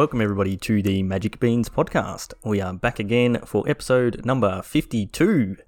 welcome 0.00 0.22
everybody 0.22 0.56
to 0.56 0.80
the 0.80 1.02
Magic 1.02 1.38
Beans 1.40 1.68
podcast. 1.68 2.32
We 2.42 2.62
are 2.62 2.72
back 2.72 2.98
again 2.98 3.38
for 3.44 3.68
episode 3.68 4.24
number 4.24 4.62
52. 4.62 5.58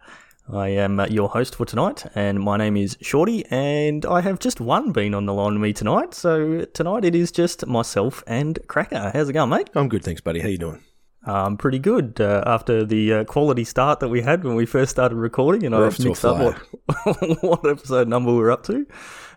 I 0.51 0.69
am 0.69 0.99
uh, 0.99 1.07
your 1.09 1.29
host 1.29 1.55
for 1.55 1.67
tonight, 1.67 2.07
and 2.15 2.41
my 2.41 2.57
name 2.57 2.79
is 2.79 2.97
Shorty, 3.03 3.45
and 3.51 4.07
I 4.07 4.23
have 4.23 4.39
just 4.39 4.59
one 4.59 4.91
bean 4.91 5.13
on 5.13 5.27
the 5.27 5.35
line 5.35 5.53
with 5.53 5.61
me 5.61 5.75
tonight. 5.75 6.15
So 6.15 6.65
tonight 6.65 7.05
it 7.05 7.15
is 7.15 7.31
just 7.31 7.67
myself 7.67 8.25
and 8.27 8.59
Cracker. 8.69 9.11
How's 9.13 9.29
it 9.29 9.35
going, 9.35 9.51
mate? 9.51 9.69
I'm 9.75 9.91
good, 9.91 10.03
thanks, 10.03 10.23
buddy. 10.23 10.41
How 10.41 10.49
you 10.49 10.57
doing? 10.57 10.83
I'm 11.27 11.59
pretty 11.59 11.79
good 11.79 12.19
uh, 12.19 12.43
after 12.47 12.87
the 12.87 13.13
uh, 13.13 13.25
quality 13.25 13.65
start 13.65 14.01
that 14.01 14.09
we 14.09 14.23
had 14.23 14.45
when 14.45 14.55
we 14.55 14.65
first 14.65 14.93
started 14.93 15.17
recording, 15.17 15.67
and 15.67 15.75
We're 15.75 15.85
I 15.85 15.89
off 15.89 15.97
to 15.97 16.05
a 16.05 16.07
mixed 16.07 16.25
up 16.25 16.39
what, 16.39 17.43
what 17.43 17.69
episode 17.69 18.09
number 18.09 18.33
we're 18.35 18.51
up 18.51 18.63
to. 18.63 18.87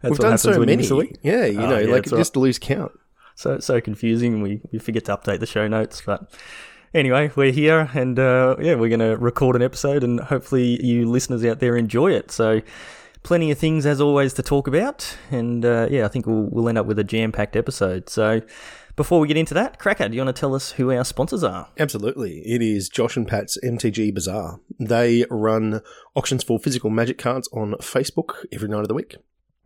That's 0.01 0.03
We've 0.03 0.11
what 0.11 0.19
done 0.19 0.31
happens 0.31 0.41
so 0.41 0.59
many. 0.61 1.11
Yeah, 1.21 1.47
you 1.47 1.59
Oh, 1.59 1.69
know, 1.69 1.79
yeah, 1.79 1.91
like 1.91 2.03
that's 2.03 2.13
right. 2.13 2.19
just 2.19 2.37
lose 2.37 2.59
count. 2.59 2.93
So 3.35 3.53
it's 3.53 3.65
so 3.65 3.79
confusing. 3.79 4.41
We 4.41 4.61
we 4.71 4.79
forget 4.79 5.05
to 5.05 5.17
update 5.17 5.39
the 5.39 5.45
show 5.45 5.67
notes, 5.67 6.01
but 6.05 6.33
anyway, 6.93 7.31
we're 7.35 7.51
here, 7.51 7.89
and 7.93 8.17
uh, 8.17 8.55
yeah, 8.59 8.75
we're 8.75 8.89
gonna 8.89 9.17
record 9.17 9.55
an 9.55 9.61
episode, 9.61 10.03
and 10.03 10.19
hopefully 10.19 10.83
you 10.83 11.09
listeners 11.09 11.45
out 11.45 11.59
there 11.59 11.77
enjoy 11.77 12.11
it. 12.11 12.31
So. 12.31 12.61
Plenty 13.23 13.49
of 13.49 13.57
things 13.57 13.87
as 13.87 13.99
always 13.99 14.33
to 14.33 14.43
talk 14.43 14.67
about, 14.67 15.17
and 15.31 15.65
uh, 15.65 15.87
yeah, 15.89 16.05
I 16.05 16.09
think 16.09 16.27
we'll 16.27 16.43
we'll 16.43 16.69
end 16.69 16.77
up 16.77 16.85
with 16.85 16.99
a 16.99 17.03
jam 17.03 17.31
packed 17.31 17.55
episode. 17.55 18.07
So, 18.07 18.41
before 18.95 19.19
we 19.19 19.27
get 19.27 19.35
into 19.35 19.53
that, 19.55 19.77
Cracker, 19.77 20.07
do 20.07 20.15
you 20.15 20.23
want 20.23 20.33
to 20.35 20.39
tell 20.39 20.55
us 20.55 20.71
who 20.71 20.89
our 20.91 21.03
sponsors 21.03 21.43
are? 21.43 21.67
Absolutely. 21.77 22.39
It 22.45 22.61
is 22.61 22.87
Josh 22.87 23.17
and 23.17 23.27
Pat's 23.27 23.57
MTG 23.61 24.13
Bazaar. 24.13 24.61
They 24.79 25.25
run 25.29 25.81
auctions 26.15 26.43
for 26.43 26.59
physical 26.59 26.89
magic 26.89 27.17
cards 27.17 27.49
on 27.51 27.73
Facebook 27.81 28.45
every 28.53 28.69
night 28.69 28.81
of 28.81 28.87
the 28.87 28.93
week. 28.93 29.17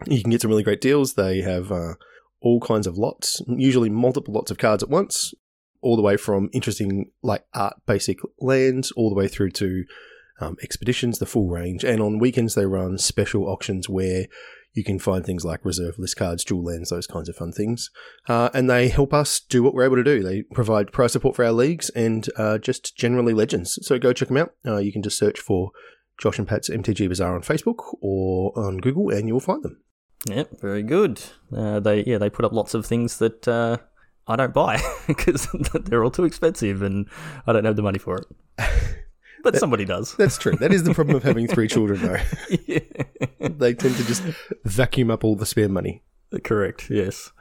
You 0.07 0.21
can 0.21 0.31
get 0.31 0.41
some 0.41 0.49
really 0.49 0.63
great 0.63 0.81
deals. 0.81 1.13
They 1.13 1.41
have 1.41 1.71
uh, 1.71 1.93
all 2.41 2.59
kinds 2.59 2.87
of 2.87 2.97
lots, 2.97 3.41
usually 3.47 3.89
multiple 3.89 4.33
lots 4.33 4.51
of 4.51 4.57
cards 4.57 4.83
at 4.83 4.89
once, 4.89 5.33
all 5.81 5.95
the 5.95 6.01
way 6.01 6.17
from 6.17 6.49
interesting, 6.53 7.11
like 7.21 7.45
art 7.53 7.75
basic 7.85 8.19
lands, 8.39 8.91
all 8.91 9.09
the 9.09 9.15
way 9.15 9.27
through 9.27 9.51
to 9.51 9.83
um, 10.41 10.57
expeditions, 10.63 11.19
the 11.19 11.25
full 11.25 11.47
range. 11.49 11.83
And 11.83 12.01
on 12.01 12.19
weekends, 12.19 12.55
they 12.55 12.65
run 12.65 12.97
special 12.97 13.47
auctions 13.47 13.89
where 13.89 14.27
you 14.73 14.83
can 14.83 14.99
find 14.99 15.25
things 15.25 15.43
like 15.43 15.65
reserve 15.65 15.97
list 15.97 16.15
cards, 16.15 16.43
dual 16.43 16.63
lands, 16.63 16.89
those 16.89 17.07
kinds 17.07 17.27
of 17.27 17.35
fun 17.35 17.51
things. 17.51 17.89
Uh, 18.27 18.49
and 18.53 18.69
they 18.69 18.87
help 18.87 19.13
us 19.13 19.39
do 19.39 19.63
what 19.63 19.73
we're 19.73 19.83
able 19.83 19.95
to 19.95 20.03
do. 20.03 20.21
They 20.21 20.43
provide 20.43 20.91
prize 20.91 21.13
support 21.13 21.35
for 21.35 21.43
our 21.43 21.51
leagues 21.51 21.89
and 21.89 22.27
uh, 22.37 22.59
just 22.59 22.95
generally 22.95 23.33
legends. 23.33 23.79
So 23.81 23.97
go 23.97 24.13
check 24.13 24.27
them 24.27 24.37
out. 24.37 24.53
Uh, 24.65 24.77
you 24.77 24.93
can 24.93 25.01
just 25.01 25.17
search 25.17 25.39
for 25.39 25.71
Josh 26.19 26.37
and 26.37 26.47
Pat's 26.47 26.69
MTG 26.69 27.07
Bazaar 27.09 27.35
on 27.35 27.41
Facebook 27.41 27.95
or 28.01 28.57
on 28.57 28.77
Google, 28.77 29.09
and 29.09 29.27
you 29.27 29.33
will 29.33 29.39
find 29.39 29.63
them. 29.63 29.81
Yep, 30.27 30.59
very 30.59 30.83
good. 30.83 31.21
Uh, 31.55 31.79
they 31.79 32.03
yeah 32.03 32.17
they 32.17 32.29
put 32.29 32.45
up 32.45 32.51
lots 32.51 32.73
of 32.73 32.85
things 32.85 33.19
that 33.19 33.47
uh, 33.47 33.77
I 34.27 34.35
don't 34.35 34.53
buy 34.53 34.81
because 35.07 35.47
they're 35.85 36.03
all 36.03 36.11
too 36.11 36.25
expensive 36.25 36.81
and 36.81 37.07
I 37.47 37.53
don't 37.53 37.65
have 37.65 37.75
the 37.75 37.81
money 37.81 37.99
for 37.99 38.17
it. 38.17 38.25
But 39.41 39.55
somebody 39.55 39.85
does. 39.85 40.15
That's 40.17 40.37
true. 40.37 40.51
That 40.57 40.73
is 40.73 40.83
the 40.83 40.93
problem 40.93 41.15
of 41.15 41.23
having 41.23 41.47
three 41.47 41.69
children, 41.69 42.01
though. 42.01 42.17
yeah. 42.67 42.79
They 43.39 43.73
tend 43.73 43.95
to 43.95 44.03
just 44.03 44.21
vacuum 44.65 45.09
up 45.09 45.23
all 45.23 45.37
the 45.37 45.45
spare 45.45 45.69
money. 45.69 46.03
Correct. 46.43 46.89
Yes. 46.89 47.31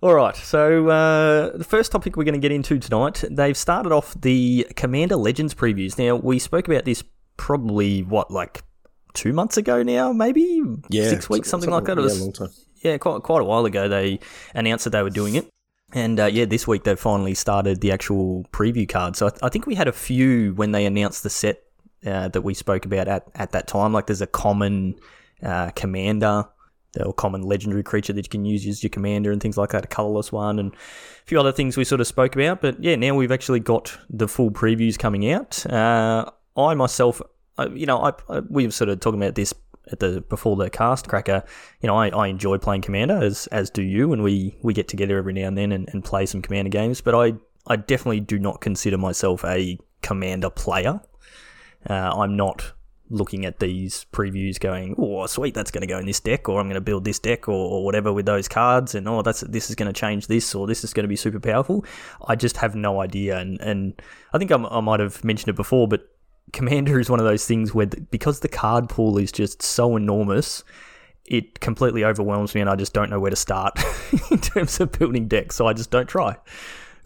All 0.00 0.14
right. 0.14 0.34
So 0.34 0.88
uh, 0.88 1.56
the 1.56 1.64
first 1.64 1.92
topic 1.92 2.16
we're 2.16 2.24
going 2.24 2.32
to 2.32 2.40
get 2.40 2.50
into 2.50 2.78
tonight, 2.78 3.24
they've 3.30 3.56
started 3.56 3.92
off 3.92 4.18
the 4.18 4.66
Commander 4.74 5.16
Legends 5.16 5.54
previews. 5.54 5.98
Now 5.98 6.16
we 6.16 6.38
spoke 6.38 6.66
about 6.66 6.86
this 6.86 7.04
probably 7.36 8.02
what 8.02 8.30
like 8.30 8.62
two 9.14 9.32
months 9.32 9.56
ago 9.56 9.82
now, 9.82 10.12
maybe 10.12 10.62
six 10.92 11.28
weeks, 11.30 11.48
something, 11.48 11.70
like 11.70 11.84
that. 11.84 11.92
It 11.92 12.00
Yeah, 12.00 12.04
was 12.04 12.20
a 12.20 12.22
long 12.24 12.32
time. 12.32 12.48
yeah, 12.82 12.98
quite 12.98 13.22
quite 13.22 13.40
a 13.42 13.44
while 13.44 13.64
ago 13.64 13.88
they 13.88 14.20
announced 14.54 14.84
that 14.84 14.90
they 14.90 15.02
were 15.02 15.10
doing 15.10 15.34
it. 15.34 15.48
And 15.94 16.20
uh, 16.20 16.26
yeah, 16.26 16.44
this 16.44 16.66
week 16.68 16.84
they 16.84 16.94
finally 16.96 17.34
started 17.34 17.80
the 17.80 17.92
actual 17.92 18.44
preview 18.52 18.86
card. 18.88 19.16
So 19.16 19.26
I, 19.26 19.30
th- 19.30 19.40
I 19.42 19.48
think 19.48 19.66
we 19.66 19.74
had 19.74 19.88
a 19.88 19.92
few 19.92 20.52
when 20.54 20.72
they 20.72 20.84
announced 20.84 21.22
the 21.22 21.30
set 21.30 21.62
uh, 22.06 22.28
that 22.28 22.42
we 22.42 22.52
spoke 22.52 22.84
about 22.84 23.08
at, 23.08 23.26
at 23.34 23.52
that 23.52 23.66
time. 23.68 23.94
Like 23.94 24.06
there's 24.06 24.20
a 24.20 24.26
common 24.26 24.96
uh, 25.42 25.70
commander, 25.70 26.44
or 27.00 27.12
common 27.14 27.42
legendary 27.42 27.82
creature 27.82 28.12
that 28.12 28.26
you 28.26 28.28
can 28.30 28.44
use 28.44 28.66
as 28.66 28.82
your 28.82 28.90
commander 28.90 29.32
and 29.32 29.40
things 29.40 29.56
like 29.56 29.70
that, 29.70 29.84
a 29.84 29.88
colorless 29.88 30.30
one, 30.30 30.58
and 30.58 30.74
a 30.74 30.78
few 31.24 31.40
other 31.40 31.52
things 31.52 31.76
we 31.78 31.84
sort 31.84 32.00
of 32.02 32.06
spoke 32.06 32.34
about. 32.34 32.60
But 32.60 32.82
yeah, 32.84 32.96
now 32.96 33.14
we've 33.14 33.32
actually 33.32 33.60
got 33.60 33.96
the 34.10 34.28
full 34.28 34.50
previews 34.50 34.98
coming 34.98 35.30
out. 35.30 35.64
Uh, 35.66 36.30
I 36.56 36.74
myself, 36.74 37.22
you 37.66 37.86
know, 37.86 37.98
I, 37.98 38.12
I, 38.28 38.40
we 38.40 38.66
were 38.66 38.72
sort 38.72 38.90
of 38.90 39.00
talking 39.00 39.20
about 39.20 39.34
this 39.34 39.54
at 39.90 40.00
the 40.00 40.20
before 40.28 40.56
the 40.56 40.70
cast 40.70 41.08
cracker. 41.08 41.44
You 41.80 41.86
know, 41.86 41.96
I, 41.96 42.08
I 42.08 42.26
enjoy 42.28 42.58
playing 42.58 42.82
Commander 42.82 43.22
as 43.22 43.46
as 43.48 43.70
do 43.70 43.82
you, 43.82 44.12
and 44.12 44.22
we 44.22 44.56
we 44.62 44.74
get 44.74 44.88
together 44.88 45.18
every 45.18 45.32
now 45.32 45.48
and 45.48 45.56
then 45.56 45.72
and, 45.72 45.88
and 45.92 46.04
play 46.04 46.26
some 46.26 46.42
Commander 46.42 46.70
games. 46.70 47.00
But 47.00 47.14
I 47.14 47.34
I 47.66 47.76
definitely 47.76 48.20
do 48.20 48.38
not 48.38 48.60
consider 48.60 48.98
myself 48.98 49.44
a 49.44 49.78
Commander 50.02 50.50
player. 50.50 51.00
Uh, 51.88 52.12
I'm 52.14 52.36
not 52.36 52.72
looking 53.10 53.46
at 53.46 53.58
these 53.58 54.04
previews 54.12 54.60
going, 54.60 54.94
oh, 54.98 55.24
sweet, 55.26 55.54
that's 55.54 55.70
going 55.70 55.80
to 55.80 55.86
go 55.86 55.98
in 55.98 56.04
this 56.04 56.20
deck, 56.20 56.48
or 56.48 56.60
I'm 56.60 56.66
going 56.66 56.74
to 56.74 56.80
build 56.80 57.04
this 57.04 57.18
deck, 57.18 57.48
or, 57.48 57.54
or 57.54 57.84
whatever 57.84 58.12
with 58.12 58.26
those 58.26 58.48
cards, 58.48 58.94
and 58.94 59.08
oh, 59.08 59.22
that's 59.22 59.40
this 59.40 59.70
is 59.70 59.76
going 59.76 59.92
to 59.92 59.98
change 59.98 60.26
this, 60.26 60.54
or 60.54 60.66
this 60.66 60.84
is 60.84 60.92
going 60.92 61.04
to 61.04 61.08
be 61.08 61.16
super 61.16 61.40
powerful. 61.40 61.84
I 62.26 62.36
just 62.36 62.58
have 62.58 62.74
no 62.74 63.00
idea, 63.00 63.38
and 63.38 63.60
and 63.60 64.00
I 64.32 64.38
think 64.38 64.50
I'm, 64.50 64.66
I 64.66 64.80
might 64.80 65.00
have 65.00 65.24
mentioned 65.24 65.48
it 65.48 65.56
before, 65.56 65.88
but 65.88 66.08
Commander 66.52 66.98
is 66.98 67.10
one 67.10 67.20
of 67.20 67.26
those 67.26 67.44
things 67.46 67.74
where 67.74 67.86
th- 67.86 68.04
because 68.10 68.40
the 68.40 68.48
card 68.48 68.88
pool 68.88 69.18
is 69.18 69.30
just 69.32 69.62
so 69.62 69.96
enormous. 69.96 70.64
It 71.26 71.60
completely 71.60 72.04
overwhelms 72.04 72.54
me, 72.54 72.60
and 72.62 72.70
I 72.70 72.76
just 72.76 72.94
don't 72.94 73.10
know 73.10 73.20
where 73.20 73.30
to 73.30 73.36
start 73.36 73.78
in 74.30 74.38
terms 74.38 74.80
of 74.80 74.92
building 74.92 75.28
decks. 75.28 75.56
So 75.56 75.66
I 75.66 75.74
just 75.74 75.90
don't 75.90 76.08
try. 76.08 76.36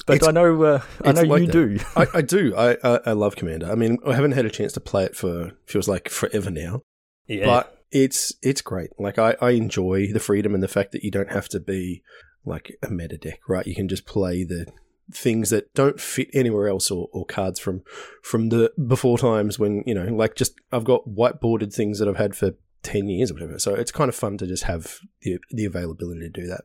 But 0.07 0.17
It's- 0.17 0.29
I 0.29 0.33
know, 0.33 0.63
uh, 0.63 0.83
I 1.05 1.13
know 1.13 1.23
like 1.23 1.41
you 1.43 1.47
that. 1.47 1.53
do. 1.53 1.79
I, 1.97 2.07
I 2.19 2.21
do. 2.23 2.55
I, 2.57 2.77
I 2.85 3.01
I 3.07 3.13
love 3.13 3.37
Commander. 3.37 3.71
I 3.71 3.75
mean, 3.75 3.99
I 4.07 4.15
haven't 4.15 4.33
had 4.33 4.45
a 4.47 4.51
chance 4.51 4.73
to 4.75 4.81
play 4.81 5.05
it 5.05 5.17
for 5.17 5.53
feels 5.67 5.89
like 5.89 6.09
forever 6.09 6.51
now. 6.51 6.83
Yeah, 7.27 7.47
But 7.47 7.79
it's 7.91 8.33
it's 8.43 8.63
great. 8.63 8.91
Like 8.99 9.19
I, 9.19 9.37
I 9.41 9.51
enjoy 9.51 10.13
the 10.13 10.21
freedom 10.21 10.55
and 10.55 10.63
the 10.63 10.69
fact 10.69 10.93
that 10.93 11.05
you 11.05 11.11
don't 11.11 11.31
have 11.31 11.49
to 11.51 11.61
be 11.61 12.03
like 12.45 12.77
a 12.83 12.91
meta 12.91 13.17
deck, 13.17 13.41
right? 13.49 13.67
You 13.67 13.75
can 13.75 13.87
just 13.89 14.05
play 14.07 14.43
the 14.45 14.67
things 15.13 15.51
that 15.51 15.73
don't 15.75 16.01
fit 16.01 16.29
anywhere 16.33 16.69
else 16.69 16.91
or, 16.91 17.09
or 17.13 17.25
cards 17.25 17.59
from 17.59 17.83
from 18.23 18.49
the 18.51 18.73
before 18.87 19.19
times 19.19 19.59
when, 19.59 19.83
you 19.87 19.95
know, 19.95 20.05
like 20.05 20.37
just 20.37 20.55
I've 20.71 20.85
got 20.85 21.07
whiteboarded 21.07 21.75
things 21.75 21.99
that 21.99 22.09
I've 22.09 22.17
had 22.17 22.37
for 22.37 22.53
ten 22.83 23.09
years 23.09 23.31
or 23.31 23.35
whatever. 23.35 23.59
So 23.59 23.75
it's 23.75 23.93
kind 23.93 24.09
of 24.09 24.15
fun 24.15 24.39
to 24.39 24.47
just 24.47 24.65
have 24.65 24.99
the 25.23 25.39
the 25.51 25.65
availability 25.65 26.21
to 26.21 26.29
do 26.29 26.47
that. 26.47 26.63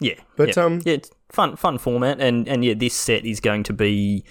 yeah, 0.00 0.14
But 0.36 0.56
yeah. 0.56 0.64
um 0.64 0.80
yeah, 0.84 0.94
it's 0.94 1.10
fun, 1.30 1.56
fun 1.56 1.78
format, 1.78 2.20
and 2.20 2.48
and 2.48 2.64
yeah, 2.64 2.74
this 2.74 2.94
set 2.94 3.24
is 3.24 3.40
going 3.40 3.62
to 3.64 3.72
be. 3.72 4.24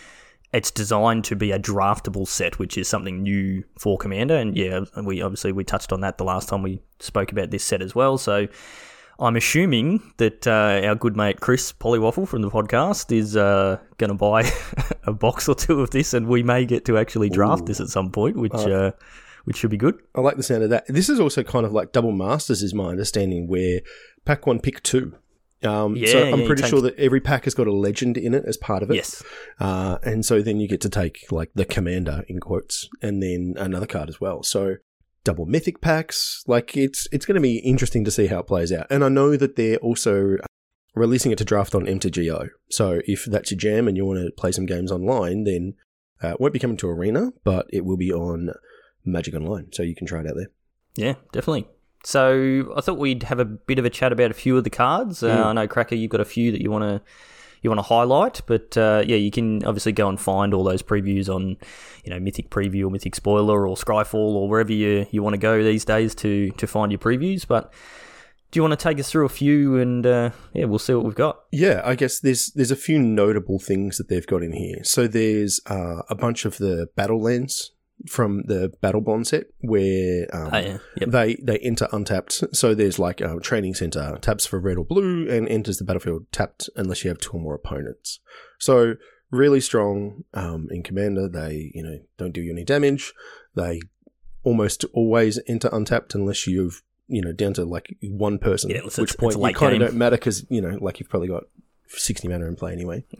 It's 0.51 0.71
designed 0.71 1.25
to 1.25 1.35
be 1.35 1.51
a 1.51 1.59
draftable 1.59 2.27
set, 2.27 2.57
which 2.57 2.75
is 2.75 2.87
something 2.87 3.21
new 3.21 3.63
for 3.77 3.99
Commander, 3.99 4.35
and 4.35 4.57
yeah, 4.57 4.79
we 5.03 5.21
obviously 5.21 5.51
we 5.51 5.63
touched 5.63 5.93
on 5.93 6.01
that 6.01 6.17
the 6.17 6.23
last 6.23 6.49
time 6.49 6.63
we 6.63 6.81
spoke 6.99 7.31
about 7.31 7.51
this 7.51 7.63
set 7.63 7.83
as 7.83 7.93
well. 7.93 8.17
So, 8.17 8.47
I'm 9.19 9.35
assuming 9.35 10.13
that 10.17 10.47
uh, 10.47 10.87
our 10.87 10.95
good 10.95 11.17
mate 11.17 11.41
Chris 11.41 11.73
Pollywaffle 11.73 12.27
from 12.27 12.41
the 12.41 12.49
podcast 12.49 13.11
is 13.11 13.35
uh, 13.35 13.77
going 13.97 14.09
to 14.09 14.13
buy 14.13 14.49
a 15.03 15.11
box 15.11 15.49
or 15.49 15.55
two 15.55 15.81
of 15.81 15.89
this, 15.89 16.13
and 16.13 16.27
we 16.27 16.41
may 16.41 16.65
get 16.65 16.85
to 16.85 16.97
actually 16.97 17.29
draft 17.29 17.63
Ooh. 17.63 17.65
this 17.65 17.79
at 17.81 17.89
some 17.89 18.11
point, 18.11 18.37
which 18.37 18.53
Uh, 18.53 18.91
which 19.45 19.57
should 19.57 19.71
be 19.71 19.77
good. 19.77 19.95
I 20.13 20.21
like 20.21 20.37
the 20.37 20.43
sound 20.43 20.63
of 20.63 20.69
that. 20.69 20.85
This 20.87 21.09
is 21.09 21.19
also 21.19 21.43
kind 21.43 21.65
of 21.65 21.71
like 21.71 21.91
double 21.91 22.11
masters, 22.11 22.61
is 22.61 22.73
my 22.73 22.89
understanding, 22.89 23.47
where 23.47 23.81
pack 24.25 24.45
one, 24.45 24.59
pick 24.59 24.83
two. 24.83 25.15
Um, 25.63 25.95
Yeah, 25.95 26.11
so 26.11 26.31
I'm 26.31 26.41
you 26.41 26.45
pretty 26.45 26.63
sure 26.63 26.81
that 26.81 26.97
every 26.97 27.19
pack 27.19 27.45
has 27.45 27.53
got 27.53 27.67
a 27.67 27.73
legend 27.73 28.17
in 28.17 28.33
it 28.33 28.45
as 28.45 28.57
part 28.57 28.83
of 28.83 28.91
it. 28.91 28.95
Yes, 28.95 29.23
Uh, 29.59 29.97
and 30.03 30.25
so 30.25 30.41
then 30.41 30.59
you 30.59 30.67
get 30.67 30.81
to 30.81 30.89
take 30.89 31.31
like 31.31 31.51
the 31.55 31.65
commander 31.65 32.23
in 32.27 32.39
quotes, 32.39 32.89
and 33.01 33.23
then 33.23 33.55
another 33.57 33.87
card 33.87 34.07
as 34.07 34.21
well. 34.21 34.43
So 34.43 34.75
double 35.29 35.45
mythic 35.45 35.79
packs. 35.79 36.43
Like 36.47 36.75
it's 36.75 37.07
it's 37.11 37.25
going 37.27 37.35
to 37.35 37.41
be 37.41 37.57
interesting 37.59 38.03
to 38.03 38.09
see 38.11 38.25
how 38.27 38.39
it 38.39 38.47
plays 38.47 38.71
out. 38.71 38.87
And 38.89 39.03
I 39.03 39.09
know 39.09 39.37
that 39.37 39.55
they're 39.57 39.77
also 39.77 40.37
releasing 40.95 41.31
it 41.31 41.37
to 41.37 41.45
draft 41.45 41.75
on 41.75 41.85
MTGO. 41.85 42.49
So 42.71 43.01
if 43.05 43.25
that's 43.25 43.51
your 43.51 43.59
jam 43.59 43.87
and 43.87 43.95
you 43.95 44.05
want 44.05 44.25
to 44.25 44.31
play 44.31 44.51
some 44.51 44.65
games 44.65 44.91
online, 44.91 45.43
then 45.43 45.75
uh, 46.23 46.29
it 46.29 46.41
won't 46.41 46.53
be 46.53 46.59
coming 46.59 46.77
to 46.77 46.89
Arena, 46.89 47.29
but 47.43 47.67
it 47.71 47.85
will 47.85 47.95
be 47.95 48.11
on 48.11 48.49
Magic 49.05 49.35
Online, 49.35 49.71
so 49.71 49.83
you 49.83 49.95
can 49.95 50.07
try 50.07 50.21
it 50.21 50.27
out 50.27 50.35
there. 50.35 50.49
Yeah, 50.95 51.13
definitely. 51.31 51.67
So 52.03 52.73
I 52.75 52.81
thought 52.81 52.97
we'd 52.97 53.23
have 53.23 53.39
a 53.39 53.45
bit 53.45 53.77
of 53.77 53.85
a 53.85 53.89
chat 53.89 54.11
about 54.11 54.31
a 54.31 54.33
few 54.33 54.57
of 54.57 54.63
the 54.63 54.69
cards. 54.71 55.21
Uh, 55.21 55.37
Mm. 55.37 55.45
I 55.45 55.53
know 55.53 55.67
Cracker, 55.67 55.95
you've 55.95 56.11
got 56.11 56.21
a 56.21 56.25
few 56.25 56.51
that 56.51 56.61
you 56.61 56.71
want 56.71 56.83
to 56.83 57.01
you 57.61 57.69
want 57.69 57.79
to 57.79 57.83
highlight, 57.83 58.41
but 58.45 58.77
uh, 58.77 59.03
yeah, 59.05 59.17
you 59.17 59.31
can 59.31 59.63
obviously 59.65 59.91
go 59.91 60.07
and 60.07 60.19
find 60.19 60.53
all 60.53 60.63
those 60.63 60.81
previews 60.81 61.33
on 61.33 61.57
you 62.03 62.11
know 62.11 62.19
Mythic 62.19 62.49
Preview 62.49 62.87
or 62.87 62.89
Mythic 62.89 63.15
Spoiler 63.15 63.67
or 63.67 63.75
Scryfall 63.75 64.13
or 64.15 64.49
wherever 64.49 64.71
you 64.71 65.05
you 65.11 65.23
want 65.23 65.33
to 65.33 65.37
go 65.39 65.63
these 65.63 65.85
days 65.85 66.15
to 66.15 66.51
to 66.51 66.67
find 66.67 66.91
your 66.91 66.99
previews. 66.99 67.47
But 67.47 67.73
do 68.51 68.57
you 68.57 68.63
want 68.63 68.77
to 68.79 68.83
take 68.83 68.99
us 68.99 69.11
through 69.11 69.25
a 69.25 69.29
few 69.29 69.77
and 69.77 70.05
uh, 70.05 70.31
yeah, 70.53 70.65
we'll 70.65 70.79
see 70.79 70.93
what 70.93 71.05
we've 71.05 71.15
got. 71.15 71.41
Yeah, 71.51 71.81
I 71.85 71.95
guess 71.95 72.19
there's 72.19 72.47
there's 72.55 72.71
a 72.71 72.75
few 72.75 72.99
notable 72.99 73.59
things 73.59 73.97
that 73.97 74.09
they've 74.09 74.25
got 74.25 74.41
in 74.41 74.53
here. 74.53 74.83
So 74.83 75.07
there's 75.07 75.61
uh, 75.67 76.01
a 76.09 76.15
bunch 76.15 76.45
of 76.45 76.57
the 76.57 76.89
battle 76.95 77.21
lands 77.21 77.71
from 78.07 78.43
the 78.45 78.71
Battle 78.81 79.01
Bond 79.01 79.27
set 79.27 79.45
where 79.59 80.27
um, 80.33 80.49
Oh, 80.53 80.57
yeah. 80.57 80.77
Yep. 80.97 81.09
they 81.09 81.35
they 81.41 81.57
enter 81.59 81.87
untapped. 81.91 82.43
So 82.55 82.73
there's 82.73 82.99
like 82.99 83.19
a 83.21 83.39
training 83.39 83.75
center 83.75 84.17
taps 84.21 84.45
for 84.45 84.59
red 84.59 84.77
or 84.77 84.85
blue 84.85 85.27
and 85.29 85.47
enters 85.49 85.77
the 85.77 85.83
battlefield 85.83 86.31
tapped 86.31 86.69
unless 86.75 87.03
you 87.03 87.09
have 87.09 87.19
two 87.19 87.31
or 87.31 87.41
more 87.41 87.55
opponents. 87.55 88.19
So 88.57 88.95
really 89.31 89.59
strong 89.61 90.23
um, 90.33 90.67
in 90.71 90.81
commander. 90.83 91.27
They 91.27 91.71
you 91.75 91.83
know 91.83 91.99
don't 92.17 92.31
do 92.33 92.41
you 92.41 92.51
any 92.51 92.63
damage. 92.63 93.13
They 93.55 93.81
almost 94.43 94.85
always 94.93 95.39
enter 95.47 95.69
untapped 95.71 96.15
unless 96.15 96.47
you've 96.47 96.81
you 97.07 97.21
know 97.21 97.33
down 97.33 97.53
to 97.55 97.65
like 97.65 97.97
one 98.01 98.39
person. 98.39 98.69
Yeah, 98.69 98.81
which 98.97 99.17
point 99.17 99.35
you 99.37 99.53
kind 99.53 99.73
of 99.73 99.79
don't 99.79 99.97
matter 99.97 100.15
because 100.15 100.45
you 100.49 100.61
know 100.61 100.77
like 100.81 100.99
you've 100.99 101.09
probably 101.09 101.27
got 101.27 101.43
sixty 101.87 102.27
mana 102.27 102.45
in 102.45 102.55
play 102.55 102.71
anyway. 102.71 103.03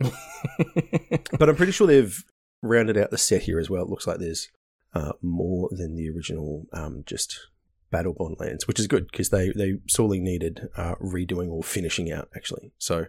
But 1.38 1.48
I'm 1.48 1.56
pretty 1.56 1.72
sure 1.72 1.86
they've 1.86 2.24
rounded 2.62 2.96
out 2.96 3.10
the 3.10 3.18
set 3.18 3.42
here 3.42 3.58
as 3.58 3.70
well. 3.70 3.82
It 3.84 3.88
looks 3.88 4.06
like 4.06 4.18
there's 4.18 4.48
uh, 4.94 5.12
more 5.22 5.68
than 5.72 5.94
the 5.96 6.10
original 6.10 6.66
um, 6.72 7.02
just 7.06 7.48
Battle 7.90 8.12
Bond 8.12 8.36
lands, 8.38 8.66
which 8.68 8.78
is 8.80 8.86
good 8.86 9.06
because 9.10 9.30
they, 9.30 9.50
they 9.50 9.74
sorely 9.88 10.20
needed 10.20 10.68
uh, 10.76 10.94
redoing 10.96 11.48
or 11.48 11.62
finishing 11.62 12.10
out, 12.12 12.28
actually. 12.36 12.72
So 12.78 13.06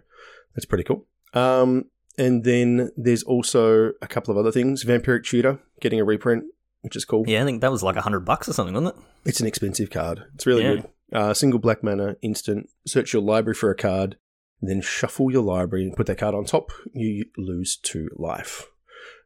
that's 0.54 0.64
pretty 0.64 0.84
cool. 0.84 1.06
Um, 1.34 1.86
and 2.18 2.44
then 2.44 2.90
there's 2.96 3.22
also 3.22 3.92
a 4.02 4.06
couple 4.08 4.32
of 4.32 4.38
other 4.38 4.52
things. 4.52 4.84
Vampiric 4.84 5.24
Tutor 5.24 5.60
getting 5.80 6.00
a 6.00 6.04
reprint, 6.04 6.44
which 6.82 6.96
is 6.96 7.04
cool. 7.04 7.24
yeah, 7.26 7.42
I 7.42 7.44
think 7.44 7.60
that 7.60 7.70
was 7.72 7.82
like 7.82 7.96
a 7.96 8.00
hundred 8.02 8.20
bucks 8.20 8.48
or 8.48 8.52
something, 8.52 8.74
wasn't 8.74 8.96
it? 8.96 9.02
It's 9.28 9.40
an 9.40 9.46
expensive 9.46 9.90
card. 9.90 10.24
It's 10.34 10.46
really 10.46 10.62
Yeah. 10.62 10.74
good. 10.76 10.88
Uh, 11.12 11.34
single 11.34 11.58
black 11.60 11.82
mana, 11.82 12.16
instant. 12.22 12.68
Search 12.86 13.12
your 13.12 13.22
library 13.22 13.54
for 13.54 13.70
a 13.70 13.74
card, 13.76 14.16
then 14.60 14.80
shuffle 14.80 15.30
your 15.30 15.42
library 15.42 15.84
and 15.84 15.94
put 15.96 16.06
that 16.06 16.18
card 16.18 16.34
on 16.34 16.44
top. 16.44 16.70
You 16.92 17.26
lose 17.36 17.76
two 17.76 18.08
life. 18.16 18.66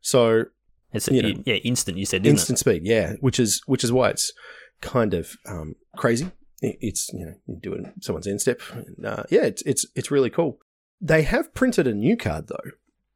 So 0.00 0.44
It's 0.92 1.08
You 1.08 1.22
know. 1.22 1.42
yeah, 1.44 1.54
instant. 1.56 1.98
You 1.98 2.06
said 2.06 2.26
instant 2.26 2.58
speed, 2.58 2.82
yeah, 2.84 3.14
which 3.20 3.38
is 3.40 3.60
which 3.66 3.84
is 3.84 3.92
why 3.92 4.10
it's 4.10 4.32
kind 4.80 5.14
of 5.14 5.36
um, 5.46 5.74
crazy. 5.96 6.30
It's 6.62 7.10
you 7.12 7.26
know 7.26 7.34
you 7.46 7.58
do 7.62 7.74
it 7.74 7.80
in 7.80 8.02
someone's 8.02 8.26
end 8.26 8.40
step. 8.40 8.60
And, 8.72 9.04
uh, 9.04 9.24
yeah, 9.30 9.42
it's 9.42 9.62
it's 9.62 9.86
it's 9.94 10.10
really 10.10 10.30
cool. 10.30 10.58
They 11.00 11.22
have 11.22 11.52
printed 11.54 11.86
a 11.86 11.92
new 11.92 12.16
card 12.16 12.48
though, 12.48 12.70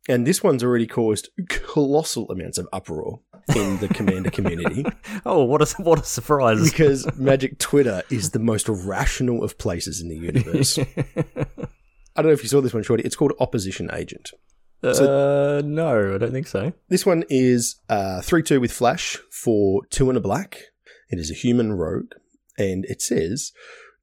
and 0.09 0.27
this 0.27 0.43
one's 0.43 0.63
already 0.63 0.87
caused 0.87 1.31
colossal 1.49 2.31
amounts 2.31 2.59
of 2.59 2.69
uproar 2.73 3.21
in 3.57 3.79
the 3.79 3.89
commander 3.89 4.31
community? 4.31 4.85
Oh, 5.27 5.45
what 5.45 5.61
a 5.61 5.83
what 5.83 6.01
a 6.01 6.05
surprise! 6.05 6.71
because 6.71 7.07
Magic 7.19 7.59
Twitter 7.59 8.03
is 8.11 8.31
the 8.31 8.39
most 8.39 8.69
rational 8.69 9.43
of 9.45 9.59
places 9.59 10.01
in 10.01 10.09
the 10.09 10.17
universe. 10.17 10.79
I 12.17 12.23
don't 12.23 12.27
know 12.27 12.33
if 12.33 12.43
you 12.43 12.49
saw 12.49 12.61
this 12.61 12.73
one, 12.73 12.83
Shorty. 12.83 13.03
It's 13.03 13.17
called 13.17 13.33
Opposition 13.39 13.91
Agent. 13.93 14.31
Uh, 14.83 15.63
no, 15.65 16.15
I 16.15 16.19
don't 16.19 16.33
think 16.33 16.47
so. 16.47 16.73
This 16.89 17.05
one 17.05 17.25
is 17.29 17.77
uh, 17.89 18.21
3 18.23 18.43
2 18.43 18.61
with 18.61 18.73
Flash 18.73 19.19
for 19.31 19.85
2 19.87 20.09
and 20.11 20.19
a 20.19 20.21
black. 20.21 20.63
It 21.11 21.19
is 21.19 21.31
a 21.31 21.35
human 21.35 21.73
rogue, 21.73 22.13
and 22.57 22.85
it 22.87 23.03
says 23.03 23.53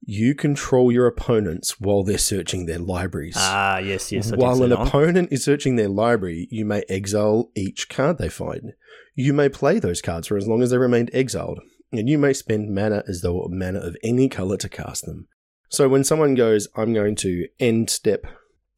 you 0.04 0.34
control 0.34 0.92
your 0.92 1.06
opponents 1.06 1.80
while 1.80 2.02
they're 2.02 2.18
searching 2.18 2.66
their 2.66 2.78
libraries. 2.78 3.34
Ah, 3.36 3.78
yes, 3.78 4.12
yes. 4.12 4.32
I 4.32 4.36
while 4.36 4.62
an 4.62 4.72
opponent 4.72 5.32
is 5.32 5.44
searching 5.44 5.76
their 5.76 5.88
library, 5.88 6.48
you 6.50 6.64
may 6.64 6.84
exile 6.88 7.50
each 7.56 7.88
card 7.88 8.18
they 8.18 8.28
find. 8.28 8.74
You 9.14 9.32
may 9.32 9.48
play 9.48 9.78
those 9.78 10.00
cards 10.00 10.28
for 10.28 10.36
as 10.36 10.46
long 10.46 10.62
as 10.62 10.70
they 10.70 10.78
remained 10.78 11.10
exiled, 11.12 11.60
and 11.92 12.08
you 12.08 12.18
may 12.18 12.32
spend 12.32 12.74
mana 12.74 13.02
as 13.08 13.22
though 13.22 13.46
mana 13.50 13.80
of 13.80 13.96
any 14.02 14.28
color 14.28 14.56
to 14.58 14.68
cast 14.68 15.04
them. 15.04 15.26
So 15.68 15.88
when 15.88 16.04
someone 16.04 16.34
goes, 16.34 16.68
I'm 16.76 16.94
going 16.94 17.16
to 17.16 17.48
end 17.58 17.90
step 17.90 18.26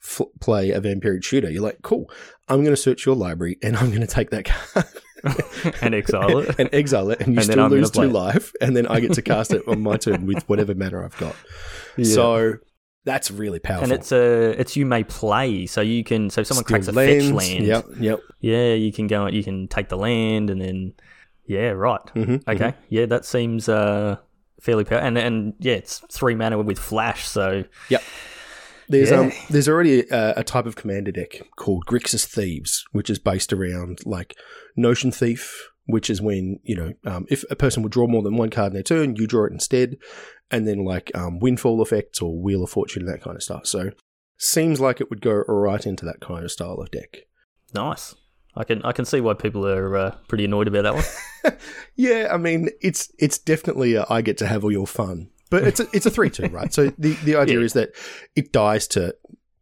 f- 0.02 0.20
play 0.40 0.70
a 0.70 0.80
vampiric 0.80 1.22
tutor, 1.22 1.50
you're 1.50 1.62
like, 1.62 1.78
cool, 1.82 2.10
I'm 2.48 2.62
going 2.62 2.74
to 2.74 2.80
search 2.80 3.06
your 3.06 3.14
library 3.16 3.58
and 3.62 3.76
I'm 3.76 3.88
going 3.88 4.00
to 4.00 4.06
take 4.06 4.30
that 4.30 4.44
card 4.44 4.86
and 5.82 5.94
exile 5.94 6.38
it. 6.38 6.54
and 6.58 6.68
exile 6.72 7.10
it, 7.10 7.20
and 7.20 7.34
you 7.34 7.40
And 7.40 7.44
still 7.44 7.68
lose 7.68 7.90
two 7.90 8.08
life, 8.08 8.52
and 8.60 8.76
then 8.76 8.86
I 8.86 9.00
get 9.00 9.12
to 9.14 9.22
cast 9.22 9.52
it 9.52 9.62
on 9.68 9.82
my 9.82 9.96
turn 9.98 10.26
with 10.26 10.48
whatever 10.48 10.74
mana 10.74 11.04
I've 11.04 11.16
got. 11.18 11.36
Yeah. 11.96 12.04
So 12.14 12.54
that's 13.04 13.30
really 13.30 13.58
powerful. 13.58 13.84
and 13.84 13.92
it's 13.92 14.12
a 14.12 14.58
it's 14.60 14.76
you 14.76 14.86
may 14.86 15.04
play, 15.04 15.66
so 15.66 15.80
you 15.80 16.04
can 16.04 16.30
so 16.30 16.40
if 16.42 16.46
someone 16.46 16.64
Steal 16.64 16.76
cracks 16.76 16.88
a 16.88 16.92
lands, 16.92 17.26
fetch 17.26 17.34
land, 17.34 17.64
Yep, 17.66 17.84
yep. 17.98 18.20
yeah, 18.40 18.74
you 18.74 18.92
can 18.92 19.06
go 19.06 19.26
you 19.26 19.42
can 19.44 19.68
take 19.68 19.88
the 19.88 19.96
land 19.98 20.50
and 20.50 20.60
then 20.60 20.94
yeah, 21.46 21.70
right, 21.70 22.00
Mhm, 22.14 22.46
okay, 22.48 22.74
yeah, 22.88 23.06
that 23.06 23.24
seems 23.24 23.68
uh 23.68 24.16
fairly 24.60 24.84
powerful, 24.84 25.06
and 25.06 25.18
and 25.18 25.54
yeah, 25.60 25.74
it's 25.74 26.00
three 26.10 26.34
mana 26.34 26.58
with 26.62 26.78
flash, 26.78 27.26
so 27.26 27.64
There's 28.90 29.12
um, 29.12 29.32
there's 29.48 29.68
already 29.68 30.00
a, 30.10 30.34
a 30.38 30.44
type 30.44 30.66
of 30.66 30.76
commander 30.76 31.12
deck 31.12 31.40
called 31.56 31.86
Grixis 31.86 32.26
Thieves, 32.26 32.84
which 32.92 33.08
is 33.08 33.18
based 33.18 33.52
around 33.52 34.00
like 34.04 34.36
Notion 34.76 35.12
Thief, 35.12 35.70
which 35.86 36.10
is 36.10 36.20
when 36.20 36.58
you 36.64 36.76
know 36.76 36.92
um, 37.06 37.26
if 37.30 37.44
a 37.50 37.56
person 37.56 37.82
would 37.82 37.92
draw 37.92 38.06
more 38.08 38.22
than 38.22 38.36
one 38.36 38.50
card 38.50 38.72
in 38.72 38.74
their 38.74 38.82
turn, 38.82 39.14
you 39.16 39.26
draw 39.26 39.46
it 39.46 39.52
instead, 39.52 39.96
and 40.50 40.66
then 40.66 40.84
like 40.84 41.10
um, 41.14 41.38
Windfall 41.38 41.80
effects 41.80 42.20
or 42.20 42.40
Wheel 42.40 42.64
of 42.64 42.70
Fortune 42.70 43.02
and 43.02 43.12
that 43.14 43.22
kind 43.22 43.36
of 43.36 43.42
stuff. 43.42 43.66
So 43.66 43.90
seems 44.38 44.80
like 44.80 45.00
it 45.00 45.08
would 45.08 45.20
go 45.20 45.32
right 45.46 45.86
into 45.86 46.04
that 46.06 46.20
kind 46.20 46.44
of 46.44 46.50
style 46.50 46.74
of 46.80 46.90
deck. 46.90 47.26
nice. 47.72 48.14
I 48.56 48.64
can 48.64 48.82
I 48.82 48.90
can 48.90 49.04
see 49.04 49.20
why 49.20 49.34
people 49.34 49.64
are 49.64 49.96
uh, 49.96 50.16
pretty 50.26 50.44
annoyed 50.44 50.66
about 50.66 50.82
that 50.82 50.94
one. 50.94 51.56
Yeah, 51.94 52.28
I 52.32 52.36
mean 52.36 52.70
it's 52.80 53.12
it's 53.18 53.38
definitely 53.38 53.94
a, 53.94 54.04
I 54.10 54.22
get 54.22 54.38
to 54.38 54.46
have 54.46 54.64
all 54.64 54.72
your 54.72 54.86
fun, 54.86 55.30
but 55.50 55.64
it's 55.64 55.80
a, 55.80 55.86
it's 55.92 56.06
a 56.06 56.10
three 56.10 56.30
two, 56.30 56.46
right? 56.46 56.72
So 56.72 56.92
the 56.98 57.12
the 57.24 57.36
idea 57.36 57.58
Yeah. 57.58 57.64
is 57.64 57.72
that 57.74 57.90
it 58.36 58.52
dies 58.52 58.86
to 58.88 59.14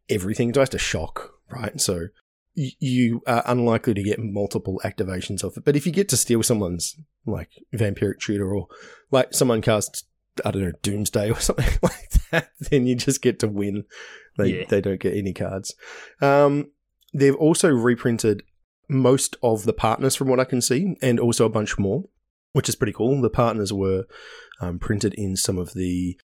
everything, 0.09 0.51
it 0.51 0.55
dies 0.55 0.69
to 0.71 0.79
shock, 0.79 1.33
right? 1.51 1.81
So 1.81 2.09
y- 2.57 2.71
you 2.79 3.23
are 3.27 3.43
unlikely 3.47 3.95
to 3.95 4.03
get 4.03 4.19
multiple 4.19 4.81
activations 4.85 5.43
of 5.43 5.57
it, 5.57 5.65
but 5.65 5.77
if 5.77 5.87
you 5.87 5.93
get 5.93 6.09
to 6.11 6.17
steal 6.17 6.43
someone's 6.43 6.97
like 7.27 7.51
vampiric 7.75 8.21
tutor 8.21 8.55
or 8.55 8.69
like 9.11 9.35
someone 9.35 9.61
casts 9.63 10.05
I 10.45 10.51
don't 10.53 10.63
know 10.63 10.73
Doomsday 10.83 11.31
or 11.31 11.41
something 11.41 11.79
like 11.83 12.11
that, 12.31 12.51
then 12.71 12.87
you 12.87 12.95
just 12.95 13.23
get 13.23 13.39
to 13.41 13.49
win. 13.49 13.85
They 14.37 14.61
Yeah. 14.61 14.65
they 14.69 14.81
don't 14.81 15.01
get 15.01 15.17
any 15.17 15.33
cards. 15.35 15.75
Um, 16.23 16.71
they've 17.13 17.35
also 17.35 17.71
reprinted 17.71 18.45
most 18.89 19.37
of 19.43 19.65
the 19.65 19.73
partners 19.73 20.15
from 20.15 20.29
what 20.29 20.39
I 20.41 20.45
can 20.45 20.61
see, 20.63 20.95
and 21.03 21.19
also 21.19 21.45
a 21.45 21.49
bunch 21.51 21.77
more, 21.79 22.05
which 22.53 22.69
is 22.69 22.77
pretty 22.77 22.93
cool. 22.93 23.21
The 23.21 23.29
partners 23.31 23.73
were 23.73 24.05
um, 24.61 24.79
printed 24.79 25.15
in 25.15 25.37
some 25.37 25.59
of 25.59 25.75
the 25.75 26.19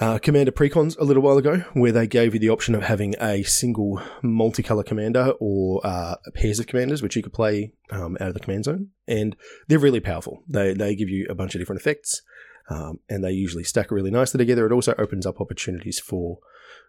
uh, 0.00 0.18
Commander 0.18 0.52
precons 0.52 0.96
a 0.98 1.04
little 1.04 1.22
while 1.22 1.38
ago, 1.38 1.64
where 1.72 1.90
they 1.90 2.06
gave 2.06 2.32
you 2.32 2.38
the 2.38 2.50
option 2.50 2.74
of 2.76 2.84
having 2.84 3.16
a 3.20 3.42
single 3.42 4.00
multicolor 4.22 4.86
commander 4.86 5.32
or 5.40 5.80
uh, 5.84 6.14
pairs 6.34 6.60
of 6.60 6.68
commanders, 6.68 7.02
which 7.02 7.16
you 7.16 7.22
could 7.22 7.32
play 7.32 7.72
um, 7.90 8.16
out 8.20 8.28
of 8.28 8.34
the 8.34 8.40
command 8.40 8.64
zone, 8.64 8.90
and 9.08 9.34
they're 9.66 9.78
really 9.78 10.00
powerful. 10.00 10.44
They 10.48 10.72
they 10.72 10.94
give 10.94 11.08
you 11.08 11.26
a 11.28 11.34
bunch 11.34 11.54
of 11.56 11.60
different 11.60 11.80
effects, 11.80 12.22
um, 12.70 13.00
and 13.08 13.24
they 13.24 13.32
usually 13.32 13.64
stack 13.64 13.90
really 13.90 14.12
nicely 14.12 14.38
together. 14.38 14.66
It 14.66 14.72
also 14.72 14.94
opens 14.98 15.26
up 15.26 15.40
opportunities 15.40 15.98
for 15.98 16.38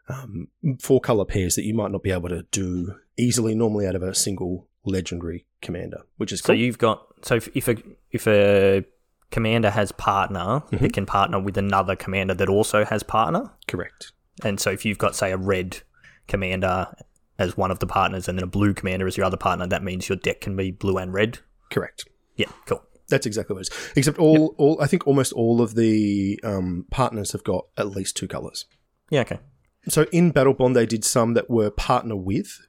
um, 0.08 0.50
four 0.80 1.02
color 1.02 1.26
pairs 1.26 1.56
that 1.56 1.64
you 1.64 1.74
might 1.74 1.92
not 1.92 2.04
be 2.04 2.12
able 2.12 2.30
to 2.30 2.44
do 2.52 2.94
easily 3.18 3.56
normally 3.56 3.88
out 3.88 3.96
of 3.96 4.04
a 4.04 4.14
single 4.14 4.68
legendary 4.86 5.46
commander, 5.62 6.02
which 6.18 6.32
is 6.32 6.42
So 6.42 6.48
cool. 6.48 6.56
you've 6.58 6.78
got 6.78 7.08
so 7.24 7.36
if, 7.36 7.50
if 7.56 7.68
a 7.68 7.78
if 8.12 8.28
a 8.28 8.86
commander 9.32 9.70
has 9.70 9.92
partner, 9.92 10.62
Mm-hmm. 10.72 10.86
it 10.86 10.94
can 10.94 11.06
partner 11.06 11.40
with 11.40 11.58
another 11.58 11.96
commander 11.96 12.34
that 12.34 12.50
also 12.50 12.86
has 12.86 13.04
partner. 13.04 13.52
Correct. 13.68 14.12
And 14.44 14.60
so 14.60 14.70
if 14.72 14.86
you've 14.86 14.98
got 14.98 15.16
say 15.16 15.32
a 15.32 15.38
red 15.38 15.82
commander 16.28 16.88
as 17.38 17.56
one 17.58 17.72
of 17.72 17.80
the 17.80 17.88
partners 17.88 18.28
and 18.28 18.38
then 18.38 18.44
a 18.44 18.48
blue 18.48 18.74
commander 18.74 19.08
as 19.08 19.18
your 19.18 19.26
other 19.26 19.38
partner, 19.38 19.68
that 19.68 19.84
means 19.84 20.10
your 20.10 20.18
deck 20.18 20.42
can 20.42 20.56
be 20.56 20.72
blue 20.72 20.98
and 20.98 21.14
red. 21.14 21.40
Correct. 21.72 22.06
Yeah, 22.36 22.48
cool. 22.66 22.84
That's 23.10 23.26
exactly 23.26 23.54
what 23.56 23.62
it 23.68 23.72
is. 23.74 23.92
Except 23.96 24.20
all, 24.20 24.56
all 24.58 24.80
I 24.82 24.88
think 24.88 25.08
almost 25.08 25.34
all 25.34 25.62
of 25.62 25.76
the 25.76 26.40
um, 26.44 26.86
partners 26.92 27.32
have 27.32 27.44
got 27.44 27.66
at 27.78 27.88
least 27.90 28.16
two 28.16 28.28
colors. 28.28 28.66
Yeah, 29.10 29.22
okay. 29.22 29.40
So 29.88 30.04
in 30.12 30.32
Battle 30.32 30.54
Bond, 30.54 30.76
they 30.76 30.86
did 30.86 31.04
some 31.04 31.34
that 31.34 31.50
were 31.50 31.72
partner 31.72 32.16
with, 32.16 32.60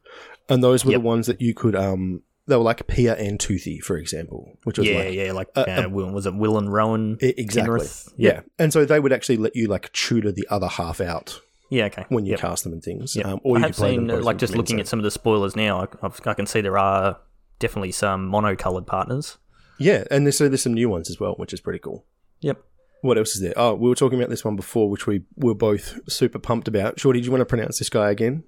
and 0.49 0.63
those 0.65 0.85
were 0.85 0.93
Yep. 0.93 1.01
the 1.01 1.07
ones 1.07 1.27
that 1.27 1.41
you 1.43 1.53
could. 1.53 1.77
Um, 1.77 2.23
they 2.51 2.57
were 2.57 2.63
like 2.63 2.87
Pir 2.87 3.15
and 3.19 3.41
Toothy, 3.41 3.81
for 3.81 3.97
example, 3.97 4.59
which 4.65 4.79
was 4.79 4.87
Yeah, 4.89 4.99
like 4.99 5.15
yeah, 5.15 5.33
like 5.33 5.49
uh, 5.57 5.61
uh, 5.67 5.89
Will, 5.91 6.11
was 6.11 6.27
it 6.27 6.35
Will 6.35 6.59
and 6.59 6.71
Rowan? 6.73 7.17
Exactly. 7.21 7.81
Kenrith? 7.81 8.13
Yeah. 8.17 8.41
And 8.59 8.73
so 8.73 8.85
they 8.85 9.01
would 9.01 9.13
actually 9.13 9.39
let 9.39 9.57
you 9.57 9.67
like 9.69 9.93
tutor 9.93 10.31
the 10.33 10.47
other 10.51 10.69
half 10.69 11.01
out 11.01 11.41
Yeah, 11.71 11.87
okay. 11.87 12.05
when 12.11 12.27
you 12.27 12.33
Yep. 12.33 12.41
cast 12.41 12.65
them 12.65 12.73
and 12.75 12.83
things. 12.83 13.17
Yep. 13.17 13.27
Um, 13.27 13.41
or 13.43 13.57
I 13.57 13.61
you 13.61 13.63
have 13.67 13.71
could 13.75 13.81
play 13.81 13.97
them 13.97 14.09
seen, 14.11 14.23
like, 14.23 14.37
just 14.39 14.55
looking 14.55 14.75
zone. 14.77 14.81
at 14.81 14.89
some 14.89 14.99
of 14.99 15.05
the 15.05 15.11
spoilers 15.11 15.57
now, 15.57 15.81
I, 15.83 15.87
I've, 16.07 16.21
I 16.27 16.35
can 16.35 16.47
see 16.47 16.61
there 16.61 16.77
are 16.79 17.19
definitely 17.59 17.93
some 17.93 18.27
mono-coloured 18.27 18.87
partners. 18.87 19.39
Yeah, 19.79 20.05
and 20.11 20.27
there's, 20.27 20.37
so 20.37 20.49
there's 20.49 20.63
some 20.63 20.75
new 20.75 20.89
ones 20.91 21.09
as 21.09 21.19
well, 21.19 21.33
which 21.37 21.53
is 21.55 21.61
pretty 21.61 21.79
cool. 21.79 22.05
Yep. 22.41 22.63
What 23.03 23.17
else 23.17 23.35
is 23.35 23.41
there? 23.41 23.55
Oh, 23.57 23.75
we 23.75 23.89
were 23.89 23.95
talking 23.95 24.19
about 24.19 24.29
this 24.29 24.45
one 24.45 24.57
before, 24.57 24.91
which 24.91 25.07
we 25.07 25.23
were 25.37 25.55
both 25.55 25.99
super 26.11 26.39
pumped 26.39 26.69
about. 26.69 27.01
Shorty, 27.01 27.21
do 27.21 27.25
you 27.25 27.31
want 27.31 27.41
to 27.41 27.47
pronounce 27.47 27.79
this 27.79 27.89
guy 27.89 28.11
again? 28.11 28.45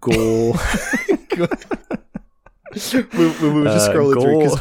Gor. 0.00 0.54
we, 2.74 3.26
we 3.40 3.48
were 3.50 3.64
just 3.64 3.90
Uh, 3.90 3.94
scrolling 3.94 4.20
through 4.20 4.38
because 4.38 4.58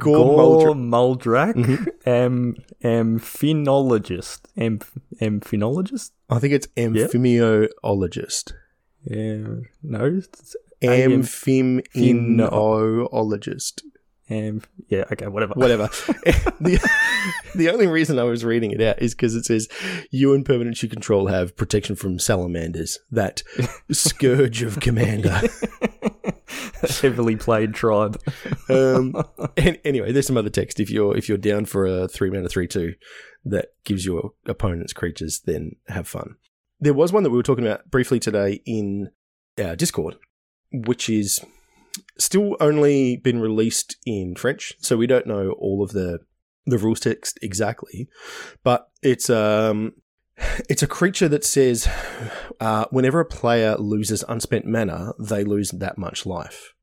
Gor 0.00 0.24
Gor 0.24 0.74
Muldra- 0.74 1.54
Muldrak, 1.54 1.88
am 2.06 2.56
amphinologist, 2.82 4.40
am 4.56 4.78
amphinologist. 5.20 6.10
I 6.30 6.38
think 6.38 6.54
it's 6.54 6.66
amphimiologist. 6.76 8.52
Yeah, 9.04 9.46
no, 9.82 10.04
it's 10.04 10.56
am- 10.82 11.22
Amphimiologist. 11.22 13.82
Um, 14.28 14.62
yeah, 14.88 15.04
okay, 15.12 15.28
whatever. 15.28 15.52
whatever. 15.56 15.86
the, 16.60 16.80
the 17.54 17.70
only 17.70 17.86
reason 17.86 18.18
I 18.18 18.24
was 18.24 18.44
reading 18.44 18.72
it 18.72 18.82
out 18.82 19.00
is 19.00 19.14
because 19.14 19.36
it 19.36 19.44
says 19.44 19.68
you 20.10 20.34
and 20.34 20.44
Permanent 20.44 20.76
Control 20.80 21.28
have 21.28 21.56
protection 21.56 21.94
from 21.94 22.18
salamanders, 22.18 22.98
that 23.12 23.44
scourge 23.92 24.62
of 24.62 24.80
Commander. 24.80 25.42
Heavily 27.02 27.36
played 27.36 27.74
tribe. 27.74 28.20
Um, 28.68 29.14
and 29.56 29.78
anyway, 29.84 30.10
there's 30.10 30.26
some 30.26 30.36
other 30.36 30.50
text. 30.50 30.80
If 30.80 30.90
you're 30.90 31.16
if 31.16 31.28
you're 31.28 31.38
down 31.38 31.66
for 31.66 31.86
a 31.86 32.08
three 32.08 32.30
mana 32.30 32.48
three 32.48 32.66
two 32.66 32.94
that 33.44 33.68
gives 33.84 34.04
your 34.04 34.32
opponent's 34.46 34.92
creatures, 34.92 35.40
then 35.44 35.76
have 35.86 36.08
fun. 36.08 36.34
There 36.80 36.92
was 36.92 37.12
one 37.12 37.22
that 37.22 37.30
we 37.30 37.36
were 37.36 37.44
talking 37.44 37.64
about 37.64 37.88
briefly 37.88 38.18
today 38.18 38.62
in 38.66 39.10
our 39.62 39.76
Discord, 39.76 40.16
which 40.72 41.08
is 41.08 41.44
still 42.18 42.56
only 42.58 43.16
been 43.16 43.38
released 43.40 43.96
in 44.04 44.34
French, 44.34 44.74
so 44.80 44.96
we 44.96 45.06
don't 45.06 45.28
know 45.28 45.50
all 45.52 45.84
of 45.84 45.92
the 45.92 46.18
the 46.66 46.78
rules 46.78 46.98
text 46.98 47.38
exactly. 47.42 48.08
But 48.64 48.88
it's 49.00 49.30
um 49.30 49.92
it's 50.68 50.82
a 50.82 50.86
creature 50.86 51.28
that 51.28 51.44
says 51.44 51.88
uh, 52.60 52.86
whenever 52.90 53.20
a 53.20 53.24
player 53.24 53.76
loses 53.76 54.24
unspent 54.28 54.66
mana, 54.66 55.12
they 55.18 55.44
lose 55.44 55.70
that 55.70 55.98
much 55.98 56.26
life. 56.26 56.74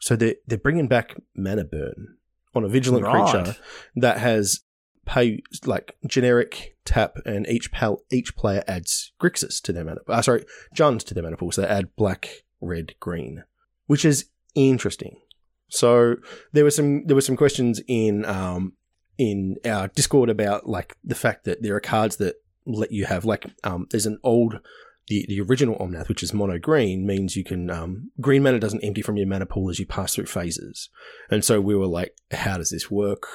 So 0.00 0.16
they're, 0.16 0.36
they're 0.46 0.58
bringing 0.58 0.88
back 0.88 1.16
mana 1.36 1.64
burn 1.64 2.16
on 2.54 2.64
a 2.64 2.68
vigilant 2.68 3.04
Right. 3.04 3.32
creature 3.32 3.56
that 3.96 4.18
has 4.18 4.60
pay 5.06 5.42
like 5.64 5.96
generic 6.06 6.76
tap, 6.84 7.16
and 7.24 7.46
each 7.48 7.72
pal 7.72 8.02
each 8.10 8.36
player 8.36 8.62
adds 8.68 9.12
Grixis 9.20 9.60
to 9.62 9.72
their 9.72 9.84
mana. 9.84 10.00
Uh, 10.06 10.22
sorry, 10.22 10.44
Jund 10.74 11.04
to 11.04 11.14
their 11.14 11.22
mana 11.22 11.36
pool. 11.36 11.50
So 11.52 11.62
they 11.62 11.68
add 11.68 11.94
black, 11.96 12.28
red, 12.60 12.94
green, 13.00 13.44
which 13.86 14.04
is 14.04 14.26
interesting. 14.54 15.20
So 15.68 16.16
there 16.52 16.64
were 16.64 16.70
some 16.70 17.06
there 17.06 17.14
were 17.16 17.20
some 17.22 17.36
questions 17.36 17.80
in 17.88 18.24
um 18.24 18.74
in 19.18 19.56
our 19.64 19.88
Discord 19.88 20.30
about 20.30 20.68
like 20.68 20.96
the 21.02 21.14
fact 21.14 21.44
that 21.44 21.62
there 21.62 21.74
are 21.74 21.80
cards 21.80 22.16
that 22.18 22.36
let 22.68 22.92
you 22.92 23.06
have 23.06 23.24
like 23.24 23.46
um 23.64 23.86
there's 23.90 24.06
an 24.06 24.18
old 24.22 24.60
the, 25.08 25.24
the 25.28 25.40
original 25.40 25.76
Omnath, 25.78 26.08
which 26.08 26.22
is 26.22 26.32
mono 26.32 26.58
green, 26.58 27.06
means 27.06 27.36
you 27.36 27.44
can 27.44 27.70
um, 27.70 28.10
green 28.20 28.42
mana 28.42 28.58
doesn't 28.58 28.84
empty 28.84 29.02
from 29.02 29.16
your 29.16 29.26
mana 29.26 29.46
pool 29.46 29.70
as 29.70 29.78
you 29.78 29.86
pass 29.86 30.14
through 30.14 30.26
phases, 30.26 30.90
and 31.30 31.44
so 31.44 31.60
we 31.60 31.74
were 31.74 31.86
like, 31.86 32.14
how 32.30 32.58
does 32.58 32.70
this 32.70 32.90
work? 32.90 33.26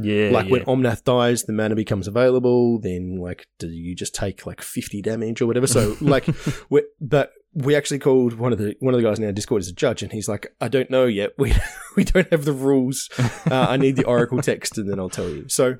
Yeah, 0.00 0.30
like 0.30 0.46
yeah. 0.46 0.52
when 0.52 0.64
Omnath 0.64 1.04
dies, 1.04 1.44
the 1.44 1.52
mana 1.52 1.74
becomes 1.74 2.08
available. 2.08 2.80
Then 2.80 3.16
like, 3.16 3.48
do 3.58 3.68
you 3.68 3.94
just 3.94 4.14
take 4.14 4.46
like 4.46 4.62
fifty 4.62 5.02
damage 5.02 5.40
or 5.40 5.46
whatever? 5.46 5.66
So 5.66 5.96
like, 6.00 6.28
we 6.70 6.84
but 7.00 7.32
we 7.54 7.74
actually 7.74 7.98
called 7.98 8.34
one 8.34 8.52
of 8.52 8.58
the 8.58 8.76
one 8.80 8.94
of 8.94 9.00
the 9.00 9.06
guys 9.06 9.18
in 9.18 9.24
our 9.24 9.32
Discord 9.32 9.60
as 9.60 9.68
a 9.68 9.74
judge, 9.74 10.02
and 10.02 10.12
he's 10.12 10.28
like, 10.28 10.54
I 10.60 10.68
don't 10.68 10.90
know 10.90 11.06
yet. 11.06 11.32
We 11.38 11.54
we 11.96 12.04
don't 12.04 12.30
have 12.30 12.44
the 12.44 12.52
rules. 12.52 13.08
Uh, 13.18 13.66
I 13.68 13.76
need 13.76 13.96
the 13.96 14.04
Oracle 14.06 14.42
text, 14.42 14.78
and 14.78 14.88
then 14.88 15.00
I'll 15.00 15.08
tell 15.08 15.28
you. 15.28 15.48
So 15.48 15.76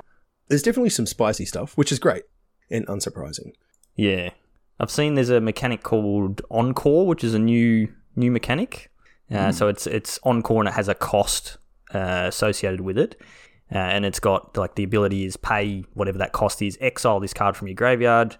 there's 0.49 0.63
definitely 0.63 0.91
some 0.91 1.07
spicy 1.07 1.45
stuff, 1.45 1.77
which 1.77 1.93
is 1.93 1.99
great 1.99 2.23
and 2.71 2.87
unsurprising. 2.87 3.53
Yeah, 3.95 4.31
I've 4.79 4.91
seen 4.91 5.15
there's 5.15 5.31
a 5.31 5.41
mechanic 5.41 5.83
called 5.83 6.43
Encore, 6.51 7.07
which 7.07 7.25
is 7.25 7.35
a 7.35 7.39
new 7.39 7.93
new 8.15 8.31
mechanic. 8.31 8.91
Uh, 9.31 9.53
So 9.53 9.69
it's 9.69 9.87
it's 9.87 10.19
Encore 10.23 10.61
and 10.61 10.69
it 10.69 10.75
has 10.75 10.89
a 10.89 10.95
cost 10.95 11.59
uh, 11.95 12.25
associated 12.29 12.81
with 12.81 12.99
it, 12.99 13.21
uh, 13.73 13.79
and 13.79 14.05
it's 14.05 14.21
got 14.21 14.57
like 14.57 14.75
the 14.75 14.85
ability 14.85 15.25
is 15.25 15.37
pay 15.37 15.85
whatever 15.95 16.19
that 16.19 16.33
cost 16.33 16.63
is. 16.63 16.79
Exile 16.81 17.21
this 17.21 17.35
card 17.35 17.57
from 17.57 17.69
your 17.69 17.75
graveyard. 17.75 18.37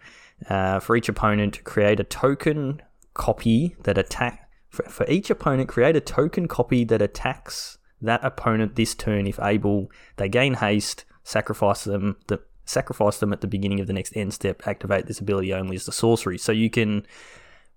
Uh, 0.51 0.79
for 0.81 0.95
each 0.97 1.09
opponent, 1.09 1.65
create 1.65 1.99
a 1.99 2.05
token 2.05 2.83
copy 3.15 3.75
that 3.85 3.97
attack. 3.97 4.51
For, 4.69 4.83
for 4.85 5.09
each 5.09 5.31
opponent, 5.31 5.69
create 5.69 5.97
a 5.97 6.01
token 6.01 6.47
copy 6.47 6.85
that 6.85 7.01
attacks 7.01 7.79
that 8.03 8.23
opponent 8.23 8.77
this 8.77 8.95
turn 8.95 9.27
if 9.27 9.41
able. 9.41 9.91
They 10.17 10.29
gain 10.29 10.55
haste. 10.55 11.05
Sacrifice 11.25 11.85
them. 11.85 12.17
The 12.27 12.41
sacrifice 12.67 13.19
them 13.19 13.33
at 13.33 13.41
the 13.41 13.47
beginning 13.47 13.81
of 13.81 13.87
the 13.87 13.93
next 13.93 14.15
end 14.17 14.35
step. 14.35 14.67
Activate 14.67 15.07
this 15.07 15.19
ability 15.21 15.55
only 15.55 15.77
as 15.77 15.87
the 15.87 15.93
sorcery. 15.93 16.37
So 16.37 16.53
you 16.53 16.69
can 16.69 17.07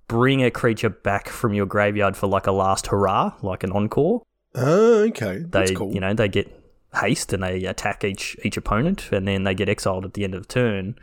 bring 0.08 0.44
a 0.44 0.52
creature 0.52 0.90
back 0.90 1.30
from 1.30 1.54
your 1.54 1.66
graveyard 1.66 2.18
for 2.18 2.28
like 2.28 2.48
a 2.48 2.52
last 2.52 2.88
hurrah, 2.88 3.34
like 3.42 3.64
an 3.64 3.72
encore. 3.72 4.24
Oh, 4.56 5.04
okay, 5.04 5.46
They, 5.48 5.74
cool. 5.76 5.94
you 5.94 6.00
know, 6.00 6.14
they 6.14 6.28
get 6.28 6.52
haste 7.00 7.32
and 7.34 7.44
they 7.44 7.66
attack 7.66 8.04
each 8.04 8.36
each 8.44 8.58
opponent, 8.58 9.12
and 9.12 9.28
then 9.28 9.44
they 9.44 9.54
get 9.54 9.70
exiled 9.70 10.06
at 10.06 10.16
the 10.16 10.24
end 10.24 10.34
of 10.34 10.42
the 10.42 10.48
turn. 10.54 10.96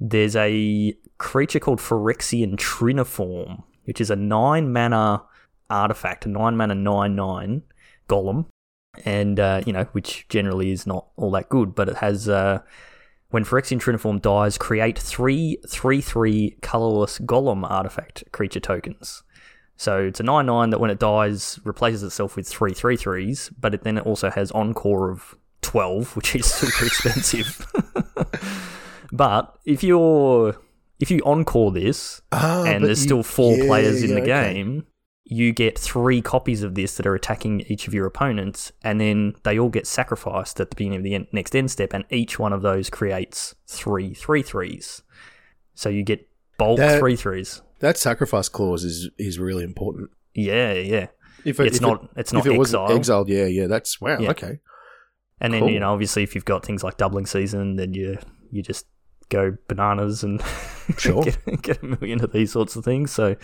There's 0.00 0.34
a 0.34 0.94
creature 1.18 1.60
called 1.60 1.78
Phyrexian 1.78 2.56
Triniform, 2.56 3.62
which 3.84 4.00
is 4.00 4.10
a 4.10 4.16
nine 4.16 4.72
mana 4.72 5.22
artifact, 5.68 6.26
a 6.26 6.28
nine 6.28 6.56
mana 6.56 6.74
nine 6.74 7.14
nine 7.14 7.62
golem, 8.08 8.46
and 9.04 9.38
uh, 9.38 9.60
you 9.64 9.72
know, 9.72 9.84
which 9.92 10.26
generally 10.28 10.72
is 10.72 10.84
not 10.84 11.06
all 11.16 11.30
that 11.30 11.48
good, 11.48 11.76
but 11.76 11.88
it 11.88 11.96
has. 11.98 12.28
Uh, 12.28 12.60
when 13.30 13.44
Phyrexian 13.44 13.80
Triniform 13.80 14.20
dies, 14.20 14.58
create 14.58 14.98
three 14.98 15.58
three 15.68 16.00
three 16.00 16.56
colorless 16.62 17.18
golem 17.20 17.68
artifact 17.68 18.24
creature 18.32 18.60
tokens. 18.60 19.22
So 19.76 19.98
it's 19.98 20.20
a 20.20 20.22
9 20.22 20.44
9 20.44 20.70
that 20.70 20.78
when 20.78 20.90
it 20.90 20.98
dies 20.98 21.58
replaces 21.64 22.02
itself 22.02 22.36
with 22.36 22.46
three 22.46 22.74
three 22.74 22.96
threes, 22.96 23.50
but 23.58 23.72
it 23.74 23.82
then 23.82 23.96
it 23.96 24.04
also 24.06 24.28
has 24.30 24.50
Encore 24.52 25.10
of 25.10 25.36
12, 25.62 26.16
which 26.16 26.34
is 26.36 26.46
super 26.46 26.86
expensive. 26.86 27.66
but 29.12 29.56
if 29.64 29.82
you're 29.82 30.56
if 30.98 31.10
you 31.10 31.20
encore 31.24 31.72
this 31.72 32.20
Ah, 32.32 32.64
and 32.64 32.84
there's 32.84 33.00
you- 33.00 33.08
still 33.08 33.22
four 33.22 33.56
yeah, 33.56 33.66
players 33.66 34.02
in 34.02 34.10
yeah, 34.10 34.14
the 34.16 34.22
okay. 34.22 34.54
game, 34.54 34.86
you 35.24 35.52
get 35.52 35.78
three 35.78 36.20
copies 36.22 36.62
of 36.62 36.74
this 36.74 36.96
that 36.96 37.06
are 37.06 37.14
attacking 37.14 37.60
each 37.68 37.86
of 37.86 37.94
your 37.94 38.06
opponents, 38.06 38.72
and 38.82 39.00
then 39.00 39.34
they 39.44 39.58
all 39.58 39.68
get 39.68 39.86
sacrificed 39.86 40.58
at 40.60 40.70
the 40.70 40.76
beginning 40.76 40.98
of 40.98 41.04
the 41.04 41.14
end, 41.14 41.26
next 41.32 41.54
end 41.54 41.70
step, 41.70 41.92
and 41.92 42.04
each 42.10 42.38
one 42.38 42.52
of 42.52 42.62
those 42.62 42.90
creates 42.90 43.54
three 43.66 44.14
three 44.14 44.42
threes. 44.42 45.02
So 45.74 45.88
you 45.88 46.02
get 46.02 46.28
bulk 46.58 46.78
That- 46.78 46.98
three 46.98 47.16
threes. 47.16 47.62
That 47.80 47.96
sacrifice 47.96 48.48
clause 48.48 48.84
is 48.84 49.08
is 49.18 49.38
really 49.38 49.64
important. 49.64 50.10
Yeah, 50.34 50.72
yeah. 50.74 51.06
If 51.44 51.58
It's 51.60 51.76
if 51.76 51.82
not- 51.82 52.10
it's 52.16 52.32
not 52.32 52.44
if 52.46 52.52
it 52.52 52.58
wasn't 52.58 52.90
exiled. 52.90 53.28
Yeah, 53.28 53.46
yeah. 53.46 53.66
That's 53.66 54.00
wow. 54.00 54.18
Yeah. 54.18 54.30
Okay. 54.30 54.58
And 55.40 55.54
then 55.54 55.60
Cool. 55.62 55.70
you 55.70 55.80
know, 55.80 55.90
obviously, 55.92 56.22
if 56.22 56.34
you've 56.34 56.44
got 56.44 56.66
things 56.66 56.84
like 56.84 56.98
doubling 56.98 57.24
season, 57.26 57.76
then 57.76 57.94
you 57.94 58.18
you 58.50 58.62
just 58.62 58.86
go 59.30 59.56
bananas 59.68 60.22
and 60.22 60.42
Sure. 60.98 61.22
get, 61.22 61.62
get 61.62 61.82
a 61.82 61.86
million 61.86 62.22
of 62.22 62.32
these 62.32 62.52
sorts 62.52 62.76
of 62.76 62.84
things. 62.84 63.10
So 63.12 63.36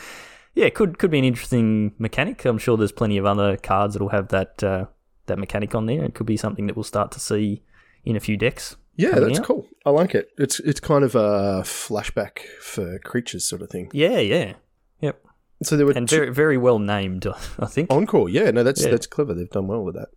yeah, 0.57 0.69
could 0.71 0.99
could 0.99 1.11
be 1.13 1.19
an 1.21 1.25
interesting 1.25 1.93
mechanic. 1.99 2.45
I'm 2.45 2.59
sure 2.59 2.77
there's 2.77 2.91
plenty 2.91 3.17
of 3.19 3.25
other 3.27 3.57
cards 3.57 3.95
that'll 3.95 4.09
have 4.09 4.29
that 4.29 4.63
uh, 4.65 4.87
that 5.27 5.39
mechanic 5.39 5.75
on 5.77 5.87
there. 5.87 6.03
It 6.03 6.15
could 6.15 6.27
be 6.27 6.37
something 6.37 6.67
that 6.67 6.75
we'll 6.75 6.83
start 6.83 7.13
to 7.13 7.21
see 7.21 7.63
in 8.05 8.17
a 8.17 8.21
few 8.21 8.37
decks. 8.37 8.77
Yeah, 8.97 9.19
that's 9.21 9.39
out. 9.39 9.45
cool. 9.45 9.67
I 9.85 9.91
like 9.91 10.15
it. 10.15 10.31
It's 10.39 10.59
it's 10.61 10.81
kind 10.81 11.05
of 11.05 11.15
a 11.15 11.63
flashback 11.63 12.39
for 12.61 12.99
creatures 13.01 13.45
sort 13.47 13.63
of 13.63 13.71
thing. 13.71 13.91
Yeah, 13.93 14.19
yeah, 14.19 14.55
yep. 15.01 15.23
So 15.63 15.77
there 15.77 15.87
were 15.87 15.93
And 15.93 16.09
two- 16.09 16.17
very 16.17 16.33
very 16.33 16.57
well 16.59 16.79
named, 16.79 17.27
I 17.59 17.67
think. 17.67 17.93
encore. 17.93 18.29
Yeah, 18.29 18.51
no, 18.51 18.63
that's 18.63 18.83
Yeah. 18.85 18.91
that's 18.91 19.07
clever. 19.07 19.35
They've 19.35 19.51
done 19.51 19.67
well 19.69 19.85
with 19.85 19.95
that. 19.97 20.09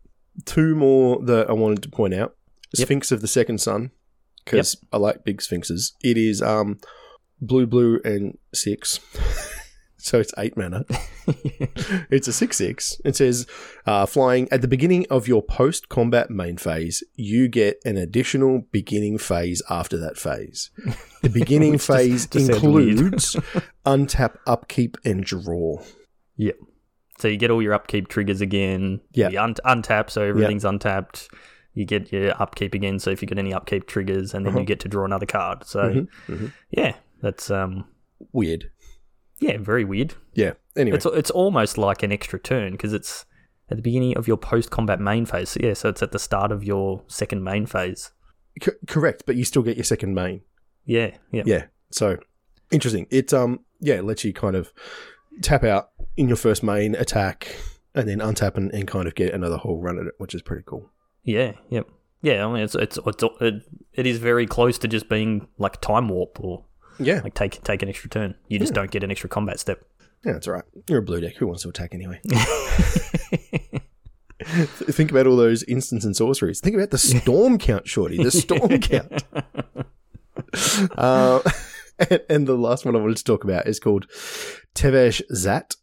Two 0.45 0.73
more 0.75 1.21
that 1.25 1.49
I 1.49 1.53
wanted 1.53 1.83
to 1.83 1.89
point 1.89 2.13
out: 2.13 2.35
Yep. 2.77 2.85
Sphinx 2.87 3.11
of 3.11 3.19
the 3.19 3.27
Second 3.27 3.59
Sun, 3.59 3.91
because 4.45 4.77
I 4.93 4.97
like 4.97 5.25
big 5.25 5.41
sphinxes. 5.41 5.93
It 6.01 6.17
is 6.17 6.41
um 6.41 6.79
blue, 7.41 7.67
blue, 7.67 7.99
and 8.05 8.37
six. 8.53 9.01
so 9.99 10.19
it's 10.19 10.33
eight 10.37 10.55
mana. 10.57 10.85
It's 12.11 12.27
a 12.27 12.33
6 12.33 12.57
6. 12.57 13.01
It 13.05 13.15
says, 13.15 13.45
uh, 13.85 14.05
flying 14.07 14.47
at 14.51 14.61
the 14.61 14.67
beginning 14.67 15.05
of 15.11 15.27
your 15.27 15.43
post 15.43 15.87
combat 15.89 16.31
main 16.31 16.57
phase, 16.57 17.03
you 17.13 17.47
get 17.47 17.79
an 17.85 17.97
additional 17.97 18.63
beginning 18.71 19.17
phase 19.19 19.61
after 19.69 19.97
that 19.97 20.17
phase. 20.17 20.71
The 21.21 21.29
beginning 21.29 21.73
Which 21.73 21.85
just- 21.85 21.99
phase 21.99 22.27
just 22.27 22.49
includes 22.49 23.35
untap, 23.85 24.37
upkeep, 24.47 24.95
and 25.03 25.21
draw. 25.23 25.83
Yep. 26.37 26.55
So 27.19 27.27
you 27.27 27.35
get 27.35 27.51
all 27.51 27.61
your 27.61 27.73
upkeep 27.73 28.07
triggers 28.07 28.39
again. 28.39 29.01
Yeah. 29.11 29.27
Un- 29.43 29.53
untap, 29.65 30.09
so 30.09 30.21
everything's 30.23 30.63
untapped. 30.63 31.27
You 31.73 31.83
get 31.85 32.11
your 32.13 32.41
upkeep 32.41 32.73
again, 32.73 32.99
so 32.99 33.11
if 33.11 33.21
you 33.21 33.27
get 33.27 33.37
any 33.37 33.53
upkeep 33.53 33.85
triggers, 33.85 34.33
and 34.33 34.45
then 34.45 34.53
Uh-huh. 34.53 34.61
you 34.61 34.65
get 34.65 34.79
to 34.79 34.87
draw 34.87 35.03
another 35.05 35.25
card. 35.25 35.65
So 35.65 35.81
Mhm, 35.81 36.07
mhm. 36.29 36.53
yeah, 36.71 36.95
that's 37.21 37.51
um 37.51 37.85
Weird. 38.31 38.69
Yeah, 39.39 39.57
very 39.57 39.83
weird. 39.85 40.13
Yeah. 40.33 40.53
Anyway, 40.77 40.97
It's 40.97 41.05
it's 41.05 41.31
almost 41.31 41.77
like 41.77 42.03
an 42.03 42.11
extra 42.11 42.39
turn 42.39 42.73
because 42.73 42.93
it's 42.93 43.25
at 43.69 43.77
the 43.77 43.83
beginning 43.83 44.17
of 44.17 44.27
your 44.27 44.37
post 44.37 44.71
combat 44.71 44.99
main 44.99 45.25
phase. 45.25 45.49
So, 45.49 45.59
yeah, 45.61 45.73
so 45.73 45.89
it's 45.89 46.01
at 46.01 46.11
the 46.11 46.19
start 46.19 46.51
of 46.51 46.63
your 46.63 47.03
second 47.07 47.43
main 47.43 47.65
phase. 47.65 48.11
c- 48.61 48.71
correct, 48.87 49.23
but 49.25 49.35
you 49.35 49.43
still 49.45 49.61
get 49.61 49.77
your 49.77 49.83
second 49.83 50.13
main. 50.13 50.41
Yeah, 50.85 51.11
yeah, 51.31 51.43
Yeah. 51.45 51.65
So 51.91 52.17
interesting. 52.71 53.07
It 53.11 53.33
um 53.33 53.59
yeah, 53.79 53.95
it 53.95 54.03
lets 54.05 54.23
you 54.23 54.33
kind 54.33 54.55
of 54.55 54.71
tap 55.41 55.63
out 55.63 55.91
in 56.17 56.27
your 56.27 56.37
first 56.37 56.63
main 56.63 56.95
attack 56.95 57.55
and 57.95 58.07
then 58.07 58.19
untap 58.19 58.55
and, 58.57 58.73
and 58.73 58.87
kind 58.87 59.07
of 59.07 59.15
get 59.15 59.33
another 59.33 59.57
whole 59.57 59.79
run 59.81 59.97
at 59.99 60.05
it, 60.07 60.13
which 60.17 60.33
is 60.35 60.41
pretty 60.41 60.63
cool. 60.65 60.89
yeah, 61.23 61.53
yep. 61.69 61.87
Yeah, 62.21 62.45
I 62.45 62.51
mean 62.53 62.63
it's 62.63 62.75
it's, 62.75 62.97
it's 63.05 63.23
it, 63.41 63.53
it 63.93 64.05
is 64.07 64.17
very 64.17 64.45
close 64.45 64.77
to 64.79 64.87
just 64.87 65.07
being 65.09 65.47
like 65.57 65.79
time 65.79 66.09
warp 66.09 66.39
or 66.41 66.65
Yeah. 66.99 67.21
like 67.23 67.33
take 67.33 67.61
take 67.63 67.81
an 67.81 67.89
extra 67.89 68.09
turn. 68.09 68.35
You 68.47 68.59
just 68.59 68.73
don't 68.73 68.91
get 68.91 69.03
an 69.03 69.11
extra 69.11 69.29
combat 69.29 69.59
step. 69.59 69.83
Yeah, 70.25 70.33
that's 70.33 70.47
all 70.47 70.53
right. 70.55 70.63
You're 70.89 70.99
a 70.99 71.01
blue 71.01 71.21
deck. 71.21 71.35
Who 71.37 71.47
wants 71.47 71.63
to 71.63 71.69
attack 71.69 71.93
anyway? 71.93 72.19
Think 74.41 75.11
about 75.11 75.27
all 75.27 75.35
those 75.35 75.63
instants 75.63 76.05
and 76.05 76.15
sorceries. 76.15 76.59
Think 76.59 76.75
about 76.75 76.91
the 76.91 76.97
storm 77.21 77.57
count, 77.57 77.87
shorty. 77.87 78.21
The 78.21 78.31
storm 78.31 78.79
count. 78.81 79.23
Uh, 80.97 81.41
and, 82.09 82.21
and 82.29 82.47
the 82.47 82.55
last 82.57 82.85
one 82.85 82.95
I 82.95 82.99
wanted 82.99 83.17
to 83.17 83.23
talk 83.23 83.43
about 83.43 83.67
is 83.67 83.79
called 83.79 84.07
Tevesh 84.75 85.21
Szat, 85.33 85.75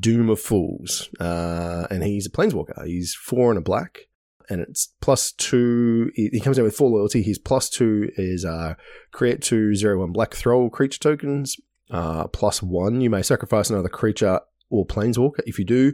Doom 0.00 0.28
of 0.28 0.40
Fools. 0.40 1.08
Uh, 1.20 1.86
and 1.90 2.02
he's 2.02 2.26
a 2.26 2.30
planeswalker. 2.30 2.84
He's 2.86 3.14
four 3.14 3.50
and 3.50 3.58
a 3.58 3.62
black. 3.62 4.08
And 4.48 4.60
it's 4.60 4.88
plus 5.00 5.32
two. 5.32 6.10
He 6.14 6.40
comes 6.40 6.58
in 6.58 6.64
with 6.64 6.76
four 6.76 6.90
loyalty. 6.90 7.22
His 7.22 7.38
plus 7.38 7.68
two 7.68 8.10
is 8.16 8.44
uh, 8.44 8.74
create 9.12 9.40
two 9.40 9.74
zero 9.74 10.00
one 10.00 10.12
black 10.12 10.32
Thrull 10.32 10.70
creature 10.70 10.98
tokens. 10.98 11.56
Uh, 11.90 12.26
plus 12.28 12.62
one, 12.62 13.00
you 13.00 13.10
may 13.10 13.22
sacrifice 13.22 13.70
another 13.70 13.88
creature 13.88 14.40
or 14.70 14.86
planeswalker. 14.86 15.40
If 15.46 15.58
you 15.58 15.64
do, 15.64 15.92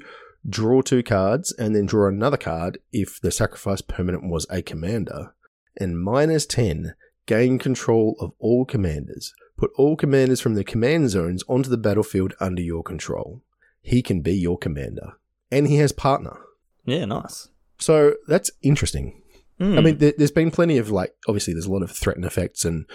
draw 0.49 0.81
two 0.81 1.03
cards 1.03 1.53
and 1.59 1.75
then 1.75 1.87
draw 1.87 2.09
another 2.09 2.37
card 2.37 2.79
if 2.93 3.21
the 3.21 3.31
sacrifice 3.31 3.81
permanent 3.81 4.25
was 4.25 4.47
a 4.51 4.63
commander. 4.63 5.35
And 5.77 6.01
minus 6.01 6.47
10, 6.47 6.95
gain 7.27 7.59
control 7.59 8.17
of 8.19 8.33
all 8.39 8.65
commanders. 8.65 9.33
Put 9.57 9.71
all 9.77 9.97
commanders 9.97 10.41
from 10.41 10.55
the 10.55 10.65
command 10.65 11.11
zones 11.11 11.43
onto 11.49 11.69
the 11.69 11.77
battlefield 11.77 12.35
under 12.41 12.63
your 12.63 12.83
control. 12.83 13.43
He 13.83 14.03
can 14.03 14.21
be 14.23 14.35
your 14.35 14.59
commander. 14.59 15.13
And 15.51 15.67
he 15.67 15.77
has 15.77 15.93
partner. 15.93 16.39
Yeah, 16.85 17.05
nice. 17.05 17.49
So 17.81 18.15
that's 18.29 18.51
interesting. 18.63 19.21
Hmm. 19.59 19.79
I 19.79 19.81
mean, 19.81 19.99
there, 19.99 20.13
there's 20.17 20.31
been 20.31 20.51
plenty 20.51 20.79
of 20.79 20.91
like, 20.91 21.15
obviously, 21.29 21.53
there's 21.55 21.67
a 21.67 21.73
lot 21.73 21.83
of 21.83 21.91
threat 21.91 22.17
and 22.17 22.25
effects 22.25 22.65
and, 22.65 22.87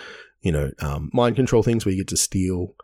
you 0.42 0.52
know, 0.52 0.72
um, 0.80 1.10
mind 1.14 1.36
control 1.36 1.64
things 1.64 1.86
where 1.86 1.92
you 1.94 2.02
get 2.02 2.08
to 2.10 2.18
steal 2.18 2.76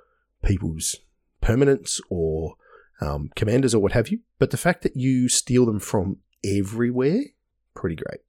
people's 0.43 0.95
permanents 1.41 1.99
or 2.09 2.55
um, 3.01 3.29
commanders 3.35 3.73
or 3.73 3.81
what 3.81 3.91
have 3.93 4.09
you. 4.09 4.19
But 4.39 4.51
the 4.51 4.57
fact 4.57 4.83
that 4.83 4.95
you 4.95 5.29
steal 5.29 5.65
them 5.65 5.79
from 5.79 6.17
everywhere, 6.43 7.21
pretty 7.75 7.95
great. 7.95 8.21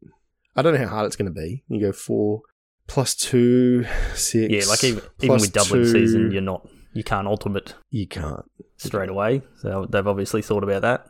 I 0.57 0.63
don't 0.63 0.75
know 0.75 0.81
how 0.81 0.89
hard 0.89 1.07
it's 1.07 1.17
going 1.17 1.33
to 1.33 1.41
be. 1.41 1.65
You 1.69 1.81
go 1.81 1.93
four 1.93 2.43
plus 2.87 3.15
two, 3.15 3.85
six. 4.15 4.53
yeah, 4.53 4.71
like 4.71 4.85
even, 4.85 5.03
even 5.21 5.37
with 5.37 5.53
Dublin 5.53 5.83
two, 5.83 5.91
season, 5.93 6.31
you're 6.33 6.43
not 6.43 6.67
you 6.93 7.03
can't 7.03 7.27
ultimate 7.27 7.75
You 7.91 8.07
can't. 8.07 8.45
straight 8.77 9.09
away. 9.09 9.43
So 9.61 9.87
they've 9.89 10.07
obviously 10.07 10.43
thought 10.43 10.63
about 10.63 10.83
that. 10.83 11.07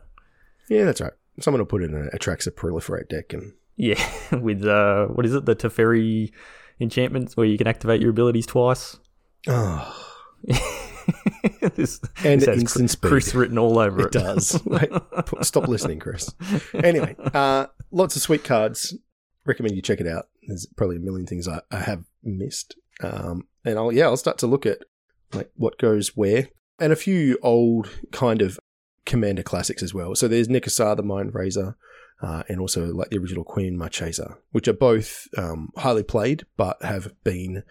Yeah, 0.69 0.85
that's 0.85 1.01
right. 1.01 1.11
Someone 1.39 1.59
will 1.59 1.65
put 1.65 1.83
in 1.83 1.93
a 1.93 2.15
Atraxa 2.15 2.51
Proliferate 2.51 3.09
deck 3.09 3.33
and 3.33 3.53
Yeah, 3.75 4.03
with 4.31 4.63
uh, 4.65 5.07
what 5.07 5.25
is 5.25 5.33
it, 5.33 5.45
the 5.45 5.55
Teferi 5.55 6.31
enchantments 6.79 7.35
where 7.37 7.45
you 7.45 7.57
can 7.57 7.67
activate 7.67 8.01
your 8.01 8.09
abilities 8.11 8.45
twice. 8.45 8.97
oh, 9.47 10.09
this, 11.75 11.99
And 12.23 12.41
this 12.41 12.47
instant 12.47 12.89
speed. 12.89 13.07
Chris 13.09 13.35
written 13.35 13.57
all 13.57 13.79
over 13.79 14.01
it. 14.01 14.05
it 14.07 14.11
does. 14.11 14.61
Wait, 14.65 14.89
stop 15.41 15.67
listening, 15.67 15.99
Chris. 15.99 16.33
Anyway, 16.73 17.15
uh, 17.33 17.67
lots 17.91 18.15
of 18.15 18.21
sweet 18.21 18.43
cards. 18.43 18.95
Recommend 19.45 19.75
you 19.75 19.81
check 19.81 19.99
it 19.99 20.07
out. 20.07 20.27
There's 20.47 20.65
probably 20.77 20.97
a 20.97 21.01
million 21.01 21.25
things 21.25 21.47
I, 21.47 21.61
I 21.71 21.79
have 21.79 22.05
missed. 22.23 22.75
Um, 23.01 23.47
and 23.65 23.77
I'll 23.77 23.91
yeah, 23.91 24.05
I'll 24.05 24.17
start 24.17 24.37
to 24.39 24.47
look 24.47 24.65
at 24.65 24.79
like 25.33 25.51
what 25.55 25.77
goes 25.77 26.15
where, 26.15 26.49
and 26.79 26.93
a 26.93 26.97
few 26.97 27.37
old 27.41 27.89
kind 28.11 28.41
of 28.41 28.59
commander 29.05 29.43
classics 29.43 29.83
as 29.83 29.93
well. 29.93 30.15
So 30.15 30.27
there's 30.27 30.47
Nekusar 30.47 30.95
the 30.95 31.03
Mindrazor, 31.03 31.75
uh, 32.21 32.43
and 32.47 32.59
also 32.59 32.85
like 32.87 33.09
the 33.09 33.17
original 33.17 33.43
Queen 33.43 33.77
Marchesa, 33.77 34.37
which 34.51 34.67
are 34.67 34.73
both 34.73 35.27
um, 35.37 35.69
highly 35.77 36.03
played, 36.03 36.45
but 36.55 36.81
have 36.83 37.11
been 37.23 37.63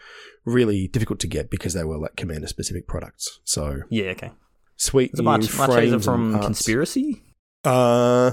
really 0.44 0.88
difficult 0.88 1.20
to 1.20 1.26
get 1.26 1.50
because 1.50 1.74
they 1.74 1.84
were 1.84 1.98
like 1.98 2.16
commander 2.16 2.46
specific 2.46 2.86
products. 2.86 3.40
So 3.44 3.82
Yeah, 3.88 4.10
okay. 4.10 4.32
sweet 4.76 5.12
Is 5.14 5.20
it 5.20 5.22
new 5.22 5.30
much 5.30 5.56
much 5.56 5.70
frames 5.70 5.74
laser 5.74 5.94
and 5.94 6.04
from. 6.04 6.40
Conspiracy? 6.40 7.22
Uh, 7.64 8.32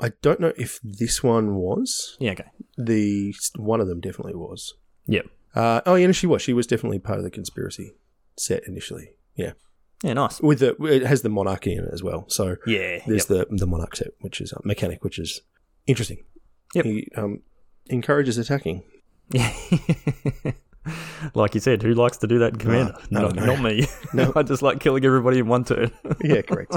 I 0.00 0.10
don't 0.22 0.40
know 0.40 0.52
if 0.56 0.80
this 0.82 1.22
one 1.22 1.54
was. 1.54 2.16
Yeah, 2.20 2.32
okay. 2.32 2.50
The 2.76 3.34
one 3.56 3.80
of 3.80 3.88
them 3.88 4.00
definitely 4.00 4.34
was. 4.34 4.74
Yep. 5.06 5.26
Uh, 5.54 5.80
oh 5.86 5.94
yeah, 5.94 6.06
no, 6.06 6.12
she 6.12 6.26
was. 6.26 6.42
She 6.42 6.52
was 6.52 6.66
definitely 6.66 6.98
part 6.98 7.18
of 7.18 7.24
the 7.24 7.30
conspiracy 7.30 7.92
set 8.36 8.62
initially. 8.66 9.10
Yeah, 9.34 9.52
Yeah, 10.02 10.12
nice. 10.12 10.40
with 10.40 10.60
the 10.60 10.76
it 10.84 11.02
has 11.04 11.22
the 11.22 11.28
monarchy 11.28 11.74
in 11.74 11.84
it 11.84 11.90
as 11.92 12.02
well. 12.02 12.24
So 12.28 12.56
Yeah. 12.66 13.00
there's 13.06 13.28
yep. 13.28 13.48
the 13.48 13.56
the 13.56 13.66
monarch 13.66 13.96
set, 13.96 14.08
which 14.20 14.40
is 14.40 14.52
uh, 14.52 14.60
mechanic, 14.64 15.02
which 15.02 15.18
is 15.18 15.40
interesting. 15.86 16.18
Yep. 16.74 16.84
He 16.84 17.08
um, 17.16 17.42
encourages 17.88 18.38
attacking. 18.38 18.82
Yeah. 19.30 19.52
like 21.34 21.54
you 21.54 21.60
said, 21.60 21.82
who 21.82 21.94
likes 21.94 22.18
to 22.18 22.26
do 22.26 22.38
that 22.38 22.54
in 22.54 22.58
Commander? 22.58 22.94
no, 23.10 23.22
not, 23.22 23.36
no. 23.36 23.46
not 23.46 23.60
me. 23.62 23.86
No. 24.14 24.32
I 24.36 24.42
just 24.42 24.62
like 24.62 24.80
killing 24.80 25.04
everybody 25.04 25.38
in 25.38 25.48
one 25.48 25.64
turn. 25.64 25.90
Yeah, 26.22 26.42
correct. 26.42 26.76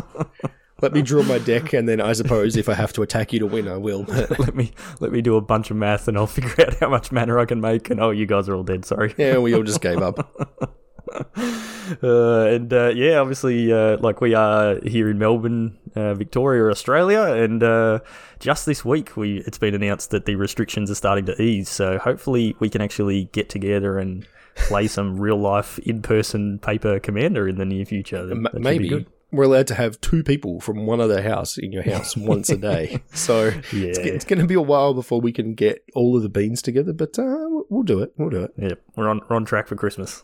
Let 0.81 0.93
me 0.93 1.01
draw 1.03 1.21
my 1.23 1.37
deck, 1.37 1.73
and 1.73 1.87
then 1.87 2.01
I 2.01 2.13
suppose 2.13 2.57
if 2.57 2.67
I 2.67 2.73
have 2.73 2.91
to 2.93 3.03
attack 3.03 3.33
you 3.33 3.39
to 3.39 3.45
win, 3.45 3.67
I 3.67 3.77
will. 3.77 4.03
let 4.39 4.55
me 4.55 4.71
let 4.99 5.11
me 5.11 5.21
do 5.21 5.35
a 5.35 5.41
bunch 5.41 5.69
of 5.69 5.77
math, 5.77 6.07
and 6.07 6.17
I'll 6.17 6.25
figure 6.27 6.55
out 6.65 6.73
how 6.79 6.89
much 6.89 7.11
mana 7.11 7.37
I 7.39 7.45
can 7.45 7.61
make. 7.61 7.91
And 7.91 7.99
oh, 7.99 8.09
you 8.09 8.25
guys 8.25 8.49
are 8.49 8.55
all 8.55 8.63
dead. 8.63 8.83
Sorry. 8.85 9.13
yeah, 9.17 9.37
we 9.37 9.53
all 9.53 9.61
just 9.61 9.81
gave 9.81 9.99
up. 9.99 10.75
Uh, 12.01 12.43
and 12.45 12.71
uh, 12.71 12.87
yeah, 12.95 13.17
obviously, 13.17 13.71
uh, 13.73 13.97
like 13.97 14.21
we 14.21 14.33
are 14.33 14.79
here 14.85 15.09
in 15.09 15.17
Melbourne, 15.17 15.77
uh, 15.95 16.13
Victoria, 16.13 16.69
Australia, 16.71 17.21
and 17.33 17.61
uh, 17.63 17.99
just 18.39 18.65
this 18.65 18.85
week, 18.85 19.17
we 19.17 19.39
it's 19.39 19.57
been 19.57 19.75
announced 19.75 20.11
that 20.11 20.25
the 20.25 20.35
restrictions 20.35 20.89
are 20.89 20.95
starting 20.95 21.25
to 21.25 21.41
ease. 21.41 21.67
So 21.67 21.97
hopefully, 21.97 22.55
we 22.59 22.69
can 22.69 22.81
actually 22.81 23.25
get 23.33 23.49
together 23.49 23.99
and 23.99 24.25
play 24.55 24.87
some 24.87 25.19
real 25.19 25.35
life 25.37 25.79
in 25.79 26.01
person 26.01 26.59
paper 26.59 26.99
commander 26.99 27.47
in 27.47 27.57
the 27.57 27.65
near 27.65 27.83
future. 27.85 28.25
That- 28.25 28.41
that 28.53 28.61
maybe 28.61 28.87
good. 28.87 29.07
we're 29.31 29.43
allowed 29.43 29.67
to 29.67 29.75
have 29.75 29.99
two 29.99 30.23
people 30.23 30.61
from 30.61 30.85
one 30.85 31.01
other 31.01 31.21
house 31.21 31.57
in 31.57 31.73
your 31.73 31.83
house 31.83 32.15
once 32.17 32.49
a 32.49 32.57
day. 32.57 33.01
So 33.13 33.45
Yeah. 33.73 33.87
it's, 33.89 33.97
it's 33.99 34.25
going 34.25 34.39
to 34.39 34.47
be 34.47 34.53
a 34.55 34.61
while 34.61 34.93
before 34.93 35.19
we 35.19 35.33
can 35.33 35.55
get 35.55 35.83
all 35.93 36.15
of 36.15 36.21
the 36.23 36.29
beans 36.29 36.61
together, 36.61 36.93
but 36.93 37.19
uh, 37.19 37.23
we'll- 37.25 37.65
we'll 37.69 37.83
do 37.83 38.01
it. 38.01 38.13
We'll 38.17 38.29
do 38.29 38.43
it. 38.43 38.53
Yep, 38.57 38.81
we're 38.95 39.09
on 39.09 39.19
we're 39.29 39.35
on 39.35 39.43
track 39.45 39.67
for 39.67 39.75
Christmas. 39.75 40.23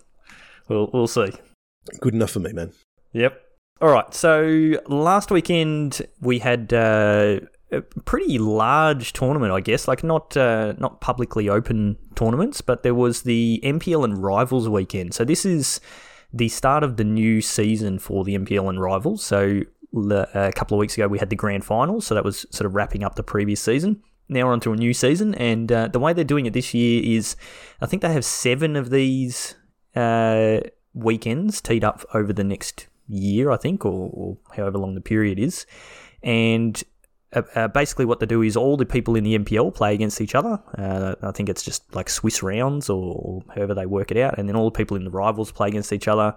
We'll 0.68 0.90
we'll 0.94 1.08
see. 1.08 1.32
Good 2.00 2.14
enough 2.14 2.32
for 2.32 2.40
me, 2.40 2.54
man. 2.54 2.74
Yep. 3.14 3.42
All 3.82 3.90
right. 3.90 4.14
So 4.14 4.74
last 4.88 5.32
weekend 5.32 6.02
we 6.22 6.40
had 6.40 6.74
uh, 6.74 7.40
a 7.72 7.82
pretty 8.06 8.38
large 8.38 9.14
tournament, 9.14 9.52
I 9.54 9.62
guess. 9.62 9.88
Like 9.88 10.04
not 10.04 10.36
uh, 10.36 10.74
not 10.78 11.02
publicly 11.02 11.50
open 11.50 11.98
tournaments, 12.16 12.62
but 12.62 12.84
there 12.84 12.96
was 12.96 13.24
the 13.24 13.62
MPL 13.64 14.04
and 14.04 14.22
Rivals 14.22 14.68
weekend. 14.68 15.14
So 15.14 15.24
this 15.24 15.46
is 15.46 15.80
the 16.34 16.50
start 16.50 16.84
of 16.84 16.98
the 16.98 17.04
new 17.04 17.42
season 17.42 18.00
for 18.00 18.24
the 18.24 18.38
MPL 18.38 18.70
and 18.70 18.82
Rivals. 18.82 19.24
So 19.24 19.62
a 19.94 20.52
couple 20.54 20.76
of 20.78 20.80
weeks 20.80 20.96
ago 20.96 21.08
we 21.08 21.20
had 21.20 21.30
the 21.30 21.36
grand 21.36 21.64
finals, 21.64 22.06
so 22.06 22.16
that 22.16 22.24
was 22.24 22.46
sort 22.52 22.66
of 22.66 22.76
wrapping 22.76 23.04
up 23.04 23.16
the 23.16 23.24
previous 23.24 23.62
season. 23.62 24.02
Now 24.30 24.46
we're 24.46 24.54
onto 24.54 24.74
a 24.74 24.76
new 24.76 24.94
season, 24.94 25.34
and 25.36 25.72
uh, 25.72 25.88
the 25.88 26.00
way 26.00 26.12
they're 26.12 26.26
doing 26.26 26.46
it 26.46 26.54
this 26.54 26.74
year 26.74 27.02
is, 27.04 27.38
I 27.80 27.86
think 27.86 28.02
they 28.02 28.12
have 28.12 28.26
seven 28.26 28.76
of 28.76 28.90
these 28.90 29.56
uh, 29.98 30.62
weekends 30.94 31.62
teed 31.62 31.84
up 31.84 32.06
over 32.14 32.32
the 32.34 32.44
next 32.44 32.88
year, 33.08 33.52
I 33.52 33.58
think, 33.58 33.86
or, 33.86 34.10
or 34.14 34.38
however 34.56 34.78
long 34.78 34.96
the 34.96 35.02
period 35.02 35.40
is. 35.40 35.66
And 36.24 36.82
uh, 37.34 37.42
uh, 37.56 37.68
basically, 37.68 38.06
what 38.06 38.20
they 38.20 38.26
do 38.26 38.42
is 38.42 38.56
all 38.56 38.78
the 38.78 38.86
people 38.86 39.16
in 39.16 39.24
the 39.24 39.38
MPL 39.38 39.74
play 39.74 39.94
against 39.94 40.22
each 40.22 40.36
other. 40.36 40.62
Uh, 40.78 41.16
I 41.22 41.32
think 41.32 41.50
it's 41.50 41.64
just 41.64 41.94
like 41.96 42.10
Swiss 42.10 42.42
rounds 42.42 42.90
or, 42.90 43.16
or 43.16 43.44
however 43.56 43.74
they 43.74 43.86
work 43.86 44.12
it 44.12 44.18
out. 44.18 44.38
And 44.38 44.48
then 44.48 44.56
all 44.56 44.66
the 44.66 44.78
people 44.78 44.98
in 44.98 45.04
the 45.04 45.12
rivals 45.12 45.52
play 45.52 45.68
against 45.68 45.92
each 45.92 46.08
other. 46.08 46.36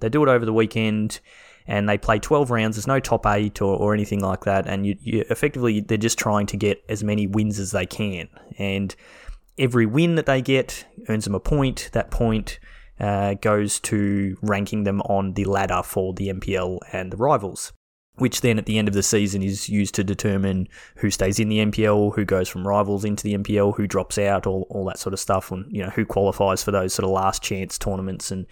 They 0.00 0.08
do 0.08 0.22
it 0.22 0.28
over 0.28 0.44
the 0.44 0.52
weekend 0.52 1.20
and 1.66 1.88
they 1.88 1.96
play 1.96 2.18
12 2.18 2.50
rounds. 2.50 2.76
There's 2.76 2.88
no 2.88 2.98
top 2.98 3.24
eight 3.26 3.62
or, 3.62 3.76
or 3.76 3.94
anything 3.94 4.20
like 4.20 4.44
that. 4.44 4.66
And 4.66 4.84
you, 4.84 4.96
you 5.00 5.24
effectively, 5.30 5.80
they're 5.80 5.96
just 5.96 6.18
trying 6.18 6.46
to 6.46 6.56
get 6.56 6.82
as 6.88 7.04
many 7.04 7.26
wins 7.26 7.58
as 7.58 7.70
they 7.70 7.86
can. 7.86 8.28
And 8.58 8.94
every 9.58 9.86
win 9.86 10.16
that 10.16 10.26
they 10.26 10.42
get 10.42 10.84
earns 11.08 11.24
them 11.24 11.34
a 11.34 11.40
point. 11.40 11.90
That 11.92 12.10
point 12.10 12.58
uh, 13.00 13.34
goes 13.34 13.80
to 13.80 14.36
ranking 14.42 14.84
them 14.84 15.00
on 15.02 15.34
the 15.34 15.44
ladder 15.44 15.82
for 15.82 16.12
the 16.14 16.28
MPL 16.28 16.78
and 16.92 17.12
the 17.12 17.16
rivals, 17.16 17.72
which 18.16 18.40
then 18.40 18.58
at 18.58 18.66
the 18.66 18.78
end 18.78 18.88
of 18.88 18.94
the 18.94 19.02
season 19.02 19.42
is 19.42 19.68
used 19.68 19.94
to 19.94 20.04
determine 20.04 20.68
who 20.96 21.10
stays 21.10 21.38
in 21.38 21.48
the 21.48 21.58
MPL, 21.58 22.14
who 22.14 22.24
goes 22.24 22.48
from 22.48 22.66
rivals 22.66 23.04
into 23.04 23.24
the 23.24 23.34
MPL, 23.34 23.76
who 23.76 23.86
drops 23.86 24.18
out, 24.18 24.46
all, 24.46 24.66
all 24.70 24.84
that 24.86 24.98
sort 24.98 25.12
of 25.12 25.20
stuff, 25.20 25.50
and 25.50 25.66
you 25.70 25.82
know 25.82 25.90
who 25.90 26.04
qualifies 26.04 26.62
for 26.62 26.70
those 26.70 26.94
sort 26.94 27.04
of 27.04 27.10
last 27.10 27.42
chance 27.42 27.78
tournaments 27.78 28.30
and 28.30 28.46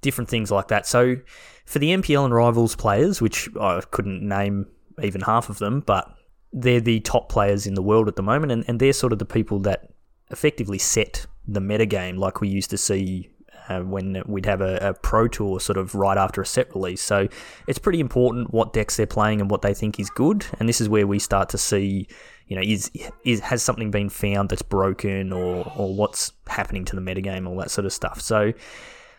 different 0.00 0.28
things 0.28 0.50
like 0.50 0.68
that. 0.68 0.86
So 0.86 1.16
for 1.64 1.78
the 1.78 1.90
MPL 1.90 2.24
and 2.24 2.34
rivals 2.34 2.76
players, 2.76 3.20
which 3.20 3.48
I 3.60 3.80
couldn't 3.90 4.26
name 4.26 4.66
even 5.02 5.22
half 5.22 5.48
of 5.48 5.58
them, 5.58 5.80
but 5.80 6.14
they're 6.52 6.80
the 6.80 7.00
top 7.00 7.28
players 7.28 7.66
in 7.66 7.74
the 7.74 7.82
world 7.82 8.06
at 8.06 8.16
the 8.16 8.22
moment, 8.22 8.52
and, 8.52 8.64
and 8.68 8.78
they're 8.78 8.92
sort 8.92 9.12
of 9.12 9.18
the 9.18 9.24
people 9.24 9.58
that 9.60 9.90
effectively 10.30 10.78
set 10.78 11.26
the 11.46 11.60
metagame 11.60 12.18
like 12.18 12.40
we 12.40 12.48
used 12.48 12.70
to 12.70 12.78
see 12.78 13.30
uh, 13.68 13.80
when 13.80 14.22
we'd 14.26 14.46
have 14.46 14.60
a, 14.60 14.76
a 14.78 14.94
pro 14.94 15.28
tour 15.28 15.60
sort 15.60 15.78
of 15.78 15.94
right 15.94 16.18
after 16.18 16.42
a 16.42 16.46
set 16.46 16.74
release. 16.74 17.02
So 17.02 17.28
it's 17.66 17.78
pretty 17.78 18.00
important 18.00 18.52
what 18.52 18.72
decks 18.72 18.96
they're 18.96 19.06
playing 19.06 19.40
and 19.40 19.50
what 19.50 19.62
they 19.62 19.74
think 19.74 19.98
is 19.98 20.10
good. 20.10 20.46
And 20.58 20.68
this 20.68 20.80
is 20.80 20.88
where 20.88 21.06
we 21.06 21.18
start 21.18 21.48
to 21.50 21.58
see, 21.58 22.06
you 22.48 22.56
know, 22.56 22.62
is 22.62 22.90
is 23.24 23.40
has 23.40 23.62
something 23.62 23.90
been 23.90 24.08
found 24.08 24.50
that's 24.50 24.62
broken 24.62 25.32
or 25.32 25.70
or 25.76 25.94
what's 25.94 26.32
happening 26.46 26.84
to 26.86 26.96
the 26.96 27.02
metagame, 27.02 27.48
all 27.48 27.56
that 27.56 27.70
sort 27.70 27.86
of 27.86 27.92
stuff. 27.92 28.20
So 28.20 28.52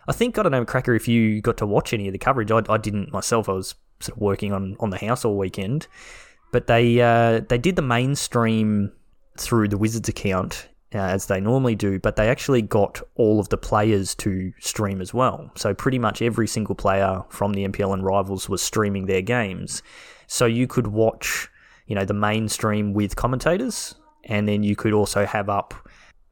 I 0.08 0.12
think 0.12 0.38
I 0.38 0.43
don't 0.43 0.51
know, 0.51 0.65
Cracker, 0.65 0.93
if 0.93 1.08
you 1.08 1.41
got 1.41 1.58
to 1.58 1.65
watch 1.65 1.93
any 1.93 2.08
of 2.08 2.13
the 2.13 2.19
coverage. 2.19 2.51
I, 2.51 2.62
I 2.69 2.77
didn't 2.77 3.12
myself. 3.12 3.49
I 3.49 3.53
was 3.53 3.75
sort 3.99 4.17
of 4.17 4.21
working 4.21 4.53
on 4.53 4.75
on 4.79 4.89
the 4.91 4.97
house 4.97 5.25
all 5.25 5.38
weekend. 5.38 5.88
but 6.51 6.67
they 6.67 7.01
uh, 7.01 7.41
they 7.49 7.58
did 7.58 7.75
the 7.75 7.81
mainstream 7.81 8.91
through 9.38 9.67
the 9.67 9.77
Wizards 9.77 10.08
account 10.08 10.69
uh, 10.95 10.99
as 10.99 11.25
they 11.25 11.41
normally 11.41 11.75
do, 11.75 11.99
but 11.99 12.15
they 12.15 12.29
actually 12.29 12.62
got 12.62 13.01
all 13.15 13.39
of 13.39 13.49
the 13.49 13.58
players 13.58 14.15
to 14.15 14.53
stream 14.60 15.01
as 15.01 15.13
well. 15.13 15.51
So 15.55 15.73
pretty 15.73 15.99
much 15.99 16.21
every 16.21 16.47
single 16.47 16.73
player 16.73 17.21
from 17.29 17.53
the 17.53 17.67
MPL 17.67 17.93
and 17.93 18.03
rivals 18.03 18.47
was 18.47 18.62
streaming 18.62 19.05
their 19.05 19.21
games. 19.21 19.84
So 20.27 20.45
you 20.45 20.67
could 20.67 20.88
watch, 20.88 21.49
you 21.88 21.95
know, 21.95 22.05
the 22.05 22.13
main 22.13 22.47
stream 22.47 22.93
with 22.93 23.17
commentators, 23.17 23.95
and 24.23 24.47
then 24.47 24.63
you 24.63 24.77
could 24.77 24.93
also 24.93 25.25
have 25.25 25.49
up 25.49 25.73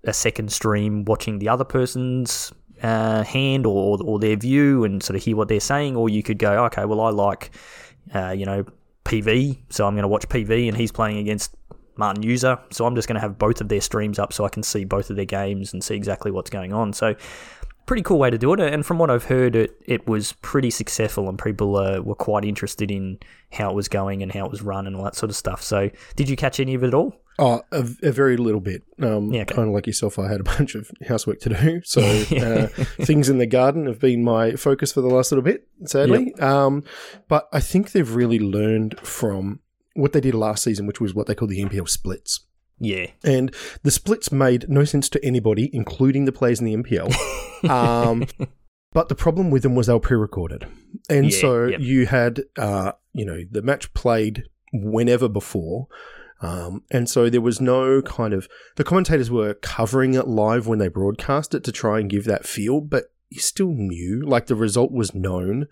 a 0.06 0.14
second 0.14 0.52
stream 0.52 1.04
watching 1.04 1.40
the 1.40 1.50
other 1.50 1.66
person's 1.66 2.54
uh, 2.82 3.24
hand 3.24 3.66
or, 3.66 3.98
or 4.02 4.18
their 4.18 4.38
view 4.38 4.86
and 4.86 5.04
sort 5.04 5.18
of 5.18 5.24
hear 5.24 5.36
what 5.36 5.50
they're 5.50 5.60
saying, 5.60 5.98
or 5.98 6.08
you 6.08 6.24
could 6.24 6.40
go, 6.40 6.66
okay, 6.66 6.86
well, 6.86 7.02
I 7.02 7.10
like, 7.10 7.52
uh, 8.16 8.32
you 8.32 8.46
know, 8.46 8.66
PV, 9.04 9.58
so 9.70 9.86
I'm 9.86 9.94
going 9.94 10.04
to 10.04 10.08
watch 10.08 10.28
PV, 10.30 10.70
and 10.70 10.78
he's 10.78 10.92
playing 10.92 11.18
against 11.18 11.54
Martin 11.96 12.24
Juza, 12.24 12.60
so 12.72 12.86
I'm 12.86 12.96
just 12.96 13.08
going 13.08 13.16
to 13.16 13.22
have 13.22 13.38
both 13.38 13.62
of 13.62 13.70
their 13.70 13.82
streams 13.82 14.20
up 14.20 14.34
so 14.34 14.46
I 14.46 14.50
can 14.50 14.64
see 14.64 14.84
both 14.84 15.10
of 15.10 15.16
their 15.16 15.26
games 15.26 15.74
and 15.74 15.84
see 15.84 15.96
exactly 15.96 16.32
what's 16.32 16.50
going 16.50 16.74
on. 16.74 16.94
So, 16.94 17.16
pretty 17.86 18.02
cool 18.04 18.18
way 18.18 18.30
to 18.30 18.38
do 18.38 18.54
it. 18.54 18.60
And 18.60 18.86
from 18.86 18.98
what 18.98 19.10
I've 19.10 19.26
heard, 19.26 19.56
it 19.56 19.76
it 19.86 20.08
was 20.08 20.34
pretty 20.42 20.70
successful, 20.70 21.30
and 21.30 21.38
people 21.38 21.76
uh, 21.76 22.00
were 22.02 22.16
quite 22.16 22.46
interested 22.46 22.92
in 22.92 23.20
how 23.52 23.70
it 23.70 23.76
was 23.76 23.88
going 23.88 24.24
and 24.24 24.32
how 24.32 24.46
it 24.46 24.52
was 24.52 24.62
run 24.62 24.88
and 24.88 24.96
all 24.96 25.04
that 25.04 25.16
sort 25.16 25.30
of 25.30 25.36
stuff. 25.36 25.62
So, 25.62 25.90
did 26.16 26.30
you 26.30 26.36
catch 26.36 26.60
any 26.60 26.74
of 26.74 26.84
it 26.84 26.88
at 26.88 26.94
all? 26.94 27.14
Oh, 27.40 27.64
a, 27.72 27.80
a 28.04 28.12
very 28.12 28.38
little 28.38 28.60
bit. 28.60 28.84
Um, 29.02 29.34
Yeah, 29.34 29.42
okay. 29.42 29.56
Kind 29.56 29.68
of 29.70 29.74
like 29.74 29.88
yourself, 29.88 30.20
I 30.20 30.30
had 30.30 30.40
a 30.40 30.44
bunch 30.58 30.76
of 30.76 30.92
housework 31.08 31.40
to 31.42 31.50
do. 31.50 31.82
So 31.84 32.02
uh, 32.38 32.68
things 33.04 33.28
in 33.30 33.40
the 33.40 33.48
garden 33.48 33.88
have 33.88 34.00
been 34.00 34.24
my 34.24 34.52
focus 34.52 34.94
for 34.94 35.02
the 35.02 35.08
last 35.08 35.32
little 35.32 35.44
bit, 35.44 35.68
sadly. 35.86 36.34
Um, 36.36 36.84
but 37.28 37.48
I 37.52 37.60
think 37.60 37.92
they've 37.92 38.14
really 38.14 38.40
learned 38.40 39.00
from 39.00 39.62
what 39.94 40.14
they 40.14 40.22
did 40.22 40.34
last 40.34 40.64
season, 40.64 40.86
which 40.88 41.02
was 41.02 41.14
what 41.14 41.28
they 41.28 41.36
call 41.36 41.48
the 41.48 41.64
MPL 41.64 41.88
splits. 41.90 42.42
Yeah, 42.80 43.08
And 43.24 43.54
the 43.84 43.92
splits 43.92 44.32
made 44.32 44.68
no 44.68 44.84
sense 44.84 45.08
to 45.10 45.24
anybody, 45.24 45.70
including 45.72 46.26
the 46.26 46.32
players 46.32 46.60
in 46.60 46.66
the 46.66 46.76
MPL. 46.76 47.14
Um, 47.64 48.26
but 48.92 49.08
the 49.08 49.16
problem 49.16 49.50
with 49.50 49.64
them 49.64 49.74
was 49.74 49.88
they 49.88 49.94
were 49.94 50.00
pre-recorded, 50.02 50.68
and 51.10 51.32
Yeah, 51.32 51.40
so 51.40 51.66
yep. 51.68 51.80
you 51.80 52.08
had, 52.08 52.42
uh, 52.58 52.92
you 53.14 53.24
know, 53.26 53.40
the 53.50 53.62
match 53.62 53.94
played 53.94 54.44
whenever 54.74 55.30
before, 55.30 55.88
um, 56.42 56.84
and 56.92 57.10
so 57.10 57.30
there 57.30 57.40
was 57.40 57.62
no 57.62 58.02
kind 58.02 58.34
of 58.34 58.50
the 58.76 58.84
commentators 58.84 59.32
were 59.32 59.54
covering 59.54 60.14
it 60.14 60.28
live 60.28 60.68
when 60.68 60.80
they 60.80 60.90
broadcast 60.90 61.56
it 61.56 61.64
to 61.64 61.72
try 61.72 62.02
and 62.02 62.10
give 62.10 62.26
that 62.26 62.46
feel, 62.46 62.82
but 62.82 63.13
you 63.34 63.40
still 63.42 63.74
knew, 63.74 64.22
like 64.26 64.46
the 64.48 64.56
result 64.56 64.92
was 64.92 65.14
known, 65.14 65.68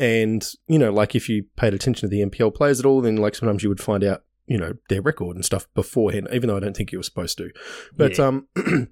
and 0.00 0.46
you 0.66 0.78
know, 0.78 0.92
like 0.92 1.14
if 1.14 1.28
you 1.28 1.44
paid 1.56 1.74
attention 1.74 2.08
to 2.08 2.10
the 2.14 2.24
MPL 2.24 2.54
players 2.54 2.80
at 2.80 2.86
all, 2.86 3.00
then 3.00 3.16
like 3.16 3.34
sometimes 3.34 3.62
you 3.62 3.68
would 3.68 3.80
find 3.80 4.02
out. 4.04 4.24
You 4.46 4.58
know 4.58 4.72
their 4.88 5.00
record 5.00 5.36
and 5.36 5.44
stuff 5.44 5.66
beforehand, 5.72 6.26
even 6.32 6.48
though 6.48 6.56
I 6.56 6.60
don't 6.60 6.76
think 6.76 6.90
you 6.90 6.98
were 6.98 7.04
supposed 7.04 7.38
to. 7.38 7.50
But 7.96 8.18
Yeah. 8.18 8.26
um, 8.26 8.48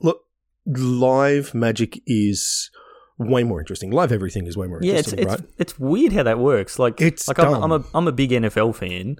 look, 0.00 0.22
live 0.64 1.54
magic 1.54 2.02
is 2.06 2.70
way 3.18 3.44
more 3.44 3.60
interesting. 3.60 3.90
Live 3.90 4.10
everything 4.10 4.46
is 4.46 4.56
way 4.56 4.66
more 4.66 4.80
yeah. 4.82 4.94
It's 4.94 5.12
interesting, 5.12 5.34
it's 5.34 5.42
right? 5.42 5.50
it's 5.58 5.78
weird 5.78 6.12
how 6.14 6.22
that 6.22 6.38
works. 6.38 6.78
Like 6.78 7.00
It's 7.00 7.28
like 7.28 7.38
I'm, 7.38 7.62
I'm 7.62 7.72
a 7.72 7.84
I'm 7.94 8.08
a 8.08 8.12
big 8.12 8.30
NFL 8.30 8.74
fan, 8.74 9.16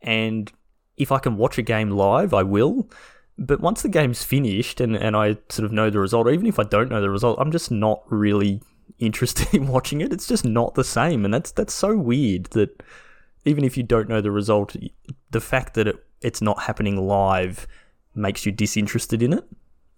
and 0.00 0.50
if 0.96 1.10
I 1.10 1.18
can 1.18 1.36
watch 1.36 1.58
a 1.58 1.62
game 1.62 1.90
live, 1.90 2.32
I 2.32 2.44
will. 2.44 2.88
But 3.38 3.60
once 3.60 3.82
the 3.82 3.88
game's 3.88 4.22
finished 4.22 4.80
and, 4.80 4.96
and 4.96 5.14
I 5.14 5.36
sort 5.50 5.66
of 5.66 5.72
know 5.72 5.90
the 5.90 6.00
result, 6.00 6.26
or 6.26 6.30
even 6.30 6.46
if 6.46 6.58
I 6.58 6.64
don't 6.64 6.90
know 6.90 7.00
the 7.00 7.10
result, 7.10 7.38
I'm 7.38 7.52
just 7.52 7.70
not 7.70 8.02
really 8.08 8.62
interested 8.98 9.52
in 9.54 9.66
watching 9.68 10.00
it. 10.00 10.12
It's 10.12 10.26
just 10.26 10.44
not 10.44 10.74
the 10.74 10.84
same, 10.84 11.24
and 11.24 11.34
that's 11.34 11.52
that's 11.52 11.74
so 11.74 11.96
weird 11.96 12.46
that 12.46 12.82
even 13.44 13.64
if 13.64 13.76
you 13.76 13.82
don't 13.82 14.08
know 14.08 14.20
the 14.20 14.30
result, 14.30 14.74
the 15.30 15.40
fact 15.40 15.74
that 15.74 15.86
it, 15.86 15.96
it's 16.22 16.40
not 16.40 16.62
happening 16.62 16.96
live 17.06 17.66
makes 18.14 18.46
you 18.46 18.52
disinterested 18.52 19.22
in 19.22 19.34
it. 19.34 19.44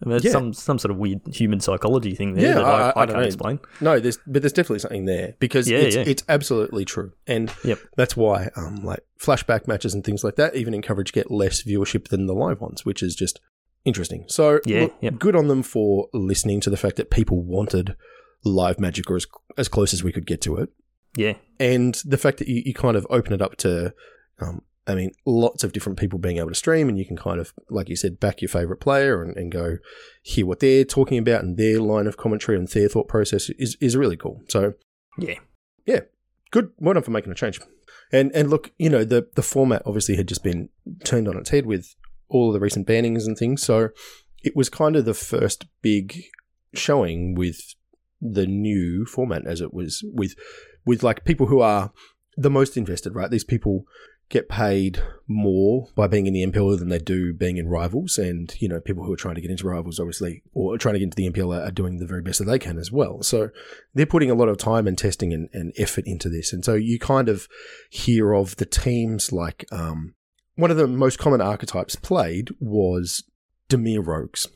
I 0.04 0.08
mean, 0.08 0.20
Yeah. 0.22 0.30
some 0.30 0.52
some 0.52 0.78
sort 0.78 0.90
of 0.92 0.96
weird 0.98 1.20
human 1.32 1.60
psychology 1.60 2.14
thing 2.14 2.34
there 2.34 2.44
Yeah, 2.50 2.54
that 2.54 2.64
I, 2.64 2.70
I- 2.70 2.90
I, 2.90 3.02
I 3.02 3.06
can't 3.06 3.24
explain. 3.26 3.58
No, 3.80 3.98
there's 3.98 4.18
but 4.26 4.42
there's 4.42 4.52
definitely 4.52 4.78
something 4.78 5.06
there 5.06 5.34
because 5.40 5.68
Yeah, 5.68 5.78
it's 5.78 5.96
yeah. 5.96 6.04
it's 6.06 6.22
absolutely 6.28 6.84
true, 6.84 7.12
and 7.26 7.52
Yep. 7.64 7.78
that's 7.96 8.16
why 8.16 8.50
um 8.56 8.76
like 8.84 9.00
flashback 9.20 9.66
matches 9.66 9.94
and 9.94 10.04
things 10.04 10.22
like 10.22 10.36
that, 10.36 10.54
even 10.54 10.72
in 10.74 10.82
coverage, 10.82 11.12
get 11.12 11.30
less 11.30 11.62
viewership 11.62 12.08
than 12.08 12.26
the 12.26 12.34
live 12.34 12.60
ones, 12.60 12.84
which 12.84 13.02
is 13.02 13.14
just 13.16 13.40
interesting. 13.84 14.24
So 14.28 14.60
Yeah, 14.64 14.82
look, 14.82 14.94
yep. 15.00 15.18
good 15.18 15.34
on 15.34 15.48
them 15.48 15.62
for 15.62 16.08
listening 16.12 16.60
to 16.60 16.70
the 16.70 16.76
fact 16.76 16.96
that 16.96 17.10
people 17.10 17.42
wanted 17.42 17.96
live 18.44 18.78
magic 18.78 19.10
or 19.10 19.16
as 19.16 19.26
as 19.56 19.68
close 19.68 19.92
as 19.92 20.04
we 20.04 20.12
could 20.12 20.26
get 20.26 20.40
to 20.42 20.56
it. 20.58 20.68
Yeah, 21.16 21.34
and 21.58 22.00
the 22.04 22.18
fact 22.18 22.38
that 22.38 22.46
you, 22.46 22.62
you 22.64 22.74
kind 22.74 22.96
of 22.96 23.04
open 23.10 23.32
it 23.32 23.42
up 23.42 23.56
to 23.58 23.92
um, 24.40 24.62
i 24.88 24.94
mean 24.94 25.12
lots 25.26 25.62
of 25.62 25.72
different 25.72 25.98
people 25.98 26.18
being 26.18 26.38
able 26.38 26.48
to 26.48 26.54
stream 26.54 26.88
and 26.88 26.98
you 26.98 27.04
can 27.06 27.16
kind 27.16 27.38
of 27.38 27.52
like 27.70 27.88
you 27.88 27.94
said 27.94 28.18
back 28.18 28.40
your 28.42 28.48
favorite 28.48 28.78
player 28.80 29.22
and, 29.22 29.36
and 29.36 29.52
go 29.52 29.76
hear 30.22 30.44
what 30.46 30.58
they're 30.58 30.84
talking 30.84 31.18
about 31.18 31.44
and 31.44 31.56
their 31.56 31.78
line 31.78 32.06
of 32.08 32.16
commentary 32.16 32.58
and 32.58 32.66
their 32.68 32.88
thought 32.88 33.06
process 33.06 33.50
is, 33.50 33.76
is 33.80 33.96
really 33.96 34.16
cool. 34.16 34.40
So 34.48 34.74
yeah, 35.18 35.34
Yeah. 35.86 36.00
good. 36.50 36.70
Well 36.78 36.94
done 36.94 37.02
for 37.02 37.10
making 37.12 37.30
a 37.32 37.34
change. 37.34 37.60
And 38.10 38.32
and 38.34 38.48
look 38.50 38.72
you 38.78 38.88
know 38.88 39.04
the 39.04 39.28
the 39.34 39.42
format 39.42 39.82
obviously 39.84 40.16
had 40.16 40.26
just 40.28 40.42
been 40.42 40.70
turned 41.04 41.28
on 41.28 41.36
its 41.36 41.50
head 41.50 41.66
with 41.66 41.94
all 42.28 42.48
of 42.48 42.54
the 42.54 42.60
recent 42.60 42.86
bannings 42.86 43.26
and 43.26 43.36
things. 43.36 43.62
So 43.62 43.90
it 44.42 44.56
was 44.56 44.68
kind 44.70 44.96
of 44.96 45.04
the 45.04 45.14
first 45.14 45.66
big 45.82 46.22
showing 46.74 47.34
with 47.34 47.60
the 48.20 48.46
new 48.46 49.04
format 49.06 49.46
as 49.46 49.60
it 49.60 49.72
was 49.74 50.02
with 50.14 50.34
with 50.86 51.02
like 51.02 51.24
people 51.24 51.46
who 51.46 51.60
are 51.60 51.92
the 52.36 52.50
most 52.50 52.76
invested 52.76 53.14
right? 53.14 53.30
These 53.30 53.44
people 53.44 53.84
get 54.28 54.48
paid 54.48 55.02
more 55.26 55.88
by 55.94 56.06
being 56.06 56.26
in 56.26 56.34
the 56.34 56.46
MPL 56.46 56.78
than 56.78 56.88
they 56.88 56.98
do 56.98 57.32
being 57.32 57.56
in 57.56 57.68
rivals 57.68 58.18
and 58.18 58.54
you 58.60 58.68
know 58.68 58.80
people 58.80 59.04
who 59.04 59.12
are 59.12 59.16
trying 59.16 59.34
to 59.34 59.40
get 59.40 59.50
into 59.50 59.66
rivals 59.66 59.98
obviously 59.98 60.42
or 60.52 60.76
trying 60.76 60.94
to 60.94 60.98
get 60.98 61.04
into 61.04 61.16
the 61.16 61.30
MPL 61.30 61.56
are, 61.56 61.64
are 61.64 61.70
doing 61.70 61.98
the 61.98 62.06
very 62.06 62.20
best 62.20 62.38
that 62.38 62.44
they 62.44 62.58
can 62.58 62.78
as 62.78 62.92
well 62.92 63.22
so 63.22 63.50
they're 63.94 64.06
putting 64.06 64.30
a 64.30 64.34
lot 64.34 64.48
of 64.48 64.58
time 64.58 64.86
and 64.86 64.96
testing 64.96 65.32
and, 65.32 65.48
and 65.52 65.72
effort 65.76 66.06
into 66.06 66.28
this. 66.28 66.52
And 66.52 66.64
so 66.64 66.74
you 66.74 66.98
kind 66.98 67.28
of 67.28 67.48
hear 67.90 68.32
of 68.32 68.56
the 68.56 68.66
teams 68.66 69.32
like 69.32 69.64
um, 69.72 70.14
one 70.54 70.70
of 70.70 70.76
the 70.76 70.86
most 70.86 71.18
common 71.18 71.40
archetypes 71.40 71.96
played 71.96 72.50
was 72.60 73.24
Dimir 73.68 74.06
Rogues. 74.06 74.46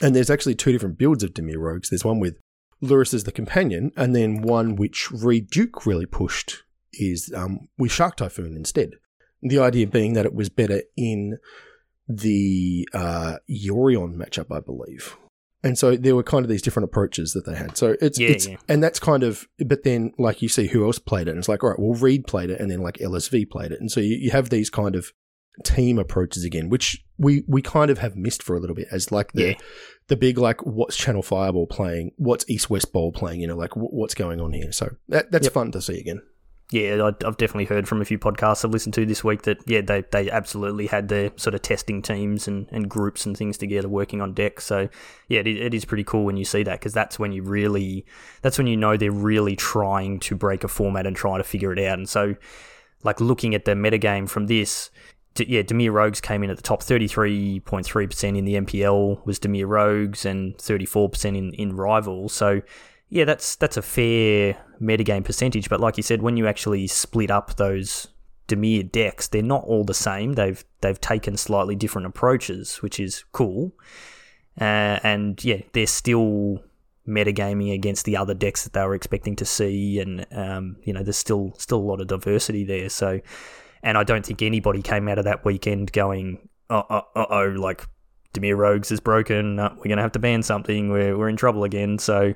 And 0.00 0.14
there's 0.14 0.30
actually 0.30 0.54
two 0.54 0.72
different 0.72 0.98
builds 0.98 1.22
of 1.22 1.34
Dimir 1.34 1.58
Rogues. 1.58 1.90
There's 1.90 2.04
one 2.04 2.20
with 2.20 2.36
Lurrus 2.82 3.14
as 3.14 3.24
the 3.24 3.32
companion, 3.32 3.92
and 3.96 4.14
then 4.14 4.42
one 4.42 4.74
which 4.74 5.10
Reid 5.12 5.50
Duke 5.50 5.86
really 5.86 6.06
pushed 6.06 6.62
is 6.92 7.32
um, 7.34 7.68
with 7.78 7.92
Shark 7.92 8.16
Typhoon 8.16 8.56
instead. 8.56 8.94
The 9.42 9.58
idea 9.58 9.86
being 9.86 10.12
that 10.14 10.24
it 10.26 10.34
was 10.34 10.48
better 10.48 10.82
in 10.96 11.38
the 12.08 12.88
uh, 12.92 13.36
Yorion 13.50 14.14
matchup, 14.16 14.54
I 14.54 14.60
believe. 14.60 15.16
And 15.64 15.78
so 15.78 15.96
there 15.96 16.16
were 16.16 16.24
kind 16.24 16.44
of 16.44 16.48
these 16.48 16.62
different 16.62 16.84
approaches 16.88 17.32
that 17.34 17.46
they 17.46 17.54
had. 17.54 17.76
So 17.76 17.94
it's, 18.00 18.18
Yeah, 18.18 18.28
it's 18.30 18.48
yeah. 18.48 18.56
and 18.68 18.82
that's 18.82 18.98
kind 18.98 19.22
of, 19.22 19.46
but 19.64 19.84
then 19.84 20.12
like 20.18 20.42
you 20.42 20.48
see 20.48 20.66
who 20.66 20.84
else 20.84 20.98
played 20.98 21.28
it, 21.28 21.30
and 21.32 21.38
it's 21.38 21.48
like, 21.48 21.62
all 21.62 21.70
right, 21.70 21.78
well, 21.78 21.94
Reid 21.94 22.26
played 22.26 22.50
it, 22.50 22.60
and 22.60 22.70
then 22.70 22.80
like 22.80 22.98
LSV 22.98 23.48
played 23.48 23.70
it, 23.70 23.80
and 23.80 23.90
so 23.90 24.00
you, 24.00 24.16
you 24.16 24.30
have 24.32 24.50
these 24.50 24.70
kind 24.70 24.96
of 24.96 25.12
team 25.64 25.98
approaches 25.98 26.44
again, 26.44 26.68
which 26.68 27.04
we 27.18 27.44
we 27.46 27.62
kind 27.62 27.90
of 27.90 27.98
have 27.98 28.16
missed 28.16 28.42
for 28.42 28.56
a 28.56 28.60
little 28.60 28.74
bit 28.74 28.88
as 28.90 29.12
like 29.12 29.32
the 29.32 29.48
Yeah. 29.50 29.54
the 30.08 30.16
big 30.16 30.36
like 30.38 30.64
what's 30.66 30.96
Channel 30.96 31.22
Fireball 31.22 31.66
playing, 31.68 32.10
what's 32.16 32.48
East 32.50 32.68
West 32.68 32.92
Bowl 32.92 33.12
playing, 33.12 33.40
you 33.40 33.46
know, 33.46 33.56
like 33.56 33.72
wh- 33.74 33.92
what's 33.92 34.14
going 34.14 34.40
on 34.40 34.52
here. 34.52 34.72
So 34.72 34.96
that 35.08 35.30
that's 35.30 35.46
Yep. 35.46 35.52
fun 35.52 35.70
to 35.72 35.80
see 35.82 36.00
again. 36.00 36.22
Yeah. 36.70 37.10
I've 37.24 37.36
definitely 37.36 37.66
heard 37.66 37.86
from 37.86 38.00
a 38.00 38.04
few 38.04 38.18
podcasts 38.18 38.64
I've 38.64 38.70
listened 38.70 38.94
to 38.94 39.04
this 39.04 39.22
week 39.22 39.42
that 39.42 39.58
yeah, 39.66 39.82
they 39.82 40.04
they 40.10 40.30
absolutely 40.30 40.86
had 40.86 41.08
their 41.08 41.30
sort 41.36 41.54
of 41.54 41.62
testing 41.62 42.00
teams 42.00 42.48
and, 42.48 42.66
and 42.70 42.88
groups 42.88 43.26
and 43.26 43.36
things 43.36 43.58
together 43.58 43.88
working 43.88 44.22
on 44.22 44.32
deck. 44.32 44.60
So 44.60 44.88
yeah, 45.28 45.40
it, 45.40 45.46
it 45.46 45.74
is 45.74 45.84
pretty 45.84 46.04
cool 46.04 46.24
when 46.24 46.36
you 46.36 46.44
see 46.44 46.62
that 46.62 46.80
because 46.80 46.94
that's 46.94 47.18
when 47.18 47.32
you 47.32 47.42
really 47.42 48.06
that's 48.40 48.56
when 48.56 48.66
you 48.66 48.76
know 48.76 48.96
they're 48.96 49.10
really 49.10 49.56
trying 49.56 50.20
to 50.20 50.34
break 50.34 50.64
a 50.64 50.68
format 50.68 51.06
and 51.06 51.14
trying 51.14 51.38
to 51.38 51.44
figure 51.44 51.72
it 51.72 51.78
out. 51.78 51.98
And 51.98 52.08
so 52.08 52.36
like 53.02 53.20
looking 53.20 53.54
at 53.54 53.64
the 53.64 53.72
metagame 53.72 54.28
from 54.28 54.46
this. 54.46 54.90
Yeah, 55.38 55.62
Dimir 55.62 55.92
Rogues 55.92 56.20
came 56.20 56.42
in 56.42 56.50
at 56.50 56.56
the 56.56 56.62
top 56.62 56.82
33.3% 56.82 58.36
in 58.36 58.44
the 58.44 58.54
MPL 58.56 59.24
was 59.24 59.40
Dimir 59.40 59.66
Rogues 59.66 60.26
and 60.26 60.54
34% 60.58 61.24
in, 61.24 61.54
in 61.54 61.74
Rivals. 61.74 62.34
So, 62.34 62.60
yeah, 63.12 63.26
that's 63.26 63.56
that's 63.56 63.76
a 63.76 63.82
fair 63.82 64.56
metagame 64.80 65.22
percentage. 65.22 65.68
But 65.68 65.80
like 65.80 65.98
you 65.98 66.02
said, 66.02 66.22
when 66.22 66.38
you 66.38 66.46
actually 66.46 66.86
split 66.86 67.30
up 67.30 67.56
those 67.56 68.08
Dimir 68.48 68.90
decks, 68.90 69.28
they're 69.28 69.42
not 69.42 69.64
all 69.64 69.84
the 69.84 69.92
same. 69.92 70.32
They've 70.32 70.64
they've 70.80 70.98
taken 70.98 71.36
slightly 71.36 71.76
different 71.76 72.06
approaches, 72.06 72.80
which 72.80 72.98
is 72.98 73.24
cool. 73.32 73.72
Uh, 74.58 74.98
and 75.02 75.44
yeah, 75.44 75.60
they're 75.74 75.86
still 75.86 76.64
metagaming 77.06 77.74
against 77.74 78.06
the 78.06 78.16
other 78.16 78.32
decks 78.32 78.64
that 78.64 78.72
they 78.72 78.82
were 78.82 78.94
expecting 78.94 79.36
to 79.36 79.44
see, 79.44 80.00
and 80.00 80.24
um, 80.32 80.76
you 80.82 80.94
know, 80.94 81.02
there's 81.02 81.18
still 81.18 81.52
still 81.58 81.80
a 81.80 81.88
lot 81.90 82.00
of 82.00 82.06
diversity 82.06 82.64
there. 82.64 82.88
So, 82.88 83.20
and 83.82 83.98
I 83.98 84.04
don't 84.04 84.24
think 84.24 84.40
anybody 84.40 84.80
came 84.80 85.06
out 85.06 85.18
of 85.18 85.26
that 85.26 85.44
weekend 85.44 85.92
going, 85.92 86.48
"Uh 86.70 86.82
uh 86.88 87.02
uh 87.14 87.26
oh, 87.28 87.54
like 87.58 87.84
Dimir 88.32 88.56
Rogues 88.56 88.90
is 88.90 89.00
broken. 89.00 89.58
Uh, 89.58 89.74
we're 89.76 89.90
gonna 89.90 90.00
have 90.00 90.12
to 90.12 90.18
ban 90.18 90.42
something. 90.42 90.88
We're 90.88 91.18
we're 91.18 91.28
in 91.28 91.36
trouble 91.36 91.64
again." 91.64 91.98
So, 91.98 92.32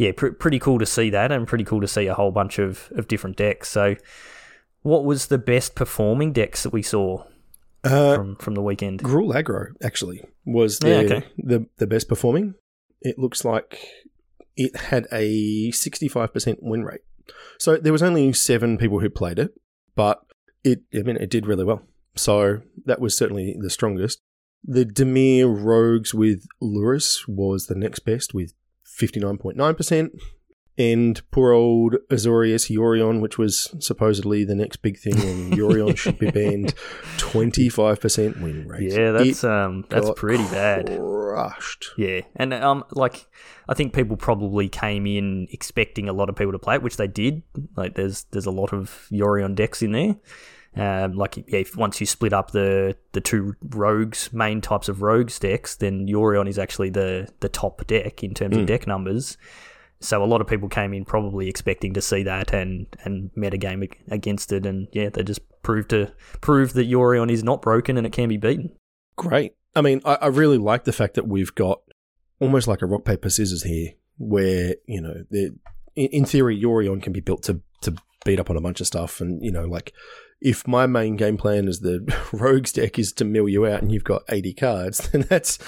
yeah, 0.00 0.12
pr- 0.16 0.36
pretty 0.42 0.58
cool 0.58 0.78
to 0.78 0.86
see 0.86 1.10
that, 1.10 1.30
and 1.32 1.46
pretty 1.46 1.64
cool 1.64 1.80
to 1.80 1.88
see 1.96 2.06
a 2.08 2.14
whole 2.14 2.32
bunch 2.32 2.58
of 2.58 2.90
of 2.96 3.06
different 3.08 3.36
decks. 3.36 3.68
So. 3.68 3.96
What 4.82 5.04
was 5.04 5.26
the 5.26 5.36
best 5.36 5.74
performing 5.74 6.32
decks 6.32 6.62
that 6.62 6.72
we 6.72 6.80
saw 6.80 7.24
Uh, 7.84 8.14
from 8.16 8.36
from 8.36 8.54
the 8.54 8.62
weekend? 8.62 9.02
Gruul 9.02 9.34
Aggro 9.34 9.72
actually 9.82 10.24
was 10.46 10.78
the, 10.78 10.88
Yeah, 10.88 10.96
okay. 11.16 11.22
the 11.36 11.66
the 11.76 11.86
best 11.86 12.08
performing. 12.08 12.54
It 13.02 13.18
looks 13.18 13.44
like 13.44 13.78
it 14.56 14.74
had 14.88 15.06
a 15.12 15.70
sixty 15.72 16.08
five 16.08 16.32
percent 16.32 16.60
win 16.62 16.82
rate. 16.82 17.02
So 17.58 17.76
there 17.76 17.92
was 17.92 18.02
only 18.02 18.32
seven 18.32 18.78
people 18.78 19.00
who 19.00 19.10
played 19.10 19.38
it, 19.38 19.50
but 19.94 20.22
it 20.64 20.80
I 20.94 21.02
mean 21.02 21.18
it 21.18 21.28
did 21.28 21.44
really 21.46 21.64
well. 21.64 21.82
So 22.16 22.62
that 22.86 23.00
was 23.00 23.14
certainly 23.14 23.54
the 23.60 23.68
strongest. 23.68 24.22
The 24.64 24.86
Dimir 24.86 25.44
Rogues 25.46 26.14
with 26.14 26.46
Lurrus 26.62 27.28
was 27.28 27.66
the 27.66 27.74
next 27.84 28.00
best 28.06 28.32
with 28.32 28.54
fifty 29.00 29.18
nine 29.18 29.38
point 29.38 29.56
nine 29.56 29.74
percent. 29.74 30.12
And 30.78 31.20
poor 31.30 31.52
old 31.52 31.96
Azorius 32.10 32.74
Yorion, 32.74 33.20
which 33.20 33.36
was 33.36 33.74
supposedly 33.80 34.44
the 34.44 34.54
next 34.54 34.76
big 34.76 34.96
thing, 34.98 35.12
and 35.14 35.52
Yorion 35.58 35.94
should 35.94 36.18
be 36.18 36.30
banned, 36.30 36.74
25% 37.18 38.40
win 38.40 38.66
rate. 38.66 38.90
Yeah, 38.92 39.10
that's 39.10 39.44
It 39.44 39.50
um 39.50 39.84
that's 39.90 40.10
pretty 40.16 40.44
bad. 40.44 40.86
Crushed. 40.86 41.90
Yeah, 41.98 42.22
and 42.34 42.54
um, 42.54 42.84
like 42.92 43.26
I 43.68 43.74
think 43.74 43.92
people 43.92 44.16
probably 44.16 44.70
came 44.70 45.06
in 45.06 45.48
expecting 45.50 46.08
a 46.08 46.14
lot 46.14 46.30
of 46.30 46.36
people 46.36 46.52
to 46.52 46.58
play 46.58 46.76
it, 46.76 46.82
which 46.82 46.96
they 46.96 47.08
did. 47.08 47.42
Like 47.76 47.94
there's 47.94 48.24
there's 48.30 48.46
a 48.46 48.50
lot 48.50 48.72
of 48.72 49.06
Yorion 49.12 49.54
decks 49.54 49.82
in 49.82 49.92
there. 49.92 50.16
Um, 50.76 51.14
like 51.14 51.36
yeah, 51.36 51.58
if 51.58 51.76
once 51.76 51.98
you 52.00 52.06
split 52.06 52.32
up 52.32 52.52
the 52.52 52.96
the 53.12 53.20
two 53.20 53.56
rogues 53.70 54.32
main 54.32 54.60
types 54.60 54.88
of 54.88 55.02
rogues 55.02 55.38
decks, 55.38 55.74
then 55.74 56.06
Yorion 56.06 56.48
is 56.48 56.58
actually 56.58 56.90
the 56.90 57.28
the 57.40 57.48
top 57.48 57.84
deck 57.88 58.22
in 58.22 58.34
terms 58.34 58.56
of 58.56 58.66
deck 58.66 58.86
numbers. 58.86 59.36
So 59.98 60.22
a 60.22 60.26
lot 60.26 60.40
of 60.40 60.46
people 60.46 60.68
came 60.68 60.94
in 60.94 61.04
probably 61.04 61.48
expecting 61.48 61.92
to 61.94 62.00
see 62.00 62.22
that 62.22 62.52
and 62.52 62.86
and 63.04 63.30
metagame 63.36 63.82
ag- 63.82 63.98
against 64.10 64.52
it, 64.52 64.64
and 64.64 64.86
yeah, 64.92 65.08
they 65.10 65.22
just 65.24 65.40
proved 65.62 65.90
to 65.90 66.12
prove 66.40 66.72
that 66.74 66.88
Yorion 66.88 67.30
is 67.30 67.42
not 67.44 67.60
broken 67.62 67.96
and 67.98 68.06
it 68.06 68.12
can 68.12 68.28
be 68.28 68.36
beaten. 68.36 68.70
Great. 69.16 69.54
I 69.74 69.82
mean, 69.82 70.00
I, 70.04 70.14
I 70.14 70.26
really 70.28 70.56
like 70.58 70.84
the 70.84 70.92
fact 70.92 71.14
that 71.14 71.28
we've 71.28 71.54
got 71.54 71.80
almost 72.40 72.66
like 72.66 72.80
a 72.80 72.86
rock, 72.86 73.04
paper, 73.04 73.28
scissors 73.28 73.62
here, 73.64 73.90
where, 74.18 74.76
you 74.86 75.00
know, 75.02 75.24
the- 75.30 75.54
in, 75.96 76.06
in 76.06 76.24
theory, 76.24 76.58
Yorion 76.60 77.02
can 77.02 77.12
be 77.12 77.20
built 77.20 77.42
to, 77.44 77.60
to 77.82 77.94
beat 78.24 78.40
up 78.40 78.48
on 78.48 78.56
a 78.56 78.60
bunch 78.62 78.80
of 78.80 78.86
stuff. 78.86 79.20
And, 79.20 79.44
you 79.44 79.52
know, 79.52 79.64
like, 79.66 79.92
if 80.40 80.66
my 80.66 80.86
main 80.86 81.16
game 81.16 81.36
plan 81.36 81.68
is 81.68 81.80
the 81.80 82.00
rogues 82.32 82.72
deck 82.72 82.98
is 82.98 83.12
to 83.14 83.24
mill 83.24 83.48
you 83.48 83.66
out 83.66 83.82
and 83.82 83.92
you've 83.92 84.04
got 84.04 84.22
80 84.28 84.54
cards, 84.54 84.98
then 85.12 85.22
that's, 85.22 85.58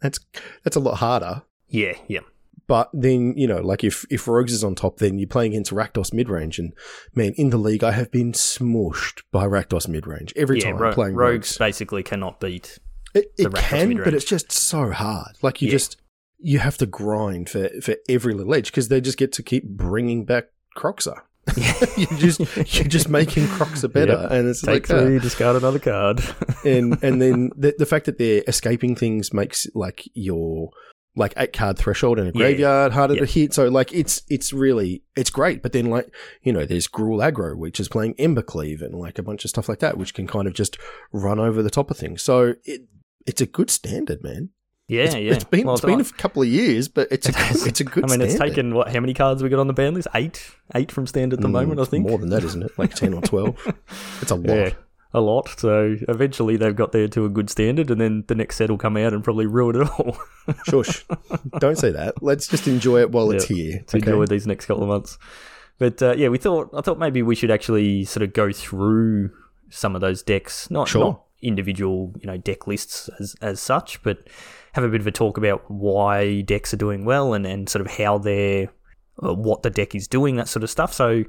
that's, 0.00 0.18
that's 0.64 0.76
a 0.76 0.80
lot 0.80 0.96
harder. 0.96 1.42
Yeah, 1.68 1.94
yeah. 2.08 2.20
But 2.68 2.90
then, 2.94 3.34
you 3.36 3.46
know, 3.46 3.60
like 3.60 3.82
if, 3.84 4.06
if 4.08 4.26
Rogues 4.28 4.52
is 4.52 4.62
on 4.64 4.74
top, 4.74 4.98
then 4.98 5.18
you're 5.18 5.28
playing 5.28 5.52
against 5.52 5.72
Rakdos 5.72 6.12
midrange. 6.14 6.58
And 6.58 6.72
man, 7.14 7.34
in 7.36 7.50
the 7.50 7.58
league, 7.58 7.82
I 7.84 7.90
have 7.92 8.10
been 8.10 8.32
smushed 8.32 9.22
by 9.32 9.46
Rakdos 9.46 9.88
midrange 9.88 10.32
every 10.36 10.58
yeah, 10.60 10.66
time 10.70 10.76
ro- 10.76 10.92
playing 10.92 11.14
rogues 11.16 11.48
Rogues. 11.50 11.58
basically 11.58 12.02
cannot 12.02 12.40
beat. 12.40 12.78
It, 13.14 13.32
it 13.36 13.52
can, 13.54 13.96
but 14.02 14.14
it's 14.14 14.24
just 14.24 14.52
so 14.52 14.90
hard. 14.90 15.36
Like 15.42 15.60
you 15.60 15.66
Yeah. 15.68 15.72
just, 15.72 16.00
you 16.38 16.60
have 16.60 16.78
to 16.78 16.86
grind 16.86 17.50
for, 17.50 17.68
for 17.82 17.96
every 18.08 18.32
little 18.32 18.54
edge 18.54 18.66
because 18.70 18.88
they 18.88 19.00
just 19.00 19.18
get 19.18 19.32
to 19.32 19.42
keep 19.42 19.68
bringing 19.68 20.24
back 20.24 20.44
Kroxa. 20.76 21.20
you 21.96 22.06
just, 22.18 22.38
you're 22.74 22.84
just 22.88 23.08
making 23.08 23.44
Kroxa 23.46 23.92
better. 23.92 24.12
Yep. 24.12 24.30
And 24.30 24.48
it's 24.48 24.62
Take 24.62 24.88
like, 24.88 24.98
uh, 24.98 25.18
discard 25.18 25.56
another 25.56 25.78
card. 25.80 26.20
and 26.64 27.02
and 27.02 27.20
then 27.20 27.50
the, 27.56 27.74
the 27.78 27.86
fact 27.86 28.06
that 28.06 28.18
they're 28.18 28.42
escaping 28.46 28.94
things 28.94 29.32
makes 29.32 29.66
like 29.74 30.08
your 30.14 30.70
like 31.16 31.34
eight 31.36 31.52
card 31.52 31.76
threshold 31.78 32.18
in 32.18 32.24
a 32.26 32.28
Yeah. 32.28 32.32
graveyard 32.38 32.92
harder 32.92 33.14
Yeah. 33.14 33.20
to 33.20 33.26
hit. 33.26 33.52
So 33.54 33.68
like 33.68 33.92
it's 33.92 34.22
it's 34.28 34.52
really 34.52 35.02
it's 35.16 35.30
great. 35.30 35.62
But 35.62 35.72
then 35.72 35.86
like 35.86 36.14
you 36.42 36.52
know 36.52 36.64
there's 36.64 36.86
Gruul 36.88 37.18
Aggro 37.28 37.56
which 37.56 37.80
is 37.80 37.88
playing 37.88 38.14
Embercleave 38.14 38.80
and 38.80 38.94
like 38.94 39.18
a 39.18 39.22
bunch 39.22 39.44
of 39.44 39.50
stuff 39.50 39.68
like 39.68 39.80
that 39.80 39.98
which 39.98 40.14
can 40.14 40.26
kind 40.26 40.46
of 40.46 40.54
just 40.54 40.78
run 41.12 41.38
over 41.40 41.62
the 41.62 41.70
top 41.70 41.90
of 41.90 41.96
things. 41.96 42.22
So 42.22 42.54
it 42.64 42.82
it's 43.26 43.40
a 43.40 43.46
good 43.46 43.68
standard, 43.70 44.22
man. 44.22 44.50
Yeah, 44.88 45.04
It's, 45.04 45.14
yeah. 45.14 45.32
it's 45.34 45.44
been 45.44 45.66
Well, 45.66 45.74
it's 45.76 45.84
been 45.84 46.00
a 46.00 46.04
couple 46.04 46.42
of 46.42 46.48
years, 46.48 46.88
but 46.88 47.08
it's 47.10 47.28
a 47.28 47.32
it's 47.68 47.80
a 47.80 47.84
good. 47.84 48.04
I 48.04 48.08
mean, 48.08 48.20
it's 48.20 48.38
taken 48.38 48.74
what? 48.74 48.92
How 48.92 49.00
many 49.00 49.14
cards 49.14 49.42
we 49.42 49.48
got 49.48 49.58
on 49.60 49.66
the 49.68 49.72
ban 49.72 49.94
list? 49.94 50.08
Eight, 50.14 50.50
eight 50.74 50.90
from 50.92 51.06
standard 51.06 51.38
at 51.38 51.42
the 51.42 51.48
Mm, 51.48 51.52
moment. 51.52 51.80
I 51.80 51.84
think 51.84 52.06
more 52.08 52.18
than 52.18 52.30
that, 52.30 52.44
isn't 52.44 52.62
it? 52.62 52.72
Like 52.78 52.94
ten 52.94 53.14
or 53.14 53.22
twelve. 53.22 53.56
It's 54.22 54.30
a 54.30 54.34
lot. 54.36 54.46
Yeah, 54.54 54.70
a 55.14 55.20
lot. 55.20 55.48
So 55.58 55.96
eventually 56.08 56.56
they've 56.56 56.74
got 56.76 56.92
there 56.92 57.08
to 57.08 57.24
a 57.24 57.28
good 57.28 57.48
standard, 57.50 57.90
and 57.90 58.00
then 58.00 58.24
the 58.28 58.34
next 58.34 58.56
set 58.56 58.70
will 58.70 58.78
come 58.78 58.96
out 58.96 59.12
and 59.12 59.22
probably 59.24 59.46
ruin 59.46 59.80
it 59.82 59.88
all. 59.98 60.16
Shush! 60.64 61.04
Don't 61.58 61.78
say 61.78 61.90
that. 61.90 62.22
Let's 62.22 62.46
just 62.48 62.66
enjoy 62.68 63.00
it 63.00 63.10
while 63.10 63.30
it's 63.30 63.48
Yeah, 63.50 63.56
here. 63.56 63.84
to 63.88 63.96
enjoy 63.98 64.26
these 64.26 64.46
next 64.46 64.66
couple 64.66 64.82
of 64.82 64.88
months. 64.88 65.18
But 65.78 66.02
uh, 66.02 66.14
yeah, 66.16 66.28
we 66.28 66.38
thought 66.38 66.70
I 66.76 66.80
thought 66.82 66.98
maybe 66.98 67.22
we 67.22 67.34
should 67.34 67.50
actually 67.50 68.04
sort 68.04 68.22
of 68.22 68.32
go 68.32 68.52
through 68.52 69.30
some 69.70 69.94
of 69.94 70.00
those 70.00 70.22
decks, 70.22 70.70
not, 70.70 70.86
Sure. 70.88 71.00
not 71.04 71.22
individual 71.40 72.12
you 72.20 72.26
know 72.26 72.36
deck 72.36 72.66
lists 72.66 73.08
as 73.18 73.34
as 73.40 73.60
such, 73.60 74.02
but 74.02 74.28
have 74.72 74.84
a 74.84 74.88
bit 74.88 75.00
of 75.00 75.06
a 75.06 75.10
talk 75.12 75.38
about 75.38 75.62
why 75.70 76.40
decks 76.42 76.72
are 76.74 76.78
doing 76.78 77.04
well 77.04 77.34
and 77.34 77.46
and 77.46 77.68
sort 77.68 77.84
of 77.84 77.92
how 77.92 78.18
they're 78.18 78.68
uh, 79.22 79.34
what 79.34 79.62
the 79.62 79.70
deck 79.70 79.94
is 79.94 80.08
doing, 80.08 80.36
that 80.36 80.48
sort 80.48 80.62
of 80.64 80.70
stuff. 80.70 80.92
So. 80.92 81.24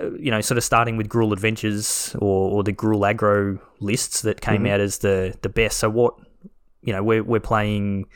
uh, 0.00 0.10
You 0.18 0.30
know, 0.32 0.40
sort 0.40 0.58
of 0.58 0.64
starting 0.64 0.96
with 0.96 1.08
Gruul 1.08 1.32
Adventures 1.32 2.16
or, 2.18 2.50
or 2.50 2.64
the 2.64 2.72
Gruul 2.72 3.04
Aggro 3.14 3.60
lists 3.78 4.22
that 4.22 4.40
came 4.40 4.64
Mhm. 4.64 4.70
out 4.70 4.80
as 4.80 4.98
the, 4.98 5.34
the 5.42 5.48
best. 5.48 5.78
So 5.78 5.88
what, 5.88 6.14
you 6.82 6.92
know, 6.92 7.02
we're 7.04 7.22
we're 7.22 7.38
playing 7.38 8.06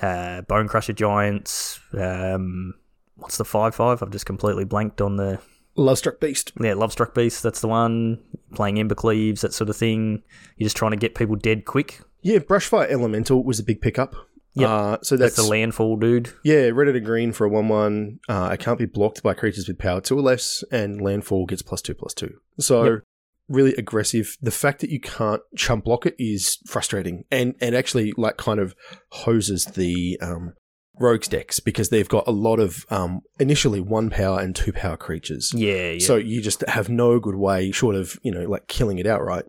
uh, 0.00 0.42
Bone 0.42 0.66
Crusher 0.68 0.94
Giants. 0.94 1.80
Um, 1.92 2.74
what's 3.16 3.36
the 3.36 3.44
five 3.44 3.74
five? 3.74 4.02
I've 4.02 4.10
just 4.10 4.24
completely 4.26 4.64
blanked 4.64 5.00
on 5.02 5.16
the 5.16 5.40
Love 5.76 5.98
Struck 5.98 6.20
Beast. 6.20 6.52
yeah 6.60 6.72
Love 6.74 6.92
Struck 6.92 7.14
Beast. 7.14 7.42
That's 7.42 7.60
the 7.60 7.68
one. 7.68 8.20
Playing 8.54 8.78
Ember 8.78 8.94
Cleaves, 8.94 9.42
that 9.42 9.52
sort 9.52 9.68
of 9.68 9.76
thing. 9.76 10.22
You're 10.56 10.66
just 10.66 10.76
trying 10.76 10.92
to 10.92 10.96
get 10.96 11.14
people 11.14 11.36
dead 11.36 11.64
quick. 11.66 12.00
Yeah, 12.22 12.38
Brushfire 12.38 12.90
Elemental 12.90 13.44
was 13.44 13.58
a 13.58 13.62
big 13.64 13.80
pickup. 13.80 14.14
Yep. 14.54 14.68
Uh, 14.68 14.98
so 15.02 15.16
That's, 15.16 15.36
that's, 15.36 15.46
the 15.46 15.50
landfall 15.50 15.96
dude. 15.96 16.32
yeah, 16.42 16.70
red 16.72 16.88
and 16.88 17.04
green 17.04 17.32
for 17.32 17.44
a 17.44 17.48
one-one. 17.48 18.18
Uh, 18.28 18.50
it 18.52 18.58
can't 18.60 18.78
be 18.78 18.86
blocked 18.86 19.22
by 19.22 19.32
creatures 19.34 19.68
with 19.68 19.78
power 19.78 20.00
two 20.00 20.18
or 20.18 20.22
less, 20.22 20.64
and 20.72 21.00
landfall 21.00 21.46
gets 21.46 21.62
plus 21.62 21.80
two 21.80 21.94
plus 21.94 22.12
two. 22.14 22.38
So 22.58 22.84
Yep. 22.84 23.00
really 23.48 23.74
aggressive. 23.74 24.36
The 24.42 24.50
fact 24.50 24.80
that 24.80 24.90
you 24.90 24.98
can't 25.00 25.42
chump 25.56 25.84
block 25.84 26.06
it 26.06 26.16
is 26.18 26.58
frustrating, 26.66 27.24
and 27.30 27.54
and 27.60 27.76
actually 27.76 28.12
like 28.16 28.36
kind 28.36 28.58
of 28.58 28.74
hoses 29.10 29.66
the 29.66 30.18
um, 30.20 30.54
rogues 30.98 31.28
decks 31.28 31.60
because 31.60 31.90
they've 31.90 32.08
got 32.08 32.26
a 32.26 32.32
lot 32.32 32.58
of 32.58 32.84
um, 32.90 33.20
initially 33.38 33.80
one 33.80 34.10
power 34.10 34.40
and 34.40 34.56
two 34.56 34.72
power 34.72 34.96
creatures. 34.96 35.52
Yeah, 35.54 35.90
yeah. 35.92 36.04
So 36.04 36.16
you 36.16 36.42
just 36.42 36.62
have 36.66 36.88
no 36.88 37.20
good 37.20 37.36
way, 37.36 37.70
short 37.70 37.94
of 37.94 38.18
you 38.24 38.32
know, 38.32 38.48
like 38.48 38.66
killing 38.66 38.98
it 38.98 39.06
outright, 39.06 39.44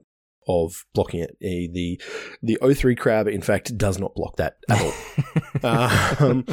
of 0.47 0.85
blocking 0.93 1.19
it. 1.21 1.31
Eh, 1.41 1.67
The 1.71 2.01
the 2.41 2.57
O3 2.61 2.97
crab, 2.97 3.27
in 3.27 3.41
fact, 3.41 3.77
does 3.77 3.99
not 3.99 4.15
block 4.15 4.37
that 4.37 4.57
at 4.69 4.81
all. 4.81 4.93
um, 6.29 6.45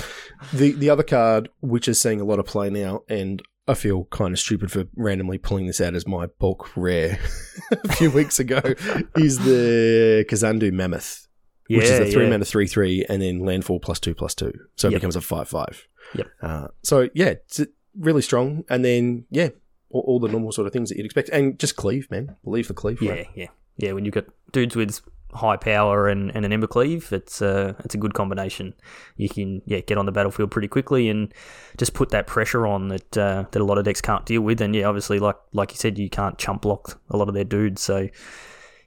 the 0.53 0.72
the 0.72 0.90
other 0.90 1.03
card, 1.03 1.49
which 1.61 1.88
is 1.88 2.01
seeing 2.01 2.20
a 2.20 2.25
lot 2.25 2.38
of 2.38 2.46
play 2.46 2.70
now, 2.70 3.03
and 3.09 3.42
I 3.68 3.75
feel 3.75 4.05
kind 4.07 4.33
of 4.33 4.38
stupid 4.38 4.70
for 4.70 4.85
randomly 4.94 5.38
pulling 5.38 5.66
this 5.66 5.81
out 5.81 5.94
as 5.94 6.07
my 6.07 6.27
bulk 6.38 6.77
rare 6.77 7.18
a 7.72 7.92
few 7.94 8.11
weeks 8.11 8.38
ago, 8.38 8.61
is 9.16 9.38
the 9.38 10.25
Kazandu 10.29 10.72
Mammoth, 10.72 11.27
yeah, 11.68 11.79
which 11.79 11.87
is 11.87 11.99
a 11.99 12.11
three 12.11 12.25
yeah. 12.25 12.31
mana 12.31 12.44
three 12.44 12.66
three, 12.66 13.05
and 13.09 13.20
then 13.22 13.40
landfall 13.40 13.81
plus 13.81 13.99
two 14.01 14.14
plus 14.14 14.35
two, 14.35 14.53
so 14.77 14.88
it 14.88 14.92
Yep. 14.92 15.01
becomes 15.01 15.16
a 15.16 15.20
five 15.20 15.49
five. 15.49 15.87
Yep. 16.14 16.27
Uh, 16.42 16.68
so 16.83 17.09
yeah, 17.14 17.29
it's 17.31 17.61
really 17.99 18.22
strong, 18.22 18.64
and 18.68 18.85
then 18.85 19.25
yeah, 19.31 19.49
all, 19.90 20.03
all 20.07 20.20
the 20.20 20.29
normal 20.29 20.53
sort 20.53 20.66
of 20.66 20.72
things 20.72 20.88
that 20.90 20.96
you'd 20.99 21.07
expect, 21.07 21.29
and 21.31 21.59
just 21.59 21.77
cleave, 21.77 22.09
man, 22.11 22.37
leave 22.44 22.68
the 22.68 22.75
cleave. 22.75 23.01
Yeah, 23.03 23.11
right? 23.12 23.27
yeah, 23.35 23.46
yeah. 23.77 23.93
When 23.93 24.05
you've 24.05 24.15
got 24.15 24.27
dudes 24.53 24.77
with 24.77 25.01
high 25.33 25.57
power 25.57 26.09
and, 26.09 26.35
and 26.35 26.45
an 26.45 26.53
ember 26.53 26.67
cleave, 26.67 27.12
it's 27.12 27.43
uh, 27.43 27.75
it's 27.85 27.95
a 27.95 27.99
good 27.99 28.15
combination. 28.15 28.75
You 29.17 29.29
can 29.29 29.62
yeah 29.67 29.81
get 29.81 29.99
on 29.99 30.07
the 30.07 30.12
battlefield 30.12 30.51
pretty 30.51 30.69
quickly 30.69 31.09
and 31.09 31.33
just 31.77 31.95
put 31.95 32.11
that 32.11 32.27
pressure 32.27 32.67
on 32.67 32.89
that 32.89 33.19
uh, 33.19 33.45
that 33.51 33.61
a 33.61 33.65
lot 33.65 33.79
of 33.79 33.85
decks 33.85 34.01
can't 34.01 34.25
deal 34.27 34.41
with. 34.43 34.61
And 34.61 34.75
yeah, 34.75 34.85
obviously, 34.85 35.19
like 35.19 35.37
like 35.53 35.73
you 35.73 35.77
said, 35.77 35.99
you 35.99 36.11
can't 36.11 36.39
chump 36.39 36.62
block 36.62 37.01
a 37.11 37.17
lot 37.17 37.29
of 37.29 37.35
their 37.35 37.45
dudes, 37.45 37.83
so 37.83 38.09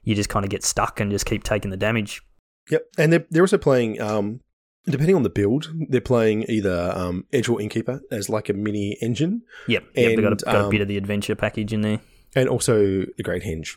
you 0.02 0.14
just 0.14 0.28
kind 0.28 0.44
of 0.44 0.50
get 0.50 0.64
stuck 0.64 1.00
and 1.00 1.10
just 1.10 1.26
keep 1.26 1.44
taking 1.44 1.70
the 1.70 1.76
damage. 1.76 2.22
Yep, 2.70 2.82
and 2.98 3.12
they're 3.12 3.26
they're 3.30 3.42
also 3.42 3.58
playing. 3.58 4.00
Um, 4.00 4.40
depending 4.86 5.14
on 5.14 5.22
the 5.22 5.30
build, 5.30 5.70
they're 5.88 6.00
playing 6.00 6.44
either 6.48 6.92
um, 6.94 7.26
Edgewall 7.32 7.60
Innkeeper 7.60 8.00
as 8.10 8.28
like 8.28 8.48
a 8.48 8.54
mini 8.54 8.96
engine, 9.02 9.42
Yep, 9.68 9.84
yep. 9.94 10.16
They've 10.16 10.16
got, 10.16 10.24
a, 10.24 10.30
And, 10.30 10.40
got 10.40 10.54
a 10.54 10.64
um, 10.64 10.70
bit 10.70 10.80
of 10.80 10.88
the 10.88 10.96
adventure 10.96 11.34
package 11.34 11.72
in 11.72 11.82
there. 11.82 12.00
and 12.34 12.48
also 12.48 13.04
the 13.16 13.22
Great 13.22 13.42
Henge. 13.42 13.76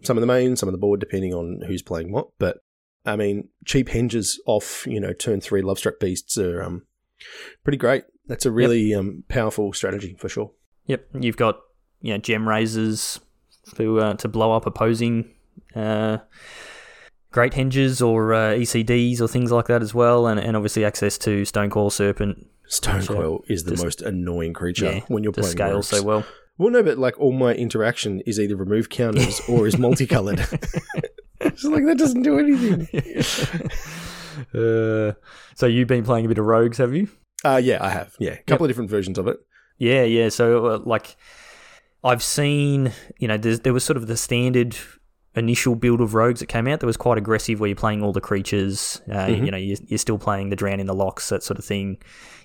Yep. 0.00 0.06
Some 0.06 0.16
of 0.16 0.20
the 0.20 0.26
main, 0.26 0.56
some 0.56 0.68
of 0.68 0.72
the 0.72 0.78
board, 0.78 1.00
depending 1.00 1.34
on 1.34 1.62
who's 1.66 1.82
playing 1.82 2.12
what. 2.12 2.28
But 2.38 2.58
I 3.06 3.16
mean, 3.16 3.48
cheap 3.64 3.88
hinges 3.88 4.40
off, 4.46 4.86
you 4.86 5.00
know, 5.00 5.12
turn 5.12 5.40
three 5.40 5.62
Love 5.62 5.78
Struck 5.78 5.98
Beasts 6.00 6.36
are 6.38 6.62
um, 6.62 6.82
pretty 7.64 7.78
great. 7.78 8.04
That's 8.26 8.46
a 8.46 8.50
really 8.50 8.94
um, 8.94 9.24
powerful 9.28 9.72
strategy 9.72 10.16
for 10.18 10.28
sure. 10.28 10.52
Yep, 10.86 11.06
you've 11.20 11.36
got 11.36 11.60
you 12.00 12.12
know 12.14 12.20
Gemrazers 12.20 13.20
to 13.76 14.00
uh, 14.00 14.14
to 14.14 14.28
blow 14.28 14.52
up 14.52 14.66
opposing 14.66 15.30
uh, 15.74 16.18
great 17.30 17.54
hinges 17.54 18.00
or 18.02 18.32
uh, 18.34 18.50
ECDs 18.52 19.20
or 19.20 19.28
things 19.28 19.50
like 19.52 19.66
that 19.66 19.82
as 19.82 19.94
well, 19.94 20.26
and, 20.26 20.38
and 20.40 20.56
obviously 20.56 20.84
access 20.84 21.18
to 21.18 21.44
Stonecoil 21.44 21.90
Serpent 21.90 22.46
Stonecoil 22.66 23.42
is 23.48 23.64
the 23.64 23.72
Just- 23.72 23.84
most 23.84 24.02
annoying 24.02 24.52
creature 24.52 24.92
Yeah, 24.92 25.00
when 25.08 25.24
you're 25.24 25.32
playing 25.32 25.50
scale 25.50 25.82
so 25.82 26.02
well. 26.02 26.24
Well, 26.60 26.70
no, 26.70 26.82
but 26.82 26.98
like 26.98 27.18
all 27.18 27.32
my 27.32 27.54
interaction 27.54 28.20
is 28.26 28.38
either 28.38 28.54
remove 28.54 28.90
counters 28.90 29.40
or 29.48 29.66
is 29.66 29.78
multicolored. 29.78 30.40
it's 31.40 31.64
like 31.64 31.86
that 31.86 31.96
doesn't 31.96 32.22
do 32.22 32.38
anything. 32.38 32.86
Uh, 34.54 35.12
so 35.54 35.66
you've 35.66 35.88
been 35.88 36.04
playing 36.04 36.24
a 36.24 36.28
bit 36.28 36.38
of 36.38 36.46
Rogues, 36.46 36.78
have 36.78 36.94
you? 36.94 37.08
Uh, 37.44 37.60
yeah, 37.62 37.84
I 37.84 37.90
have. 37.90 38.14
Yeah, 38.18 38.30
a 38.30 38.42
couple 38.44 38.64
of 38.64 38.70
different 38.70 38.88
versions 38.88 39.18
of 39.18 39.26
it. 39.26 39.36
Yeah, 39.76 40.04
yeah. 40.04 40.30
So 40.30 40.66
uh, 40.66 40.78
like, 40.78 41.16
I've 42.02 42.22
seen, 42.22 42.92
you 43.18 43.28
know, 43.28 43.36
there 43.36 43.74
was 43.74 43.84
sort 43.84 43.98
of 43.98 44.06
the 44.06 44.16
standard 44.16 44.78
initial 45.36 45.76
build 45.76 46.00
of 46.00 46.14
rogues 46.14 46.40
that 46.40 46.46
came 46.46 46.66
out 46.66 46.80
that 46.80 46.86
was 46.86 46.96
quite 46.96 47.16
aggressive, 47.18 47.60
where 47.60 47.68
you're 47.68 47.76
playing 47.76 48.02
all 48.02 48.12
the 48.12 48.20
creatures. 48.20 49.00
Uh, 49.08 49.26
Mhm. 49.26 49.44
You 49.44 49.50
know, 49.52 49.56
you're, 49.58 49.78
you're 49.86 49.98
still 49.98 50.18
playing 50.18 50.50
the 50.50 50.56
Drown 50.56 50.80
in 50.80 50.86
the 50.86 50.94
Lochs, 50.94 51.28
that 51.28 51.42
sort 51.44 51.58
of 51.58 51.64
thing. 51.64 51.98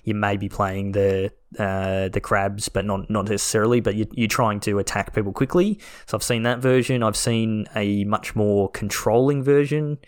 You 0.04 0.14
may 0.14 0.36
be 0.36 0.48
playing 0.48 0.92
the 0.92 1.32
uh, 1.58 2.08
the 2.10 2.20
crabs, 2.20 2.68
but 2.68 2.84
not 2.84 3.10
not 3.10 3.28
necessarily. 3.28 3.80
But 3.80 3.96
you, 3.96 4.06
you're 4.12 4.28
trying 4.28 4.60
to 4.60 4.78
attack 4.78 5.14
people 5.14 5.32
quickly. 5.32 5.80
So 6.06 6.16
I've 6.16 6.22
seen 6.22 6.44
that 6.44 6.60
version. 6.60 7.02
I've 7.02 7.16
seen 7.16 7.66
a 7.74 8.04
much 8.04 8.36
more 8.36 8.70
controlling 8.70 9.42
version, 9.42 9.98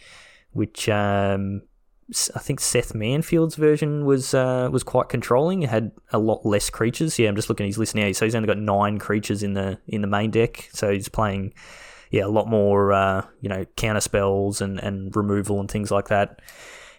which 0.53 0.89
um, 0.89 1.63
I 2.35 2.39
think 2.39 2.61
Seth 2.61 2.95
Manfield's 2.95 3.57
version 3.57 4.05
was 4.07 4.35
uh, 4.35 4.69
was 4.71 4.85
quite 4.85 5.09
controlling. 5.09 5.65
It 5.65 5.71
had 5.71 5.91
a 6.13 6.19
lot 6.21 6.47
less 6.47 6.71
creatures. 6.71 7.19
Yeah, 7.19 7.29
I'm 7.29 7.35
just 7.35 7.49
looking 7.49 7.65
at 7.65 7.69
his 7.71 7.79
list 7.79 7.97
now. 7.97 8.13
So 8.13 8.25
he's 8.25 8.37
only 8.37 8.47
got 8.47 8.59
nine 8.59 8.99
creatures 9.01 9.43
in 9.43 9.55
the 9.55 9.79
in 9.89 10.01
the 10.01 10.07
main 10.07 10.31
deck. 10.31 10.69
So 10.73 10.93
he's 10.93 11.09
playing 11.09 11.55
yeah 12.11 12.25
a 12.25 12.29
lot 12.29 12.49
more 12.49 12.93
uh, 12.93 13.27
you 13.41 13.49
know 13.49 13.65
counter 13.77 14.01
spells 14.01 14.61
and, 14.61 14.79
and 14.81 15.15
removal 15.15 15.61
and 15.61 15.71
things 15.71 15.91
like 15.91 16.09
that. 16.09 16.41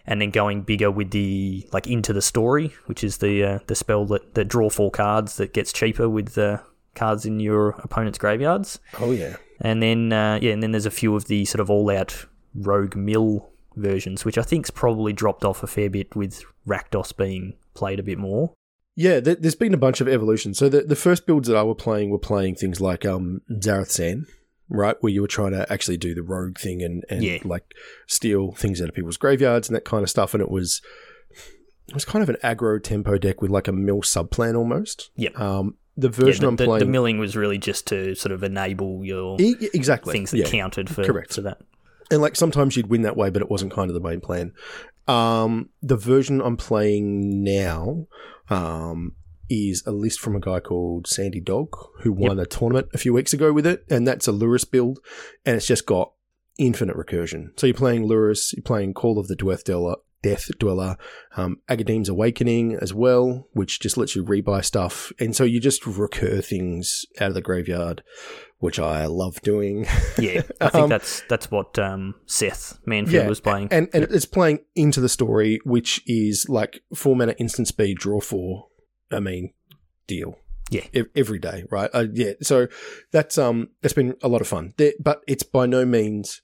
And 0.06 0.20
then 0.20 0.30
going 0.30 0.62
bigger 0.62 0.90
with 0.90 1.10
the 1.10 1.68
like 1.72 1.86
into 1.86 2.12
the 2.12 2.22
story, 2.22 2.72
which 2.86 3.04
is 3.04 3.18
the 3.18 3.44
uh, 3.44 3.58
the 3.66 3.74
spell 3.74 4.06
that, 4.06 4.34
that 4.34 4.46
draw 4.46 4.70
four 4.70 4.90
cards 4.90 5.36
that 5.36 5.52
gets 5.52 5.72
cheaper 5.72 6.08
with 6.08 6.34
the 6.34 6.60
cards 6.94 7.26
in 7.26 7.38
your 7.38 7.70
opponent's 7.84 8.18
graveyards. 8.18 8.80
Oh 8.98 9.12
yeah. 9.12 9.36
And 9.60 9.82
then 9.82 10.12
uh, 10.12 10.38
yeah, 10.40 10.52
and 10.52 10.62
then 10.62 10.72
there's 10.72 10.86
a 10.86 10.90
few 10.90 11.14
of 11.14 11.26
the 11.26 11.44
sort 11.44 11.60
of 11.60 11.70
all 11.70 11.90
out 11.90 12.26
rogue 12.54 12.96
mill 12.96 13.50
versions, 13.76 14.24
which 14.24 14.38
I 14.38 14.42
think's 14.42 14.70
probably 14.70 15.12
dropped 15.12 15.44
off 15.44 15.62
a 15.62 15.66
fair 15.66 15.90
bit 15.90 16.16
with 16.16 16.42
Rakdos 16.66 17.16
being 17.16 17.54
played 17.74 18.00
a 18.00 18.02
bit 18.02 18.18
more. 18.18 18.54
Yeah, 18.96 19.20
there, 19.20 19.36
there's 19.36 19.54
been 19.54 19.74
a 19.74 19.78
bunch 19.78 20.00
of 20.00 20.08
evolution. 20.08 20.54
So 20.54 20.68
the, 20.68 20.82
the 20.82 20.96
first 20.96 21.26
builds 21.26 21.48
that 21.48 21.56
I 21.56 21.62
were 21.62 21.74
playing 21.74 22.10
were 22.10 22.18
playing 22.18 22.56
things 22.56 22.80
like 22.80 23.04
um, 23.06 23.40
Zareth 23.50 23.90
San, 23.90 24.26
right, 24.70 24.96
where 25.00 25.12
you 25.12 25.20
were 25.20 25.28
trying 25.28 25.52
to 25.52 25.70
actually 25.70 25.96
do 25.98 26.14
the 26.14 26.22
rogue 26.22 26.56
thing 26.58 26.82
and, 26.82 27.04
and 27.10 27.22
Yeah. 27.22 27.38
like 27.44 27.74
steal 28.06 28.52
things 28.52 28.80
out 28.80 28.88
of 28.88 28.94
people's 28.94 29.16
graveyards 29.18 29.68
and 29.68 29.76
that 29.76 29.84
kind 29.84 30.02
of 30.02 30.08
stuff. 30.10 30.32
And 30.32 30.40
it 30.40 30.50
was 30.50 30.80
it 31.88 31.94
was 31.94 32.04
kind 32.04 32.22
of 32.22 32.28
an 32.28 32.36
aggro 32.44 32.82
tempo 32.82 33.18
deck 33.18 33.42
with 33.42 33.50
like 33.50 33.66
a 33.68 33.72
mill 33.72 34.00
subplan 34.02 34.56
almost. 34.56 35.10
Yep. 35.16 35.38
Um, 35.38 35.74
the 35.96 36.08
version 36.08 36.42
yeah, 36.42 36.46
the, 36.46 36.48
I'm 36.48 36.56
the- 36.56 36.64
playing, 36.66 36.78
the 36.80 36.86
milling 36.90 37.18
was 37.18 37.36
really 37.36 37.58
just 37.58 37.86
to 37.88 38.14
sort 38.14 38.32
of 38.32 38.42
enable 38.44 39.04
your 39.04 39.36
E- 39.40 39.56
exactly 39.74 40.12
things 40.12 40.30
that 40.30 40.38
yeah. 40.38 40.46
counted 40.48 40.88
for, 40.88 41.04
correct. 41.04 41.34
for 41.34 41.40
that. 41.42 41.58
and 42.10 42.22
like 42.22 42.36
sometimes 42.36 42.76
you'd 42.76 42.86
win 42.88 43.02
that 43.02 43.16
way, 43.16 43.28
but 43.28 43.42
it 43.42 43.50
wasn't 43.50 43.72
kind 43.72 43.90
of 43.90 43.94
the 43.94 44.00
main 44.00 44.20
plan. 44.20 44.52
Um, 45.08 45.70
the 45.82 45.96
version 45.96 46.40
I'm 46.40 46.56
playing 46.56 47.42
now 47.42 48.06
um, 48.48 49.16
is 49.50 49.82
a 49.84 49.90
list 49.90 50.20
from 50.20 50.36
a 50.36 50.40
guy 50.40 50.60
called 50.60 51.06
Sandy 51.06 51.40
Dog 51.40 51.76
who 52.02 52.12
won 52.12 52.38
a 52.38 52.46
tournament 52.46 52.88
a 52.94 52.98
few 52.98 53.12
weeks 53.12 53.32
ago 53.34 53.52
with 53.52 53.66
it, 53.66 53.84
and 53.90 54.06
that's 54.06 54.28
a 54.28 54.32
Lurrus 54.32 54.70
build, 54.70 55.00
and 55.44 55.56
it's 55.56 55.66
just 55.66 55.84
got 55.84 56.12
infinite 56.58 56.96
recursion. 56.96 57.58
So 57.58 57.66
you're 57.66 57.74
playing 57.74 58.06
Lurrus, 58.08 58.54
you're 58.54 58.62
playing 58.62 58.94
Call 58.94 59.18
of 59.18 59.28
the 59.28 59.36
Dweath 59.36 59.64
Dweller, 59.64 59.96
Death 60.22 60.50
Dweller, 60.58 60.96
um, 61.36 61.60
Agadeem's 61.68 62.08
Awakening 62.08 62.74
as 62.74 62.92
well, 62.92 63.48
which 63.52 63.80
just 63.80 63.96
lets 63.96 64.14
you 64.14 64.24
rebuy 64.24 64.64
stuff, 64.64 65.12
and 65.18 65.34
so 65.34 65.44
you 65.44 65.60
just 65.60 65.86
recur 65.86 66.40
things 66.40 67.06
out 67.18 67.28
of 67.28 67.34
the 67.34 67.40
graveyard, 67.40 68.02
which 68.58 68.78
I 68.78 69.06
love 69.06 69.40
doing. 69.40 69.86
Yeah, 70.18 70.42
I 70.60 70.68
think 70.68 70.84
Um, 70.84 70.88
that's 70.90 71.22
that's 71.28 71.50
what 71.50 71.78
um, 71.78 72.16
Seth 72.26 72.78
Manfield 72.86 73.28
was 73.28 73.40
playing. 73.40 73.68
And 73.70 73.88
and 73.94 74.04
it's 74.04 74.26
playing 74.26 74.60
into 74.74 75.00
the 75.00 75.08
story, 75.08 75.58
which 75.64 76.02
is 76.06 76.46
like 76.48 76.82
four 76.94 77.16
mana 77.16 77.34
instant 77.38 77.68
speed, 77.68 77.96
draw 77.96 78.20
four. 78.20 78.66
I 79.10 79.20
mean, 79.20 79.52
deal. 80.06 80.38
Yeah. 80.70 80.84
Ev- 80.94 81.10
every 81.16 81.38
day, 81.38 81.64
right? 81.70 81.90
Uh, 81.92 82.06
yeah. 82.12 82.32
So 82.42 82.68
that's 83.10 83.38
um, 83.38 83.70
it's 83.82 83.94
been 83.94 84.14
a 84.22 84.28
lot 84.28 84.40
of 84.40 84.46
fun, 84.48 84.74
there, 84.76 84.92
but 85.00 85.22
it's 85.26 85.42
by 85.42 85.66
no 85.66 85.84
means 85.84 86.42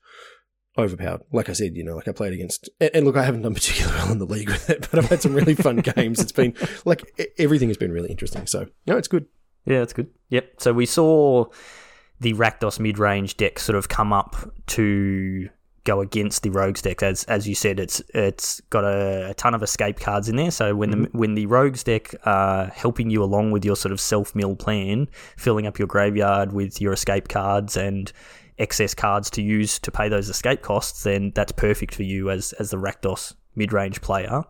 overpowered. 0.79 1.23
Like 1.33 1.49
I 1.49 1.53
said, 1.53 1.77
you 1.77 1.85
know, 1.85 1.95
like 1.97 2.09
I 2.09 2.13
played 2.13 2.33
against, 2.33 2.69
and, 2.81 2.91
and 2.93 3.07
look, 3.07 3.17
I 3.17 3.25
haven't 3.25 3.43
done 3.43 3.55
particularly 3.61 3.97
well 3.97 4.13
in 4.13 4.19
the 4.19 4.27
league 4.27 4.49
with 4.49 4.69
it, 4.69 4.89
but 4.91 4.99
I've 4.99 5.09
had 5.09 5.23
some 5.23 5.35
really 5.35 5.55
fun 5.55 5.77
games. 5.97 6.21
It's 6.21 6.33
been 6.33 6.55
like 6.85 7.05
e- 7.21 7.27
everything 7.39 7.69
has 7.69 7.77
been 7.77 7.93
really 7.93 8.11
interesting. 8.11 8.47
So 8.47 8.67
no, 8.87 8.97
it's 8.97 9.09
good. 9.09 9.27
Yeah, 9.65 9.83
it's 9.83 9.93
good. 9.93 10.09
Yep. 10.31 10.55
So 10.61 10.73
we 10.73 10.87
saw 10.87 11.47
the 12.21 12.35
Rakdos 12.35 12.81
mid 12.81 12.99
range 12.99 13.37
deck 13.37 13.59
sort 13.59 13.77
of 13.77 13.89
come 13.89 14.13
up 14.13 14.37
to 14.69 15.49
go 15.87 16.01
against 16.01 16.43
the 16.43 16.51
Rogues 16.51 16.83
deck. 16.83 17.03
As 17.03 17.25
as 17.25 17.49
you 17.49 17.55
said, 17.55 17.81
it's 17.81 18.03
it's 18.13 18.61
got 18.69 18.85
a, 18.85 19.31
a 19.31 19.35
ton 19.35 19.55
of 19.55 19.63
escape 19.63 19.99
cards 19.99 20.29
in 20.29 20.37
there. 20.37 20.51
So 20.51 20.75
when 20.75 20.91
the 20.91 21.09
when 21.13 21.35
the 21.35 21.47
Rogues 21.47 21.83
deck 21.83 22.15
are 22.27 22.67
helping 22.67 23.09
you 23.09 23.23
along 23.23 23.53
with 23.53 23.65
your 23.65 23.77
sort 23.77 23.93
of 23.93 24.01
self 24.01 24.35
mill 24.35 24.57
plan, 24.57 25.09
filling 25.37 25.67
up 25.67 25.79
your 25.79 25.89
graveyard 25.89 26.53
with 26.53 26.81
your 26.81 26.93
escape 26.93 27.29
cards 27.29 27.77
and 27.77 28.13
excess 28.59 28.95
cards 28.95 29.31
to 29.31 29.43
use 29.43 29.79
to 29.79 29.91
pay 29.91 30.09
those 30.09 30.29
escape 30.29 30.63
costs, 30.63 31.05
then 31.05 31.33
that's 31.35 31.53
perfect 31.53 31.95
for 31.95 32.03
you 32.03 32.31
as 32.31 32.53
as 32.55 32.71
the 32.71 32.77
Rakdos 32.77 33.35
mid 33.55 33.73
range 33.73 34.03
player. 34.03 34.43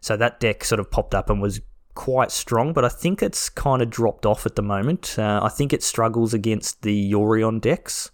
So 0.00 0.16
that 0.16 0.40
deck 0.40 0.64
sort 0.64 0.80
of 0.80 0.90
popped 0.90 1.14
up 1.14 1.28
and 1.28 1.42
was 1.42 1.60
quite 1.94 2.30
strong, 2.30 2.72
but 2.72 2.84
I 2.84 2.88
think 2.88 3.22
it's 3.24 3.48
kind 3.48 3.82
of 3.82 3.90
dropped 3.90 4.24
off 4.24 4.46
at 4.46 4.54
the 4.54 4.62
moment. 4.62 5.18
Uh, 5.18 5.40
I 5.42 5.48
think 5.48 5.72
it 5.72 5.82
struggles 5.82 6.32
against 6.32 6.82
the 6.82 7.12
Yorion 7.12 7.60
decks. 7.60 8.12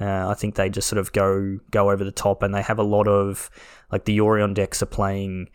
Uh, 0.00 0.28
I 0.28 0.34
think 0.34 0.56
they 0.56 0.68
just 0.68 0.88
sort 0.88 0.98
of 0.98 1.12
go 1.12 1.58
go 1.70 1.90
over 1.90 2.02
the 2.04 2.12
top, 2.12 2.42
and 2.42 2.54
they 2.54 2.62
have 2.62 2.78
a 2.78 2.82
lot 2.82 3.06
of 3.08 3.50
like 3.92 4.04
the 4.04 4.18
Yorion 4.18 4.54
decks 4.54 4.82
are 4.82 4.86
playing. 4.86 5.48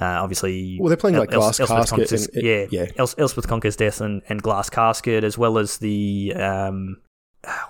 Uh, 0.00 0.04
obviously, 0.22 0.78
Well, 0.80 0.88
they're 0.88 0.96
playing 0.96 1.18
like 1.18 1.32
Els- 1.32 1.58
Glass 1.58 1.60
Elspeth 1.70 1.90
Casket 2.08 2.34
and- 2.34 2.42
yeah, 2.44 2.66
yeah. 2.70 2.86
Els- 2.96 3.14
Elspeth 3.18 3.46
Conquers 3.46 3.76
Death 3.76 4.00
and, 4.00 4.22
and 4.28 4.40
Glass 4.42 4.70
Casket, 4.70 5.22
as 5.22 5.36
well 5.36 5.58
as 5.58 5.78
the 5.78 6.32
um, 6.34 6.96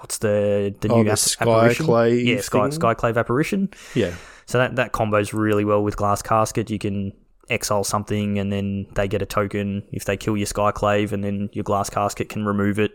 what's 0.00 0.18
the 0.18 0.72
the 0.80 0.88
Oh, 0.88 0.98
new 0.98 1.04
the 1.04 1.12
app- 1.12 1.18
Sky 1.18 1.44
apparition? 1.44 1.86
Clave 1.86 2.20
yeah, 2.26 2.40
Sky 2.40 2.68
thing? 2.70 2.78
Skyclave 2.78 3.16
apparition. 3.16 3.70
Yeah. 3.94 4.14
So 4.46 4.58
that 4.58 4.76
that 4.76 4.92
combos 4.92 5.32
really 5.32 5.64
well 5.64 5.82
with 5.82 5.96
Glass 5.96 6.22
Casket. 6.22 6.70
You 6.70 6.78
can 6.78 7.12
exile 7.50 7.84
something, 7.84 8.38
and 8.38 8.52
then 8.52 8.86
they 8.94 9.08
get 9.08 9.22
a 9.22 9.26
token 9.26 9.82
if 9.92 10.04
they 10.04 10.16
kill 10.16 10.36
your 10.36 10.46
Skyclave, 10.46 11.12
and 11.12 11.22
then 11.22 11.50
your 11.52 11.64
Glass 11.64 11.90
Casket 11.90 12.28
can 12.28 12.44
remove 12.44 12.78
it 12.78 12.92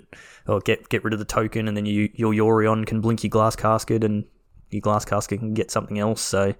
or 0.48 0.60
get 0.60 0.90
get 0.90 1.04
rid 1.04 1.14
of 1.14 1.20
the 1.20 1.26
token, 1.26 1.68
and 1.68 1.76
then 1.76 1.86
you 1.86 2.10
your 2.14 2.34
Yorion 2.34 2.86
can 2.86 3.02
blink 3.02 3.24
your 3.24 3.30
Glass 3.30 3.56
Casket, 3.56 4.04
and 4.04 4.26
your 4.70 4.82
Glass 4.82 5.06
Casket 5.06 5.40
can 5.40 5.54
get 5.54 5.72
something 5.72 6.00
else. 6.00 6.22
So 6.22 6.54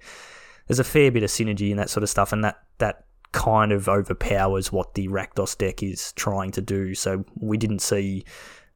there's 0.66 0.78
a 0.78 0.84
fair 0.84 1.10
bit 1.10 1.22
of 1.22 1.30
synergy 1.30 1.70
in 1.70 1.76
that 1.76 1.90
sort 1.90 2.02
of 2.02 2.10
stuff, 2.10 2.32
and 2.32 2.44
that 2.44 2.62
that 2.78 3.04
kind 3.32 3.72
of 3.72 3.88
overpowers 3.88 4.72
what 4.72 4.94
the 4.94 5.08
Rakdos 5.08 5.56
deck 5.58 5.82
is 5.82 6.12
trying 6.12 6.50
to 6.52 6.62
do. 6.62 6.94
So 6.94 7.24
we 7.36 7.56
didn't 7.58 7.80
see 7.80 8.24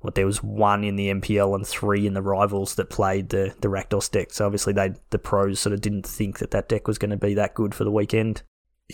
what 0.01 0.15
there 0.15 0.27
was 0.27 0.43
one 0.43 0.85
in 0.85 0.97
the 0.97 1.09
MPL 1.09 1.55
and 1.55 1.67
three 1.67 2.07
in 2.07 2.15
the 2.15 2.23
rivals 2.23 2.75
that 2.75 2.91
played 2.91 3.31
the 3.31 3.55
the 3.61 3.69
Rakdos 3.69 4.11
deck. 4.11 4.33
So 4.33 4.45
obviously 4.45 4.73
they 4.73 4.95
the 5.11 5.19
pros 5.19 5.61
sort 5.61 5.73
of 5.73 5.81
didn't 5.81 6.07
think 6.07 6.39
that 6.39 6.51
that 6.51 6.69
deck 6.69 6.89
was 6.89 6.99
going 6.99 7.11
to 7.11 7.17
be 7.17 7.35
that 7.35 7.55
good 7.55 7.75
for 7.75 7.85
the 7.85 7.91
weekend. 7.91 8.43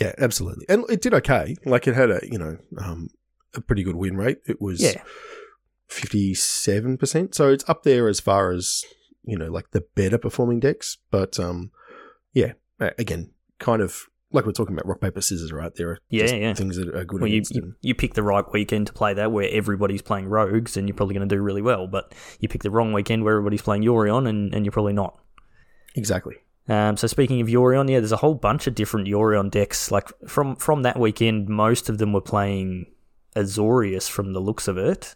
Yeah, 0.01 0.13
absolutely. 0.19 0.67
And 0.69 0.85
it 0.89 1.01
did 1.03 1.15
okay. 1.15 1.57
Like 1.65 1.89
it 1.89 1.95
had 1.95 2.11
a, 2.11 2.21
you 2.23 2.39
know, 2.39 2.57
um, 2.79 3.11
a 3.55 3.61
pretty 3.61 3.83
good 3.83 3.97
win 3.97 4.17
rate. 4.17 4.39
It 4.47 4.61
was 4.61 4.81
Yeah. 4.81 5.03
57%. 5.91 7.35
So 7.35 7.51
it's 7.51 7.69
up 7.69 7.83
there 7.83 8.09
as 8.09 8.21
far 8.21 8.53
as, 8.53 8.85
you 9.25 9.37
know, 9.37 9.51
like 9.51 9.71
the 9.73 9.85
better 9.95 10.19
performing 10.19 10.61
decks. 10.61 10.99
But 11.11 11.39
um, 11.41 11.71
yeah, 12.33 12.53
again, 12.79 13.31
kind 13.59 13.83
of 13.83 14.07
like 14.31 14.45
we're 14.45 14.53
talking 14.53 14.75
about 14.75 14.87
rock, 14.87 15.01
paper, 15.01 15.21
scissors, 15.21 15.53
right? 15.53 15.75
There 15.75 15.89
are 15.91 15.99
Yeah, 16.11 16.33
yeah. 16.35 16.55
things 16.55 16.77
that 16.77 16.95
are 16.95 17.05
good 17.05 17.21
Well, 17.21 17.31
you, 17.31 17.43
you 17.51 17.75
you 17.81 17.95
pick 17.95 18.15
the 18.15 18.23
right 18.23 18.45
weekend 18.53 18.87
to 18.89 18.93
play 18.93 19.15
that 19.15 19.33
where 19.33 19.49
everybody's 19.51 20.03
playing 20.03 20.27
rogues 20.27 20.77
and 20.77 20.87
you're 20.87 20.95
probably 20.97 21.15
going 21.15 21.29
to 21.29 21.35
do 21.35 21.41
really 21.41 21.63
well. 21.63 21.87
But 21.87 22.15
you 22.39 22.49
pick 22.49 22.63
the 22.63 22.71
wrong 22.71 22.93
weekend 22.93 23.25
where 23.25 23.35
everybody's 23.35 23.63
playing 23.63 23.83
Yorion 23.83 24.29
and, 24.29 24.55
and 24.55 24.65
you're 24.65 24.73
probably 24.73 24.93
not. 24.93 25.19
Exactly. 25.95 26.37
Um, 26.69 26.97
so 26.97 27.07
speaking 27.07 27.41
of 27.41 27.49
Yorion, 27.49 27.91
yeah, 27.91 27.99
there's 27.99 28.13
a 28.13 28.19
whole 28.19 28.35
bunch 28.35 28.67
of 28.67 28.75
different 28.75 29.09
Yorion 29.09 29.51
decks. 29.51 29.91
Like 29.91 30.09
from 30.27 30.57
from 30.57 30.83
that 30.83 30.99
weekend, 30.99 31.49
most 31.49 31.89
of 31.89 31.99
them 31.99 32.13
were 32.13 32.21
playing 32.21 32.87
Azorius 33.35 34.09
from 34.09 34.33
the 34.33 34.41
looks 34.41 34.69
of 34.69 34.77
it, 34.77 35.15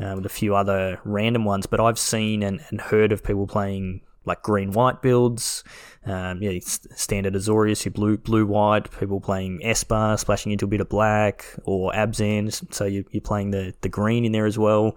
uh, 0.00 0.14
with 0.16 0.26
a 0.26 0.30
few 0.30 0.54
other 0.54 1.00
random 1.04 1.44
ones. 1.44 1.66
But 1.66 1.80
I've 1.80 1.98
seen 1.98 2.42
and, 2.42 2.60
and 2.70 2.80
heard 2.80 3.12
of 3.12 3.22
people 3.22 3.46
playing 3.46 4.00
like 4.24 4.42
green 4.42 4.72
white 4.72 5.02
builds. 5.02 5.62
Um, 6.06 6.42
yeah, 6.42 6.58
standard 6.60 7.34
Azorius, 7.34 7.84
your 7.84 7.92
blue 7.92 8.16
blue 8.16 8.46
white. 8.46 8.90
People 8.98 9.20
playing 9.20 9.60
Esper, 9.62 10.16
splashing 10.18 10.52
into 10.52 10.64
a 10.64 10.68
bit 10.68 10.80
of 10.80 10.88
black, 10.88 11.44
or 11.64 11.92
Abzan. 11.92 12.72
So 12.72 12.84
you, 12.86 13.04
you're 13.10 13.20
playing 13.20 13.50
the 13.50 13.74
the 13.82 13.88
green 13.88 14.24
in 14.24 14.32
there 14.32 14.46
as 14.46 14.58
well. 14.58 14.96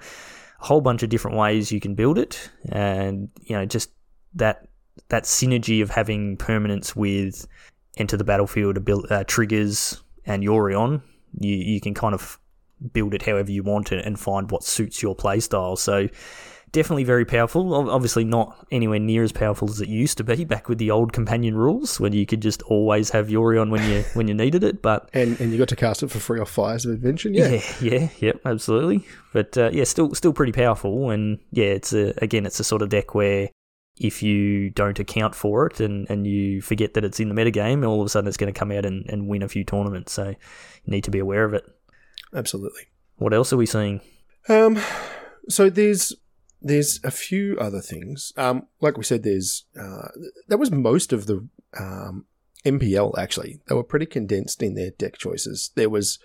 A 0.61 0.65
whole 0.65 0.81
bunch 0.81 1.03
of 1.03 1.09
different 1.09 1.37
ways 1.37 1.71
you 1.71 1.79
can 1.79 1.95
build 1.95 2.17
it, 2.17 2.49
and 2.69 3.29
you 3.41 3.55
know 3.55 3.65
just 3.65 3.91
that 4.35 4.66
that 5.09 5.23
synergy 5.23 5.81
of 5.81 5.89
having 5.89 6.37
permanence 6.37 6.95
with 6.95 7.47
enter 7.97 8.17
the 8.17 8.23
battlefield 8.23 8.77
abil- 8.77 9.05
uh, 9.09 9.23
triggers 9.25 10.01
and 10.25 10.43
Yorion, 10.43 11.01
you 11.39 11.55
you 11.55 11.81
can 11.81 11.93
kind 11.93 12.13
of 12.13 12.39
build 12.93 13.13
it 13.13 13.23
however 13.23 13.51
you 13.51 13.63
want 13.63 13.91
it 13.91 14.05
and 14.05 14.19
find 14.19 14.51
what 14.51 14.63
suits 14.63 15.01
your 15.01 15.15
playstyle. 15.15 15.77
So 15.77 16.07
definitely 16.71 17.03
very 17.03 17.25
powerful. 17.25 17.73
Obviously, 17.89 18.23
not 18.23 18.67
anywhere 18.71 18.99
near 18.99 19.23
as 19.23 19.31
powerful 19.31 19.69
as 19.69 19.81
it 19.81 19.87
used 19.87 20.17
to 20.17 20.23
be 20.23 20.45
back 20.45 20.69
with 20.69 20.77
the 20.77 20.91
old 20.91 21.13
companion 21.13 21.55
rules, 21.55 21.99
when 21.99 22.13
you 22.13 22.25
could 22.25 22.41
just 22.41 22.61
always 22.63 23.09
have 23.09 23.27
Yorion 23.27 23.69
when 23.69 23.89
you 23.89 24.03
when 24.13 24.27
you 24.27 24.33
needed 24.33 24.63
it. 24.63 24.81
But 24.81 25.09
and 25.13 25.39
and 25.39 25.51
you 25.51 25.57
got 25.57 25.69
to 25.69 25.75
cast 25.75 26.03
it 26.03 26.11
for 26.11 26.19
free 26.19 26.39
off 26.39 26.49
Fires 26.49 26.85
of 26.85 26.91
Invention. 26.91 27.33
Yeah, 27.33 27.49
yeah, 27.49 27.61
yeah, 27.81 28.09
yep, 28.19 28.41
absolutely. 28.45 29.05
But 29.33 29.57
uh, 29.57 29.69
yeah, 29.73 29.85
still 29.85 30.13
still 30.13 30.33
pretty 30.33 30.51
powerful. 30.51 31.09
And 31.09 31.39
yeah, 31.51 31.67
it's 31.67 31.93
a 31.93 32.13
again, 32.21 32.45
it's 32.45 32.59
a 32.59 32.63
sort 32.63 32.81
of 32.81 32.89
deck 32.89 33.15
where 33.15 33.49
if 33.99 34.21
you 34.21 34.69
don't 34.69 34.99
account 34.99 35.35
for 35.35 35.65
it 35.67 35.79
and, 35.79 36.09
and 36.09 36.27
you 36.27 36.61
forget 36.61 36.93
that 36.93 37.03
it's 37.03 37.19
in 37.19 37.29
the 37.29 37.35
metagame, 37.35 37.87
all 37.87 38.01
of 38.01 38.05
a 38.05 38.09
sudden 38.09 38.27
it's 38.27 38.37
going 38.37 38.53
to 38.53 38.57
come 38.57 38.71
out 38.71 38.85
and, 38.85 39.05
and 39.09 39.27
win 39.27 39.41
a 39.41 39.49
few 39.49 39.63
tournaments. 39.63 40.13
So 40.13 40.29
you 40.29 40.35
need 40.85 41.03
to 41.05 41.11
be 41.11 41.19
aware 41.19 41.43
of 41.43 41.53
it. 41.53 41.65
Absolutely. 42.33 42.83
What 43.15 43.33
else 43.33 43.51
are 43.51 43.57
we 43.57 43.65
seeing? 43.65 44.01
Um, 44.47 44.79
so 45.49 45.69
there's 45.69 46.13
there's 46.61 46.99
a 47.03 47.11
few 47.11 47.57
other 47.59 47.81
things. 47.81 48.33
Um, 48.37 48.67
like 48.81 48.97
we 48.97 49.03
said, 49.03 49.23
there's 49.23 49.65
uh, 49.79 50.09
that 50.47 50.57
was 50.57 50.71
most 50.71 51.13
of 51.13 51.25
the 51.25 51.47
um, 51.79 52.25
MPL 52.65 53.17
actually. 53.17 53.59
They 53.67 53.75
were 53.75 53.83
pretty 53.83 54.05
condensed 54.05 54.61
in 54.61 54.75
their 54.75 54.91
deck 54.91 55.17
choices. 55.17 55.71
There 55.75 55.89
was, 55.89 56.19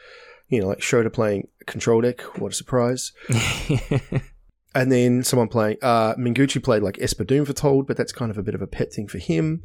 you 0.48 0.60
know, 0.60 0.68
like 0.68 0.78
Shota 0.78 1.12
playing 1.12 1.48
control 1.66 2.00
deck. 2.00 2.20
What 2.38 2.52
a 2.52 2.56
surprise! 2.56 3.12
and 4.74 4.90
then 4.90 5.22
someone 5.22 5.48
playing 5.48 5.78
uh, 5.82 6.14
Mengucci 6.14 6.62
played 6.62 6.82
like 6.82 6.98
Esper 7.00 7.24
Doom 7.24 7.44
Foretold, 7.44 7.86
but 7.86 7.96
that's 7.96 8.12
kind 8.12 8.30
of 8.30 8.38
a 8.38 8.42
bit 8.42 8.54
of 8.54 8.62
a 8.62 8.66
pet 8.66 8.92
thing 8.92 9.08
for 9.08 9.18
him. 9.18 9.64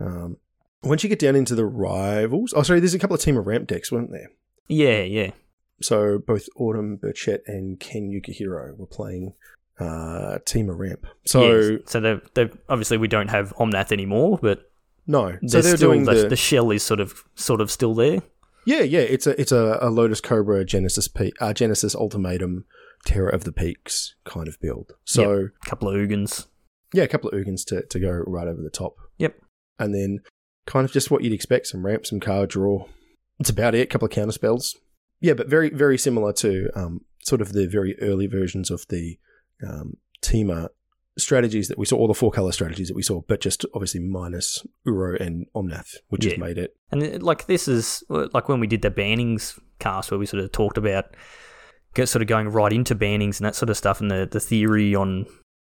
Um, 0.00 0.36
once 0.82 1.02
you 1.02 1.08
get 1.08 1.18
down 1.18 1.36
into 1.36 1.54
the 1.54 1.66
rivals, 1.66 2.52
oh 2.56 2.62
sorry, 2.62 2.80
there's 2.80 2.94
a 2.94 2.98
couple 2.98 3.14
of 3.14 3.20
Temur 3.20 3.44
ramp 3.44 3.66
decks, 3.66 3.90
weren't 3.90 4.10
there? 4.10 4.30
Yeah, 4.68 5.02
yeah. 5.02 5.30
So 5.80 6.18
both 6.18 6.48
Autumn 6.56 6.98
Burchett 6.98 7.40
and 7.46 7.78
Ken 7.80 8.10
Yukihiro 8.10 8.76
were 8.76 8.86
playing 8.86 9.34
uh, 9.78 10.38
Temur 10.44 10.78
ramp. 10.78 11.06
So 11.24 11.42
yes. 11.42 11.80
so 11.86 12.00
they 12.00 12.20
they 12.34 12.50
obviously 12.68 12.96
we 12.96 13.08
don't 13.08 13.28
have 13.28 13.54
Omnath 13.56 13.92
anymore, 13.92 14.38
but 14.40 14.70
no, 15.06 15.36
so 15.46 15.60
they're 15.60 15.76
still, 15.76 15.90
doing 15.90 16.04
the, 16.04 16.14
the, 16.14 16.28
the 16.30 16.36
shell 16.36 16.70
is 16.70 16.82
sort 16.82 17.00
of 17.00 17.24
sort 17.34 17.60
of 17.60 17.70
still 17.70 17.94
there. 17.94 18.22
Yeah, 18.64 18.80
yeah, 18.80 19.00
it's 19.00 19.26
a 19.26 19.38
it's 19.38 19.52
a, 19.52 19.78
a 19.80 19.90
Lotus 19.90 20.20
Cobra 20.20 20.64
Genesis 20.64 21.08
Pe- 21.08 21.32
uh, 21.40 21.52
Genesis 21.52 21.94
Ultimatum 21.94 22.64
Terror 23.04 23.28
of 23.28 23.44
the 23.44 23.52
Peaks 23.52 24.14
kind 24.24 24.48
of 24.48 24.60
build. 24.60 24.92
So 25.04 25.34
yep. 25.34 25.50
a 25.62 25.68
couple 25.68 25.88
of 25.88 25.94
Ugins. 25.96 26.46
Yeah, 26.92 27.04
a 27.04 27.08
couple 27.08 27.30
of 27.30 27.34
Ugins 27.34 27.64
to, 27.66 27.82
to 27.82 28.00
go 28.00 28.10
right 28.10 28.46
over 28.46 28.62
the 28.62 28.70
top. 28.70 28.96
Yep. 29.18 29.40
And 29.78 29.94
then 29.94 30.20
kind 30.66 30.84
of 30.84 30.92
just 30.92 31.10
what 31.10 31.22
you'd 31.22 31.32
expect, 31.32 31.66
some 31.66 31.84
ramp, 31.84 32.06
some 32.06 32.20
card 32.20 32.50
draw. 32.50 32.86
It's 33.40 33.50
about 33.50 33.74
it, 33.74 33.82
a 33.82 33.86
couple 33.86 34.06
of 34.06 34.12
counter 34.12 34.32
spells. 34.32 34.76
Yeah, 35.20 35.34
but 35.34 35.48
very, 35.48 35.70
very 35.70 35.98
similar 35.98 36.32
to 36.34 36.70
um, 36.74 37.00
sort 37.24 37.40
of 37.40 37.52
the 37.52 37.66
very 37.66 37.98
early 38.00 38.26
versions 38.26 38.70
of 38.70 38.86
the 38.88 39.18
um, 39.66 39.96
strategies 41.16 41.68
that 41.68 41.78
we 41.78 41.86
saw, 41.86 41.96
all 41.96 42.08
the 42.08 42.14
four 42.14 42.30
color 42.30 42.52
strategies 42.52 42.88
that 42.88 42.96
we 42.96 43.02
saw, 43.02 43.20
but 43.28 43.40
just 43.40 43.64
obviously 43.74 44.00
minus 44.00 44.66
Uro 44.86 45.20
and 45.20 45.46
Omnath, 45.54 45.96
which 46.08 46.24
yeah. 46.24 46.32
has 46.32 46.38
made 46.38 46.58
it. 46.58 46.76
And 46.90 47.02
it, 47.02 47.22
like 47.22 47.46
this 47.46 47.68
is 47.68 48.02
like 48.08 48.48
when 48.48 48.60
we 48.60 48.66
did 48.66 48.82
the 48.82 48.90
bannings 48.90 49.58
cast 49.78 50.10
where 50.10 50.18
we 50.18 50.26
sort 50.26 50.42
of 50.42 50.52
talked 50.52 50.78
about 50.78 51.16
get 51.94 52.08
sort 52.08 52.22
of 52.22 52.28
going 52.28 52.48
right 52.48 52.72
into 52.72 52.94
bannings 52.94 53.38
and 53.38 53.46
that 53.46 53.54
sort 53.54 53.70
of 53.70 53.76
stuff 53.76 54.00
and 54.00 54.10
the, 54.10 54.28
the 54.30 54.40
theory 54.40 54.94
on 54.94 55.26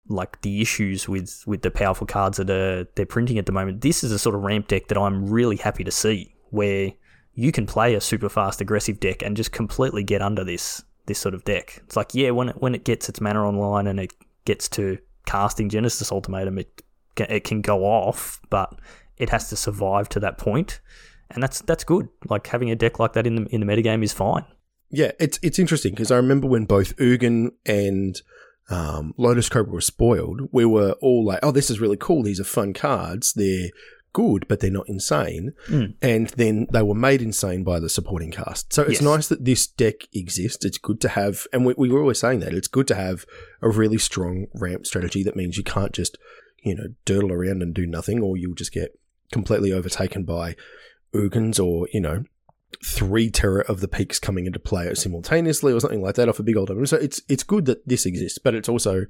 like 0.10 0.42
the 0.42 0.62
issues 0.62 1.08
with, 1.08 1.44
with 1.46 1.62
the 1.62 1.72
powerful 1.72 2.08
cards 2.08 2.38
that 2.38 2.50
are 2.50 2.86
they're 2.96 3.06
printing 3.06 3.38
at 3.38 3.46
the 3.46 3.52
moment. 3.52 3.82
This 3.82 4.04
is 4.04 4.12
a 4.12 4.20
sort 4.20 4.36
of 4.36 4.42
ramp 4.42 4.68
deck 4.68 4.88
that 4.88 4.98
I'm 4.98 5.30
really 5.30 5.58
happy 5.58 5.84
to 5.84 5.92
see 5.92 6.36
where 6.50 6.94
you 7.34 7.52
can 7.52 7.66
play 7.66 7.94
a 7.94 8.02
super 8.02 8.30
fast 8.30 8.62
aggressive 8.62 9.00
deck 9.00 9.22
and 9.22 9.38
just 9.38 9.52
completely 9.52 10.04
get 10.04 10.22
under 10.22 10.44
this 10.44 10.84
this 11.06 11.20
sort 11.20 11.36
of 11.36 11.44
deck. 11.46 11.82
It's 11.86 11.96
like 11.96 12.14
yeah, 12.14 12.32
when 12.32 12.50
it 12.50 12.62
when 12.62 12.76
it 12.76 12.84
gets 12.84 13.10
its 13.10 13.22
mana 13.22 13.48
online 13.48 13.88
and 13.88 14.00
it 14.00 14.12
gets 14.46 14.68
to 14.70 14.98
casting 15.26 15.70
Genesis 15.70 16.12
Ultimatum, 16.12 16.58
it 16.58 16.82
it 17.18 17.44
can 17.44 17.62
go 17.62 17.84
off, 17.86 18.42
but 18.50 18.80
it 19.18 19.30
has 19.30 19.50
to 19.50 19.56
survive 19.56 20.10
to 20.10 20.20
that 20.20 20.38
point, 20.38 20.80
and 21.32 21.42
that's 21.42 21.62
that's 21.62 21.84
good. 21.84 22.10
Like 22.30 22.48
having 22.48 22.72
a 22.72 22.76
deck 22.76 23.00
like 23.00 23.14
that 23.14 23.28
in 23.28 23.36
the 23.36 23.44
in 23.54 23.62
the 23.62 23.68
metagame 23.68 24.04
is 24.04 24.14
fine. 24.14 24.46
Yeah, 24.90 25.12
it's 25.20 25.40
it's 25.42 25.60
interesting 25.60 25.92
because 25.94 26.12
I 26.12 26.18
remember 26.18 26.48
when 26.48 26.66
both 26.66 26.96
Ugin 26.98 27.52
and 27.66 28.22
um, 28.70 29.14
Lotus 29.18 29.50
Cobra 29.50 29.74
were 29.74 29.82
spoiled, 29.82 30.42
we 30.52 30.66
were 30.66 30.92
all 31.02 31.26
like, 31.26 31.40
"Oh, 31.44 31.52
this 31.52 31.70
is 31.70 31.80
really 31.80 31.98
cool. 31.98 32.24
These 32.24 32.40
are 32.40 32.46
fun 32.46 32.74
cards. 32.74 33.34
They're 33.34 33.70
good, 34.14 34.48
but 34.48 34.60
they're 34.62 34.72
not 34.72 34.88
insane." 34.90 35.52
Mm. 35.68 35.96
And 36.02 36.28
then 36.30 36.68
they 36.72 36.84
were 36.84 36.96
made 36.96 37.22
insane 37.22 37.64
by 37.64 37.80
the 37.80 37.90
supporting 37.90 38.32
cast. 38.32 38.72
So 38.74 38.84
it's 38.84 38.94
Yes. 38.94 39.02
nice 39.02 39.28
that 39.28 39.44
this 39.46 39.68
deck 39.68 39.96
exists. 40.14 40.64
It's 40.66 40.78
good 40.78 41.02
to 41.02 41.10
have, 41.10 41.48
and 41.52 41.66
we, 41.66 41.74
we 41.78 41.90
were 41.90 42.02
always 42.02 42.20
saying 42.20 42.40
that 42.42 42.54
it's 42.54 42.68
good 42.70 42.88
to 42.88 42.96
have 42.96 43.26
a 43.62 43.70
really 43.70 43.98
strong 43.98 44.48
ramp 44.54 44.86
strategy. 44.86 45.24
That 45.24 45.36
means 45.36 45.58
you 45.58 45.64
can't 45.64 45.92
just 45.92 46.18
you 46.64 46.76
know 46.76 46.88
dirtle 47.06 47.32
around 47.32 47.62
and 47.62 47.74
do 47.74 47.86
nothing, 47.86 48.22
or 48.22 48.38
you'll 48.38 48.56
just 48.56 48.72
get 48.72 48.98
completely 49.34 49.74
overtaken 49.74 50.24
by 50.24 50.56
Ugins 51.14 51.60
or 51.64 51.88
you 51.94 52.00
know 52.02 52.24
three 52.84 53.30
Terror 53.30 53.62
of 53.62 53.80
the 53.80 53.88
Peaks 53.88 54.20
coming 54.20 54.46
into 54.46 54.60
play 54.60 54.94
simultaneously 54.94 55.74
or 55.74 55.80
something 55.80 56.02
like 56.02 56.16
that 56.16 56.30
off 56.30 56.40
a 56.40 56.44
big 56.44 56.58
old 56.58 56.70
opener. 56.70 56.86
So 56.86 56.98
it's 56.98 57.22
it's 57.28 57.44
good 57.44 57.66
that 57.66 57.88
this 57.88 58.06
exists, 58.06 58.38
but 58.38 58.56
it's 58.56 58.70
also 58.70 59.06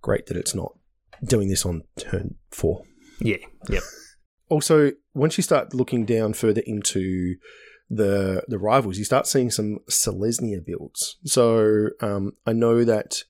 great 0.00 0.26
that 0.26 0.36
it's 0.36 0.54
not 0.54 0.76
doing 1.24 1.48
this 1.48 1.64
on 1.64 1.84
turn 1.98 2.36
four. 2.50 2.82
Yeah, 3.20 3.38
yep. 3.68 3.82
Also, 4.48 4.90
once 5.14 5.38
you 5.38 5.42
start 5.42 5.72
looking 5.72 6.04
down 6.04 6.34
further 6.34 6.60
into 6.66 7.36
the 7.88 8.42
the 8.48 8.58
rivals, 8.58 8.98
you 8.98 9.04
start 9.04 9.26
seeing 9.26 9.50
some 9.50 9.78
Selesnya 9.88 10.58
builds. 10.62 11.16
So 11.24 11.88
um, 12.02 12.32
I 12.46 12.52
know 12.52 12.84
that 12.84 13.22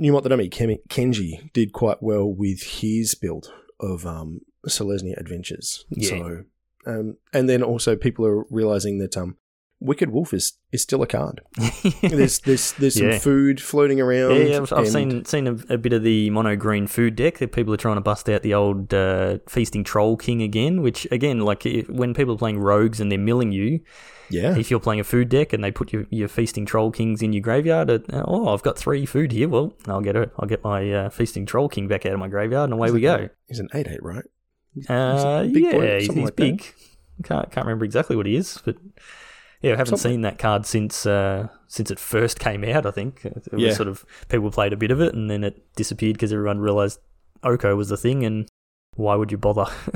Newmont 0.00 0.24
Danami 0.24 0.50
Ken- 0.50 0.78
Kenji 0.88 1.52
did 1.52 1.74
quite 1.74 1.98
well 2.02 2.26
with 2.26 2.62
his 2.62 3.14
build 3.14 3.52
of 3.78 4.06
um, 4.06 4.40
Selesnya 4.66 5.18
Adventures. 5.18 5.84
Yeah. 5.90 6.08
So 6.08 6.42
um, 6.86 7.16
and 7.32 7.48
then 7.48 7.62
also 7.62 7.96
people 7.96 8.26
are 8.26 8.44
realizing 8.50 8.98
that 8.98 9.16
um, 9.16 9.36
Wicked 9.82 10.10
Wolf 10.10 10.34
is, 10.34 10.58
is 10.72 10.82
still 10.82 11.02
a 11.02 11.06
card. 11.06 11.40
There's 12.02 12.40
there's 12.40 12.72
there's 12.72 12.96
some 12.98 13.10
Yeah. 13.12 13.18
food 13.18 13.62
floating 13.62 13.98
around. 13.98 14.36
Yeah, 14.36 14.42
yeah, 14.42 14.56
I've, 14.60 14.72
I've 14.74 14.88
seen 14.88 15.24
seen 15.24 15.46
a, 15.46 15.52
a 15.72 15.78
bit 15.78 15.94
of 15.94 16.02
the 16.02 16.28
mono 16.28 16.54
green 16.54 16.86
food 16.86 17.16
deck 17.16 17.38
that 17.38 17.52
people 17.52 17.72
are 17.72 17.78
trying 17.78 17.94
to 17.96 18.02
bust 18.02 18.28
out 18.28 18.42
the 18.42 18.52
old 18.52 18.92
uh, 18.92 19.38
feasting 19.48 19.82
troll 19.82 20.18
king 20.18 20.42
again. 20.42 20.82
Which 20.82 21.06
again, 21.10 21.40
like 21.40 21.64
if, 21.64 21.88
when 21.88 22.12
people 22.12 22.34
are 22.34 22.38
playing 22.38 22.58
rogues 22.58 23.00
and 23.00 23.10
they're 23.10 23.18
milling 23.18 23.52
you, 23.52 23.80
yeah. 24.28 24.54
if 24.54 24.70
you're 24.70 24.80
playing 24.80 25.00
a 25.00 25.04
food 25.04 25.30
deck 25.30 25.54
and 25.54 25.64
they 25.64 25.70
put 25.70 25.94
your, 25.94 26.04
your 26.10 26.28
feasting 26.28 26.66
troll 26.66 26.90
kings 26.90 27.22
in 27.22 27.32
your 27.32 27.40
graveyard, 27.42 27.88
uh, 27.88 28.00
oh, 28.26 28.52
I've 28.52 28.62
got 28.62 28.76
three 28.76 29.06
food 29.06 29.32
here. 29.32 29.48
Well, 29.48 29.72
I'll 29.86 30.02
get 30.02 30.14
a, 30.14 30.30
I'll 30.38 30.48
get 30.48 30.62
my 30.62 30.92
uh, 30.92 31.08
feasting 31.08 31.46
troll 31.46 31.70
king 31.70 31.88
back 31.88 32.04
out 32.04 32.12
of 32.12 32.18
my 32.18 32.28
graveyard, 32.28 32.64
and 32.64 32.74
away 32.74 32.90
we 32.90 33.00
go. 33.00 33.30
He's 33.48 33.60
an 33.60 33.68
eight 33.72 33.88
eight, 33.88 34.02
right? 34.02 34.24
Uh, 34.88 35.44
big 35.44 35.70
boy, 35.72 35.84
yeah, 35.84 35.98
he's, 35.98 36.06
he's 36.06 36.16
like 36.16 36.24
that. 36.26 36.36
big. 36.36 36.74
Can't 37.24 37.50
can't 37.50 37.66
remember 37.66 37.84
exactly 37.84 38.16
what 38.16 38.26
he 38.26 38.36
is, 38.36 38.58
but 38.64 38.76
yeah, 39.62 39.72
I 39.72 39.76
haven't 39.76 39.98
Something. 39.98 40.12
seen 40.12 40.20
that 40.22 40.38
card 40.38 40.64
since 40.64 41.04
uh, 41.04 41.48
since 41.66 41.90
it 41.90 41.98
first 41.98 42.38
came 42.38 42.64
out. 42.64 42.86
I 42.86 42.90
think 42.90 43.24
it 43.24 43.52
was 43.52 43.60
Yeah. 43.62 43.72
sort 43.74 43.88
of 43.88 44.04
people 44.28 44.50
played 44.50 44.72
a 44.72 44.76
bit 44.76 44.90
of 44.90 45.00
it 45.00 45.12
and 45.14 45.28
then 45.30 45.44
it 45.44 45.62
disappeared 45.76 46.14
because 46.14 46.32
everyone 46.32 46.60
realised 46.60 46.98
Oko 47.42 47.76
was 47.76 47.88
the 47.90 47.96
thing, 47.98 48.24
and 48.24 48.48
why 48.94 49.16
would 49.16 49.30
you 49.32 49.38
bother 49.38 49.64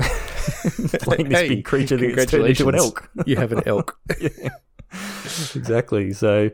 playing 1.01 1.29
this 1.29 1.39
Hey, 1.39 1.49
big 1.49 1.65
creature 1.65 1.97
that 1.97 2.15
gets 2.15 2.31
turned 2.31 2.47
into 2.47 2.69
an 2.69 2.75
elk? 2.75 3.09
You 3.25 3.37
have 3.37 3.51
an 3.51 3.63
elk. 3.65 3.97
yeah. 4.21 4.49
exactly. 5.55 6.13
So 6.13 6.51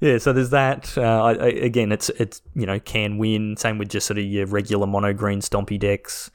yeah, 0.00 0.18
so 0.18 0.32
there's 0.32 0.50
that. 0.50 0.96
Uh, 0.98 1.22
I, 1.24 1.30
I, 1.34 1.46
again, 1.48 1.92
it's 1.92 2.08
it's 2.10 2.42
you 2.54 2.66
know 2.66 2.78
can 2.80 3.18
win. 3.18 3.56
Same 3.56 3.78
with 3.78 3.88
just 3.88 4.06
sort 4.06 4.18
of 4.18 4.24
your 4.24 4.46
regular 4.46 4.86
mono 4.86 5.12
green 5.12 5.40
stompy 5.40 5.78
decks. 5.78 6.30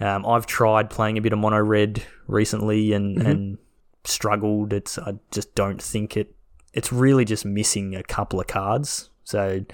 Um, 0.00 0.26
I've 0.26 0.46
tried 0.46 0.90
playing 0.90 1.18
a 1.18 1.20
bit 1.20 1.32
of 1.32 1.38
mono 1.38 1.58
red 1.60 2.02
recently 2.26 2.92
and 2.92 3.18
Mhm. 3.18 3.26
and 3.26 3.58
struggled. 4.04 4.72
It's 4.72 4.98
I 4.98 5.14
just 5.30 5.54
don't 5.54 5.80
think 5.82 6.16
it. 6.16 6.34
It's 6.72 6.92
really 6.92 7.24
just 7.24 7.44
missing 7.44 7.94
a 7.94 8.02
couple 8.02 8.40
of 8.40 8.46
cards. 8.46 9.10
So 9.24 9.64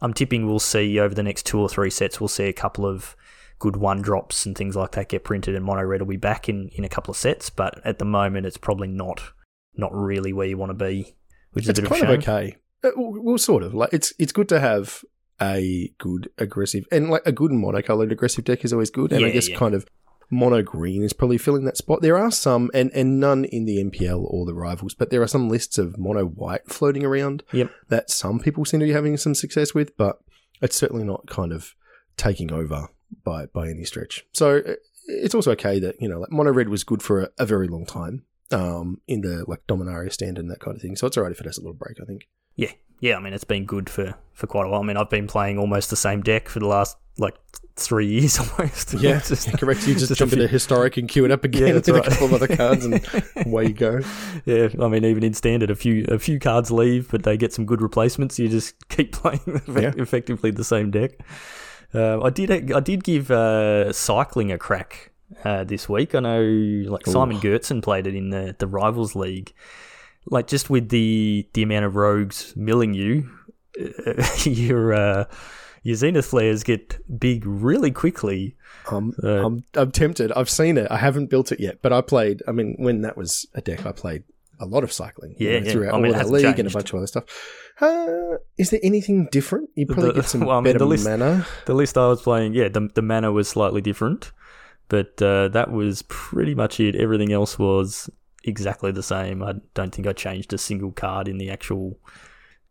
I'm 0.00 0.12
tipping 0.12 0.46
we'll 0.46 0.58
see 0.58 0.98
over 1.00 1.14
the 1.14 1.22
next 1.22 1.46
two 1.46 1.58
or 1.58 1.68
three 1.68 1.90
sets. 1.90 2.20
We'll 2.20 2.28
see 2.28 2.44
a 2.44 2.52
couple 2.52 2.84
of 2.86 3.16
good 3.58 3.76
one 3.76 4.02
drops 4.02 4.44
and 4.44 4.56
things 4.58 4.74
like 4.76 4.90
that 4.92 5.08
get 5.08 5.24
printed, 5.24 5.54
and 5.54 5.64
mono 5.64 5.82
red 5.84 6.00
will 6.02 6.08
be 6.08 6.16
back 6.16 6.48
in 6.48 6.68
in 6.74 6.84
a 6.84 6.88
couple 6.88 7.12
of 7.12 7.16
sets. 7.16 7.48
But 7.50 7.80
at 7.84 7.98
the 7.98 8.04
moment, 8.04 8.46
it's 8.46 8.56
probably 8.58 8.88
not 8.88 9.22
not 9.76 9.94
really 9.94 10.32
where 10.32 10.46
you 10.46 10.58
want 10.58 10.70
to 10.70 10.74
be, 10.74 11.14
which 11.52 11.64
is 11.64 11.70
it's 11.70 11.78
a 11.78 11.82
bit 11.82 11.90
of 11.90 11.96
a 11.96 12.00
kind 12.00 12.10
shame. 12.10 12.18
of 12.18 12.28
okay. 12.28 12.56
Uh, 12.84 12.90
well, 12.96 13.38
sort 13.38 13.62
of 13.62 13.72
like 13.74 13.90
it's 13.92 14.12
it's 14.18 14.32
good 14.32 14.48
to 14.50 14.60
have 14.60 15.02
a 15.40 15.92
good 15.98 16.30
aggressive 16.38 16.84
and 16.92 17.10
like 17.10 17.22
a 17.26 17.32
good 17.32 17.50
monocolored 17.50 18.12
aggressive 18.12 18.44
deck 18.44 18.64
is 18.64 18.72
always 18.72 18.90
good. 18.90 19.12
And 19.12 19.24
I 19.24 19.30
guess 19.30 19.48
yeah. 19.48 19.56
kind 19.56 19.74
of 19.74 19.86
mono 20.30 20.62
green 20.62 21.02
is 21.02 21.12
probably 21.12 21.38
filling 21.38 21.64
that 21.64 21.76
spot. 21.76 22.00
There 22.00 22.18
are 22.18 22.30
some 22.30 22.70
and 22.74 22.90
and 22.92 23.20
none 23.20 23.44
in 23.44 23.66
the 23.66 23.82
MPL 23.84 24.24
or 24.24 24.46
the 24.46 24.54
rivals, 24.54 24.94
but 24.94 25.10
there 25.10 25.22
are 25.22 25.28
some 25.28 25.48
lists 25.48 25.78
of 25.78 25.98
mono 25.98 26.24
white 26.24 26.68
floating 26.68 27.04
around. 27.04 27.42
Yep. 27.52 27.70
that 27.88 28.10
some 28.10 28.40
people 28.40 28.64
seem 28.64 28.80
to 28.80 28.86
be 28.86 28.92
having 28.92 29.16
some 29.16 29.34
success 29.34 29.74
with, 29.74 29.96
but 29.96 30.18
it's 30.60 30.76
certainly 30.76 31.04
not 31.04 31.26
kind 31.26 31.52
of 31.52 31.74
taking 32.16 32.52
over 32.52 32.88
by 33.24 33.46
by 33.46 33.68
any 33.68 33.84
stretch. 33.84 34.24
So 34.32 34.58
uh, 34.58 34.74
it's 35.06 35.34
also 35.34 35.52
okay 35.52 35.78
that 35.80 36.00
you 36.00 36.08
know 36.08 36.20
like 36.20 36.32
mono 36.32 36.52
red 36.52 36.68
was 36.68 36.84
good 36.84 37.02
for 37.02 37.22
a, 37.22 37.28
a 37.38 37.46
very 37.46 37.68
long 37.68 37.84
time 37.84 38.24
um, 38.50 39.00
in 39.06 39.20
the 39.20 39.44
like 39.46 39.66
Dominaria 39.66 40.12
stand 40.12 40.38
and 40.38 40.50
that 40.50 40.60
kind 40.60 40.76
of 40.76 40.82
thing. 40.82 40.96
So 40.96 41.06
it's 41.06 41.16
alright 41.16 41.32
if 41.32 41.40
it 41.40 41.46
has 41.46 41.58
a 41.58 41.60
little 41.60 41.74
break. 41.74 42.00
I 42.00 42.04
think. 42.04 42.28
yeah, 42.56 42.72
I 43.16 43.20
mean, 43.20 43.32
it's 43.34 43.44
been 43.44 43.64
good 43.66 43.90
for, 43.90 44.14
for 44.32 44.46
quite 44.46 44.66
a 44.66 44.68
while. 44.70 44.80
I 44.80 44.84
mean, 44.84 44.96
I've 44.96 45.10
been 45.10 45.26
playing 45.26 45.58
almost 45.58 45.90
the 45.90 45.96
same 45.96 46.22
deck 46.22 46.48
for 46.48 46.60
the 46.60 46.66
last 46.66 46.96
like 47.18 47.34
three 47.76 48.06
years 48.06 48.38
almost. 48.58 48.94
Yeah, 48.94 49.20
Just- 49.26 49.48
yeah, 49.48 49.56
correct. 49.56 49.80
You 49.86 49.94
just, 49.94 50.08
just 50.08 50.12
a 50.12 50.14
jump 50.14 50.32
into 50.32 50.46
historic 50.46 50.96
and 50.96 51.08
queue 51.08 51.24
it 51.24 51.30
up 51.30 51.42
again 51.44 51.68
Yeah, 51.68 51.74
with 51.74 51.84
that's 51.86 51.88
a 51.88 51.94
right. 51.94 52.04
couple 52.04 52.26
of 52.26 52.34
other 52.34 52.56
cards, 52.56 52.84
and 52.84 53.04
away 53.46 53.66
you 53.66 53.72
go. 53.74 54.00
yeah. 54.44 54.68
I 54.80 54.88
mean, 54.88 55.04
even 55.04 55.22
in 55.24 55.34
standard, 55.34 55.70
a 55.70 55.74
few 55.74 56.04
a 56.08 56.18
few 56.18 56.38
cards 56.38 56.70
leave, 56.70 57.10
but 57.10 57.24
they 57.24 57.36
get 57.36 57.52
some 57.52 57.66
good 57.66 57.82
replacements. 57.82 58.38
You 58.38 58.48
just 58.48 58.88
keep 58.88 59.12
playing 59.12 59.40
Yeah. 59.68 59.92
effectively 59.96 60.50
the 60.52 60.64
same 60.64 60.90
deck. 60.90 61.12
Uh, 61.94 62.22
I 62.22 62.30
did 62.30 62.72
I 62.72 62.80
did 62.80 63.04
give 63.04 63.30
uh, 63.30 63.92
cycling 63.92 64.50
a 64.52 64.58
crack 64.58 65.10
uh, 65.44 65.64
this 65.64 65.88
week. 65.88 66.14
I 66.14 66.20
know 66.20 66.40
like 66.90 67.06
Simon 67.06 67.36
Ooh. 67.36 67.40
Görtzen 67.40 67.82
played 67.82 68.06
it 68.06 68.14
in 68.14 68.30
the 68.30 68.54
the 68.58 68.66
Rivals 68.66 69.14
League. 69.14 69.52
Like 70.26 70.46
just 70.46 70.70
with 70.70 70.88
the 70.90 71.48
the 71.54 71.62
amount 71.62 71.84
of 71.84 71.96
rogues 71.96 72.52
milling 72.56 72.94
you, 72.94 73.30
uh, 74.06 74.22
your 74.44 74.92
uh, 74.94 75.24
your 75.82 75.96
Zenith 75.96 76.26
flares 76.26 76.62
get 76.62 77.00
big 77.18 77.44
really 77.44 77.90
quickly. 77.90 78.56
Um, 78.90 79.12
Uh, 79.22 79.44
I'm, 79.46 79.64
I'm 79.74 79.90
tempted. 79.90 80.30
I've 80.32 80.48
seen 80.50 80.78
it. 80.78 80.86
I 80.90 80.96
haven't 80.98 81.26
built 81.28 81.50
it 81.52 81.58
yet, 81.60 81.78
but 81.82 81.92
I 81.92 82.00
played. 82.02 82.42
I 82.46 82.52
mean, 82.52 82.76
when 82.78 83.02
that 83.02 83.16
was 83.16 83.46
a 83.54 83.60
deck, 83.60 83.84
I 83.84 83.92
played 83.92 84.22
a 84.60 84.64
lot 84.66 84.84
of 84.84 84.92
cycling. 84.92 85.34
you 85.38 85.48
Yeah, 85.50 85.58
know, 85.58 85.66
yeah. 85.66 85.72
throughout 85.72 85.94
I 85.94 85.96
mean, 85.96 86.06
all 86.06 86.12
the 86.12 86.18
hasn't 86.18 86.34
league 86.36 86.58
and 86.60 86.68
a 86.68 86.70
bunch 86.70 86.90
of 86.92 86.96
other 86.98 87.06
stuff. 87.08 87.24
Uh, 87.80 88.36
is 88.58 88.70
there 88.70 88.78
anything 88.84 89.28
different? 89.32 89.70
You 89.74 89.86
probably 89.86 90.08
The- 90.12 90.20
get 90.20 90.26
some 90.26 90.40
well, 90.46 90.50
I 90.58 90.60
mean, 90.60 90.64
better 90.64 90.78
the 90.80 90.86
list- 90.86 91.04
mana. 91.04 91.44
The 91.66 91.74
list 91.74 91.98
I 91.98 92.06
was 92.06 92.22
playing, 92.22 92.54
yeah, 92.54 92.68
the 92.68 92.88
the 92.94 93.02
mana 93.02 93.32
was 93.32 93.48
slightly 93.48 93.80
different, 93.80 94.30
but 94.88 95.20
uh, 95.20 95.48
that 95.48 95.72
was 95.72 96.02
pretty 96.02 96.54
much 96.54 96.78
it. 96.78 96.94
Everything 96.94 97.32
else 97.32 97.58
was 97.58 98.08
exactly 98.44 98.92
the 98.92 99.02
same. 99.02 99.42
I 99.42 99.54
don't 99.74 99.94
think 99.94 100.06
I 100.06 100.12
changed 100.12 100.52
a 100.52 100.58
single 100.58 100.92
card 100.92 101.28
in 101.28 101.38
the 101.38 101.50
actual 101.50 101.98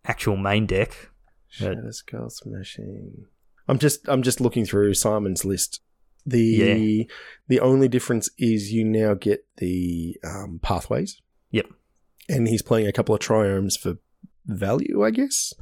actual 0.06 0.38
main 0.38 0.66
deck. 0.66 1.10
Shadow 1.50 1.92
Skull 1.92 2.30
Smashing. 2.30 3.26
I'm 3.68 3.78
just 3.80 4.08
I'm 4.08 4.24
just 4.24 4.42
looking 4.42 4.66
through 4.66 4.94
Simon's 4.94 5.46
list. 5.46 5.82
The 6.26 6.40
Yeah. 6.42 7.04
the 7.48 7.60
only 7.60 7.88
difference 7.88 8.30
is 8.38 8.72
you 8.72 8.84
now 8.86 9.14
get 9.16 9.46
the 9.58 10.18
um, 10.24 10.60
pathways. 10.62 11.22
Yep. 11.52 11.68
And 12.30 12.48
he's 12.48 12.62
playing 12.62 12.88
a 12.88 12.94
couple 12.94 13.14
of 13.16 13.22
triomes 13.22 13.78
for 13.78 13.98
value, 14.46 15.04
I 15.04 15.12
guess. 15.12 15.54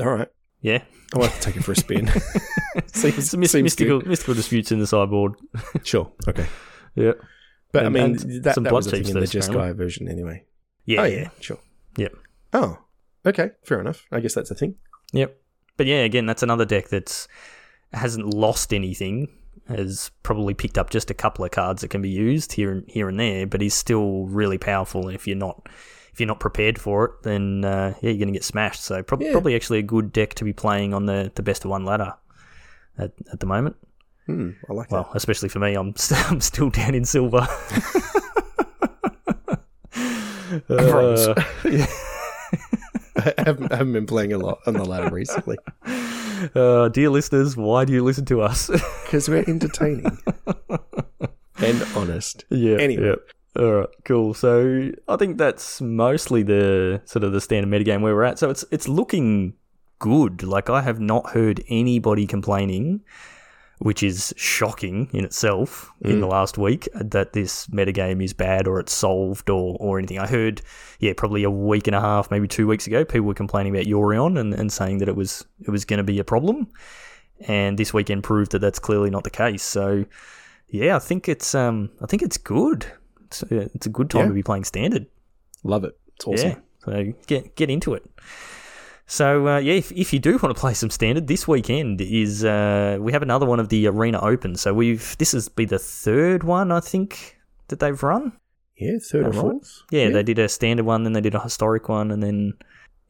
All 0.00 0.10
right. 0.14 0.28
Yeah, 0.60 0.82
I'll 1.14 1.22
have 1.22 1.34
to 1.34 1.40
take 1.40 1.56
it 1.56 1.64
for 1.64 1.72
a 1.72 1.76
spin. 1.76 2.06
seems, 2.86 3.30
seems 3.30 3.54
mystical 3.54 4.00
mystical 4.02 4.34
disputes 4.34 4.70
in 4.70 4.78
the 4.78 4.86
sideboard. 4.86 5.34
Sure. 5.82 6.10
Okay. 6.28 6.46
Yeah, 6.94 7.12
But 7.72 7.86
And- 7.86 7.96
I 7.96 8.06
mean, 8.06 8.42
that, 8.42 8.54
some 8.54 8.64
that 8.64 8.70
blood 8.70 8.78
was 8.84 8.86
the 8.86 8.90
thing 8.92 9.08
in 9.08 9.14
the 9.14 9.24
apparently. 9.24 9.56
Jeskai 9.56 9.74
version 9.76 10.08
anyway. 10.08 10.44
yeah, 10.84 11.00
oh, 11.00 11.04
yeah, 11.04 11.16
yeah. 11.22 11.28
Sure. 11.40 11.58
Yep. 11.96 12.14
Oh, 12.52 12.78
okay. 13.26 13.50
Fair 13.64 13.80
enough. 13.80 14.06
I 14.12 14.20
guess 14.20 14.34
that's 14.34 14.50
a 14.50 14.54
thing. 14.54 14.76
yep. 15.12 15.38
But 15.78 15.86
yeah, 15.86 16.00
again, 16.04 16.26
that's 16.26 16.42
another 16.42 16.64
deck 16.66 16.88
that's 16.88 17.26
hasn't 17.92 18.26
lost 18.32 18.72
anything. 18.74 19.28
Has 19.68 20.10
probably 20.22 20.54
picked 20.54 20.76
up 20.76 20.90
just 20.90 21.10
a 21.10 21.14
couple 21.14 21.44
of 21.44 21.50
cards 21.50 21.80
that 21.82 21.88
can 21.88 22.02
be 22.02 22.10
used 22.10 22.52
here 22.52 22.72
and 22.72 22.84
here 22.88 23.08
and 23.08 23.18
there, 23.18 23.46
but 23.46 23.60
he's 23.60 23.74
still 23.74 24.26
really 24.26 24.58
powerful. 24.58 25.06
And 25.06 25.14
if 25.14 25.26
you're 25.26 25.36
not 25.36 25.66
if 26.12 26.20
you're 26.20 26.26
not 26.26 26.40
prepared 26.40 26.78
for 26.78 27.04
it, 27.06 27.10
then 27.22 27.64
uh, 27.64 27.94
yeah, 28.02 28.10
you're 28.10 28.18
going 28.18 28.26
to 28.28 28.32
get 28.32 28.44
smashed. 28.44 28.82
So 28.84 29.02
prob- 29.02 29.22
Yeah. 29.22 29.32
probably 29.32 29.54
actually 29.54 29.78
a 29.78 29.82
good 29.82 30.12
deck 30.12 30.34
to 30.34 30.44
be 30.44 30.52
playing 30.52 30.92
on 30.92 31.06
the, 31.06 31.32
the 31.34 31.42
best 31.42 31.64
of 31.64 31.70
one 31.70 31.84
ladder 31.86 32.12
at, 32.98 33.12
at 33.32 33.40
the 33.40 33.46
moment. 33.46 33.76
Hmm, 34.26 34.50
I 34.70 34.72
like 34.72 34.90
Well, 34.90 35.10
especially 35.14 35.48
for 35.48 35.58
me, 35.58 35.74
I'm 35.74 35.94
st- 35.96 36.30
I'm 36.30 36.40
still 36.40 36.70
down 36.70 36.94
in 36.94 37.04
silver. 37.04 37.46
Bronze. 40.68 41.26
Uh, 41.28 41.44
yeah. 41.64 41.86
I 43.16 43.34
haven't, 43.38 43.72
I 43.72 43.76
haven't 43.76 43.92
been 43.92 44.06
playing 44.06 44.32
a 44.32 44.38
lot 44.38 44.58
on 44.66 44.74
the 44.74 44.84
ladder 44.84 45.14
recently 45.14 45.56
Uh, 46.54 46.88
dear 46.88 47.08
listeners, 47.10 47.56
why 47.56 47.84
do 47.84 47.92
you 47.92 48.02
listen 48.02 48.24
to 48.26 48.40
us? 48.42 48.68
because 49.04 49.28
we're 49.28 49.44
entertaining 49.46 50.18
and 51.58 51.82
honest. 51.94 52.44
yeah. 52.50 52.78
Anyway. 52.78 53.06
yeah. 53.06 53.62
All 53.62 53.72
right, 53.72 53.88
cool. 54.04 54.34
So 54.34 54.90
I 55.08 55.16
think 55.16 55.36
that's 55.38 55.80
mostly 55.80 56.42
the 56.42 57.02
sort 57.04 57.22
of 57.22 57.32
the 57.32 57.40
standard 57.40 57.70
metagame 57.70 58.00
where 58.00 58.14
we're 58.14 58.24
at. 58.24 58.38
So 58.38 58.48
it's 58.50 58.64
it's 58.70 58.88
looking 58.88 59.54
good. 59.98 60.42
Like 60.42 60.70
I 60.70 60.80
have 60.80 60.98
not 61.00 61.30
heard 61.30 61.62
anybody 61.68 62.26
complaining, 62.26 63.02
which 63.82 64.02
is 64.02 64.32
shocking 64.36 65.08
in 65.12 65.24
itself 65.24 65.90
in 66.02 66.20
the 66.20 66.26
last 66.26 66.56
week 66.56 66.88
that 66.94 67.32
this 67.32 67.66
metagame 67.66 68.22
is 68.22 68.32
bad 68.32 68.68
or 68.68 68.78
it's 68.78 68.92
solved 68.92 69.50
or, 69.50 69.76
or 69.80 69.98
anything. 69.98 70.20
I 70.20 70.26
heard, 70.28 70.62
yeah, 71.00 71.12
probably 71.16 71.42
a 71.42 71.50
week 71.50 71.88
and 71.88 71.96
a 71.96 72.00
half, 72.00 72.30
maybe 72.30 72.46
two 72.46 72.68
weeks 72.68 72.86
ago, 72.86 73.04
people 73.04 73.26
were 73.26 73.34
complaining 73.34 73.74
about 73.74 73.86
Yorion 73.86 74.38
and, 74.38 74.54
and 74.54 74.72
saying 74.72 74.98
that 74.98 75.08
it 75.08 75.16
was 75.16 75.44
it 75.60 75.70
was 75.70 75.84
going 75.84 75.98
to 75.98 76.04
be 76.04 76.18
a 76.20 76.24
problem. 76.24 76.68
And 77.48 77.76
this 77.76 77.92
weekend 77.92 78.22
proved 78.22 78.52
that 78.52 78.60
that's 78.60 78.78
clearly 78.78 79.10
not 79.10 79.24
the 79.24 79.30
case. 79.30 79.64
So, 79.64 80.04
yeah, 80.68 80.94
I 80.94 81.00
think 81.00 81.28
it's 81.28 81.54
um 81.54 81.90
I 82.00 82.06
think 82.06 82.22
it's 82.22 82.38
good. 82.38 82.86
It's 83.26 83.42
a, 83.42 83.56
it's 83.74 83.86
a 83.86 83.90
good 83.90 84.10
time 84.10 84.22
Yeah. 84.22 84.28
to 84.28 84.34
be 84.34 84.42
playing 84.44 84.64
standard. 84.64 85.06
Love 85.64 85.82
it. 85.84 85.98
It's 86.14 86.26
awesome. 86.26 86.48
Yeah, 86.50 86.56
so 86.84 87.12
get 87.26 87.56
get 87.56 87.68
into 87.68 87.94
it. 87.94 88.04
So 89.12 89.46
uh, 89.46 89.58
yeah, 89.58 89.74
if, 89.74 89.92
if 89.92 90.14
you 90.14 90.18
do 90.18 90.38
want 90.38 90.56
to 90.56 90.58
play 90.58 90.72
some 90.72 90.88
standard, 90.88 91.26
this 91.26 91.46
weekend 91.46 92.00
is 92.00 92.46
uh, 92.46 92.96
we 92.98 93.12
have 93.12 93.20
another 93.20 93.44
one 93.44 93.60
of 93.60 93.68
the 93.68 93.86
Arena 93.86 94.18
Open. 94.22 94.56
So 94.56 94.72
we've 94.72 95.14
this 95.18 95.32
has 95.32 95.50
be 95.50 95.66
the 95.66 95.78
third 95.78 96.44
one 96.44 96.72
I 96.72 96.80
think 96.80 97.38
that 97.68 97.78
they've 97.78 98.02
run. 98.02 98.32
Yeah, 98.74 98.92
third 99.06 99.26
or 99.26 99.32
fourth. 99.34 99.82
Yeah, 99.90 100.08
they 100.08 100.22
did 100.22 100.38
a 100.38 100.48
standard 100.48 100.86
one, 100.86 101.02
then 101.02 101.12
they 101.12 101.20
did 101.20 101.34
a 101.34 101.40
historic 101.40 101.90
one, 101.90 102.10
and 102.10 102.22
then 102.22 102.54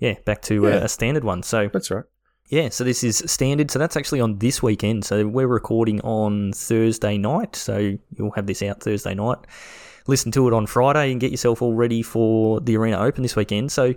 yeah, 0.01 0.15
back 0.25 0.43
to 0.43 0.65
Yeah. 0.65 0.71
a, 0.71 0.85
a 0.87 0.89
standard 0.89 1.23
one. 1.23 1.45
So 1.45 1.71
That's 1.73 1.89
right. 1.93 2.03
yeah, 2.49 2.69
so 2.71 2.83
this 2.83 3.05
is 3.05 3.23
standard. 3.29 3.71
So 3.71 3.79
that's 3.79 3.97
actually 3.97 4.21
on 4.21 4.39
this 4.39 4.61
weekend. 4.61 5.05
So 5.05 5.29
we're 5.29 5.47
recording 5.47 6.01
on 6.01 6.53
Thursday 6.53 7.17
night. 7.17 7.55
So 7.55 7.97
you'll 8.11 8.33
have 8.33 8.47
this 8.47 8.61
out 8.61 8.83
Thursday 8.83 9.15
night. 9.15 9.39
Listen 10.09 10.33
to 10.33 10.49
it 10.49 10.53
on 10.53 10.67
Friday 10.67 11.13
and 11.13 11.21
get 11.21 11.31
yourself 11.31 11.63
all 11.63 11.75
ready 11.75 12.03
for 12.03 12.61
the 12.61 12.77
Arena 12.77 12.99
Open 12.99 13.23
this 13.23 13.37
weekend. 13.37 13.71
So 13.71 13.95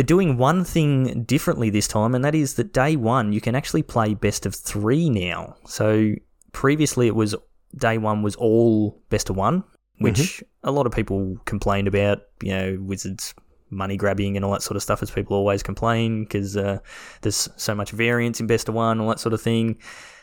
they're 0.00 0.06
doing 0.06 0.38
one 0.38 0.64
thing 0.64 1.24
differently 1.24 1.68
this 1.68 1.86
time, 1.86 2.14
and 2.14 2.24
that 2.24 2.34
is 2.34 2.54
that 2.54 2.72
day 2.72 2.96
one 2.96 3.34
you 3.34 3.40
can 3.42 3.54
actually 3.54 3.82
play 3.82 4.14
best 4.14 4.46
of 4.46 4.54
three 4.54 5.10
now. 5.10 5.56
So 5.66 6.14
previously 6.52 7.06
it 7.06 7.14
was 7.14 7.34
day 7.76 7.98
one 7.98 8.22
was 8.22 8.34
all 8.36 8.98
best 9.10 9.28
of 9.28 9.36
one, 9.36 9.62
which 9.98 10.42
a 10.62 10.70
lot 10.70 10.86
of 10.86 10.92
people 10.92 11.36
complained 11.44 11.86
about. 11.86 12.22
You 12.42 12.52
know, 12.52 12.78
Wizards 12.80 13.34
money 13.68 13.98
grabbing 13.98 14.36
and 14.36 14.44
all 14.44 14.52
that 14.52 14.62
sort 14.62 14.76
of 14.76 14.82
stuff, 14.82 15.02
as 15.02 15.10
people 15.10 15.36
always 15.36 15.62
complain 15.62 16.24
because 16.24 16.56
uh, 16.56 16.78
there's 17.20 17.50
so 17.58 17.74
much 17.74 17.90
variance 17.90 18.40
in 18.40 18.46
best 18.46 18.70
of 18.70 18.74
one, 18.74 19.00
all 19.00 19.08
that 19.10 19.20
sort 19.20 19.34
of 19.34 19.42
thing. 19.42 19.76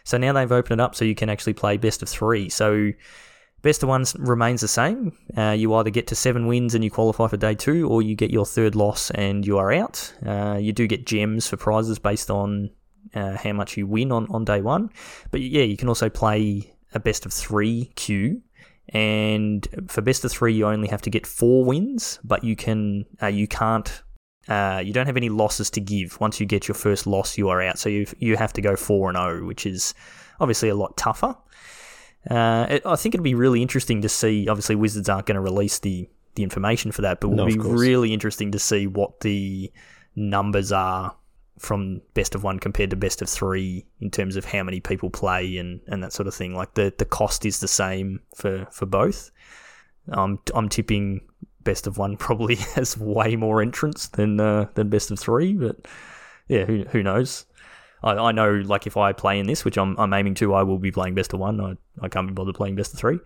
So 0.05 0.17
now 0.17 0.33
they've 0.33 0.51
opened 0.51 0.81
it 0.81 0.83
up 0.83 0.95
so 0.95 1.05
you 1.05 1.13
can 1.13 1.29
actually 1.29 1.53
play 1.53 1.77
best 1.77 2.01
of 2.01 2.09
three. 2.09 2.49
So 2.49 2.93
best 3.67 3.83
of 3.83 3.89
one 3.89 4.05
remains 4.17 4.61
the 4.61 4.67
same. 4.69 5.11
Uh, 5.37 5.51
you 5.51 5.73
either 5.73 5.89
get 5.89 6.07
to 6.07 6.15
seven 6.15 6.47
wins 6.47 6.73
and 6.73 6.85
you 6.85 6.89
qualify 6.89 7.27
for 7.27 7.35
day 7.35 7.53
two, 7.53 7.85
or 7.89 8.01
you 8.01 8.15
get 8.15 8.31
your 8.31 8.45
third 8.45 8.75
loss 8.75 9.11
and 9.11 9.45
you 9.45 9.57
are 9.57 9.73
out. 9.73 10.13
Uh, 10.25 10.57
you 10.57 10.71
do 10.71 10.87
get 10.87 11.05
gems 11.05 11.49
for 11.49 11.57
prizes 11.57 11.99
based 11.99 12.31
on 12.31 12.69
uh, 13.13 13.35
how 13.35 13.51
much 13.51 13.75
you 13.75 13.85
win 13.85 14.09
on, 14.13 14.25
on 14.29 14.45
day 14.45 14.61
one. 14.61 14.89
But 15.31 15.41
yeah, 15.41 15.63
you 15.63 15.75
can 15.75 15.89
also 15.89 16.09
play 16.09 16.73
a 16.93 16.99
best 16.99 17.25
of 17.25 17.33
three 17.33 17.91
queue. 17.95 18.41
And 18.93 19.67
for 19.89 20.01
best 20.01 20.23
of 20.23 20.31
three, 20.31 20.53
you 20.53 20.65
only 20.65 20.87
have 20.87 21.01
to 21.01 21.09
get 21.09 21.27
four 21.27 21.65
wins, 21.65 22.19
but 22.23 22.45
you 22.45 22.55
can 22.55 23.03
uh, 23.21 23.27
you 23.27 23.49
can't 23.49 24.01
uh, 24.47 24.81
you 24.81 24.93
don't 24.93 25.07
have 25.07 25.17
any 25.17 25.27
losses 25.27 25.69
to 25.71 25.81
give. 25.81 26.21
Once 26.21 26.39
you 26.39 26.45
get 26.45 26.69
your 26.69 26.75
first 26.75 27.05
loss, 27.05 27.37
you 27.37 27.49
are 27.49 27.61
out. 27.61 27.77
So 27.77 27.89
you 27.89 28.07
you 28.17 28.37
have 28.37 28.53
to 28.53 28.61
go 28.61 28.77
four 28.77 29.09
and 29.09 29.17
zero, 29.17 29.45
which 29.45 29.65
is 29.65 29.93
obviously 30.39 30.69
a 30.69 30.75
lot 30.75 30.95
tougher. 30.95 31.35
Uh, 32.29 32.65
it, 32.69 32.85
I 32.85 32.95
think 32.95 33.15
it'd 33.15 33.23
be 33.23 33.35
really 33.35 33.61
interesting 33.61 34.01
to 34.01 34.09
see. 34.09 34.47
Obviously, 34.47 34.75
Wizards 34.75 35.09
aren't 35.09 35.25
going 35.27 35.35
to 35.35 35.41
release 35.41 35.79
the 35.79 36.09
the 36.35 36.43
information 36.43 36.91
for 36.91 37.01
that, 37.01 37.19
but 37.19 37.29
it 37.29 37.33
No, 37.33 37.45
would 37.45 37.53
be 37.53 37.57
course. 37.57 37.79
really 37.81 38.13
interesting 38.13 38.51
to 38.51 38.59
see 38.59 38.85
what 38.85 39.21
the 39.21 39.71
numbers 40.15 40.71
are 40.71 41.15
from 41.57 41.99
best 42.13 42.35
of 42.35 42.43
one 42.43 42.59
compared 42.59 42.91
to 42.91 42.95
best 42.95 43.23
of 43.23 43.29
three 43.29 43.87
in 44.01 44.11
terms 44.11 44.35
of 44.35 44.45
how 44.45 44.61
many 44.61 44.79
people 44.79 45.09
play 45.09 45.57
and, 45.57 45.81
and 45.87 46.03
that 46.03 46.13
sort 46.13 46.27
of 46.27 46.35
thing. 46.35 46.53
Like 46.53 46.75
the, 46.75 46.93
the 46.95 47.05
cost 47.05 47.43
is 47.43 47.59
the 47.59 47.67
same 47.67 48.19
for, 48.35 48.67
for 48.71 48.85
both. 48.85 49.31
I'm 50.09 50.37
I'm 50.53 50.69
tipping 50.69 51.21
best 51.63 51.87
of 51.87 51.97
one 51.97 52.17
probably 52.27 52.55
has 52.75 52.95
way 52.97 53.35
more 53.35 53.59
entrants 53.59 54.07
than 54.09 54.39
uh, 54.39 54.67
than 54.75 54.89
best 54.89 55.09
of 55.09 55.17
three, 55.19 55.53
but 55.53 55.87
yeah, 56.47 56.65
who 56.65 56.83
who 56.91 57.01
knows? 57.01 57.46
I, 58.03 58.11
I 58.13 58.31
know 58.31 58.51
like 58.65 58.85
if 58.87 58.95
I 58.97 59.11
play 59.13 59.39
in 59.39 59.47
this, 59.47 59.65
which 59.65 59.77
I'm 59.77 59.97
I'm 59.99 60.13
aiming 60.13 60.35
to, 60.35 60.53
I 60.53 60.63
will 60.63 60.79
be 60.79 60.91
playing 60.91 61.15
best 61.15 61.33
of 61.33 61.39
one. 61.39 61.59
I, 61.59 61.73
I 62.01 62.09
can't 62.09 62.27
be 62.27 62.33
bothered 62.33 62.55
playing 62.55 62.75
best 62.75 62.93
of 62.93 62.99
three. 62.99 63.19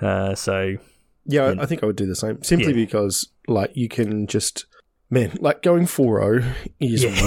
Uh, 0.00 0.34
so 0.34 0.76
Yeah, 1.26 1.52
Yeah. 1.52 1.62
I, 1.62 1.66
think 1.66 1.82
I 1.82 1.86
would 1.86 1.96
do 1.96 2.06
the 2.06 2.16
same. 2.16 2.42
Simply 2.42 2.68
Yeah. 2.68 2.72
because, 2.74 3.28
like, 3.46 3.70
you 3.74 3.88
can 3.88 4.26
just, 4.26 4.66
man, 5.10 5.36
like 5.40 5.62
going 5.62 5.86
4 5.86 6.40
0 6.40 6.52
is 6.80 7.04
Yeah. 7.04 7.22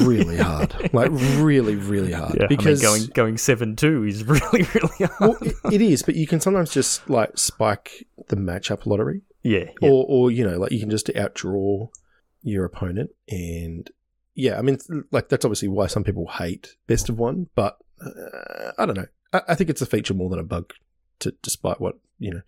really, 0.00 0.06
really 0.22 0.36
hard. 0.42 0.74
Like, 0.94 1.10
really, 1.12 1.74
really 1.74 2.12
hard. 2.12 2.36
yeah, 2.40 2.46
because, 2.48 2.82
I 2.84 2.88
mean, 2.88 3.00
going 3.00 3.10
going 3.14 3.38
seven 3.38 3.76
two 3.76 4.04
is 4.04 4.24
really 4.34 4.62
really 4.74 4.96
hard. 5.04 5.10
well, 5.20 5.36
it, 5.42 5.54
it 5.74 5.82
is, 5.82 6.02
but 6.02 6.14
you 6.16 6.26
can 6.26 6.40
sometimes 6.40 6.70
just, 6.72 7.08
like, 7.10 7.36
spike 7.36 8.06
the 8.28 8.36
matchup 8.36 8.86
lottery. 8.86 9.20
yeah, 9.42 9.64
yeah, 9.82 9.88
Or, 9.90 10.06
or, 10.08 10.30
you 10.30 10.46
know, 10.48 10.56
like, 10.58 10.72
you 10.72 10.80
can 10.80 10.90
just 10.90 11.08
outdraw 11.08 11.88
your 12.42 12.64
opponent. 12.64 13.10
And 13.28 13.90
yeah, 14.36 14.58
I 14.58 14.62
mean, 14.62 14.78
like 15.10 15.28
that's 15.28 15.44
obviously 15.44 15.68
why 15.68 15.86
some 15.86 16.04
people 16.04 16.28
hate 16.28 16.76
best 16.86 17.08
of 17.08 17.18
one, 17.18 17.48
but 17.54 17.78
uh, 18.00 18.72
I 18.78 18.84
don't 18.84 18.96
know. 18.96 19.06
I, 19.32 19.40
I, 19.48 19.54
think 19.54 19.70
it's 19.70 19.80
a 19.80 19.86
feature 19.86 20.12
more 20.14 20.28
than 20.28 20.38
a 20.38 20.44
bug. 20.44 20.72
To 21.20 21.34
despite 21.42 21.80
what 21.80 21.98
you 22.18 22.34
know, 22.34 22.42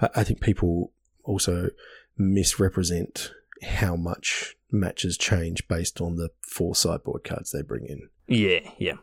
I, 0.00 0.08
I 0.16 0.24
think 0.24 0.40
people 0.40 0.92
also 1.22 1.70
misrepresent 2.18 3.30
how 3.62 3.94
much 3.94 4.56
matches 4.72 5.16
change 5.16 5.68
based 5.68 6.00
on 6.00 6.16
the 6.16 6.30
four 6.42 6.74
sideboard 6.74 7.22
cards 7.22 7.52
they 7.52 7.62
bring 7.62 7.86
in. 7.86 8.08
Yeah, 8.26 8.68
yeah. 8.78 8.94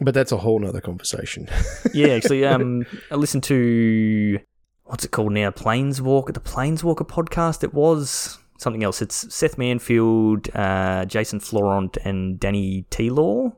But 0.00 0.14
that's 0.14 0.30
a 0.30 0.36
whole 0.36 0.60
nother 0.60 0.80
conversation. 0.80 1.48
yeah, 1.92 2.08
actually, 2.08 2.44
um, 2.46 2.86
I 3.10 3.16
listened 3.16 3.42
to 3.44 4.38
what's 4.84 5.04
it 5.04 5.10
called 5.10 5.32
now? 5.32 5.50
Planeswalker, 5.50 6.32
the 6.32 6.40
Planeswalker 6.40 7.08
podcast. 7.08 7.64
It 7.64 7.74
was 7.74 8.38
something 8.62 8.84
else. 8.84 9.02
It's 9.02 9.32
Seth 9.34 9.56
Manfield, 9.56 10.48
uh, 10.54 11.04
Jason 11.04 11.40
Florent, 11.40 11.98
and 12.04 12.38
Danny 12.40 12.86
Taylor. 12.90 13.46
Um, 13.46 13.52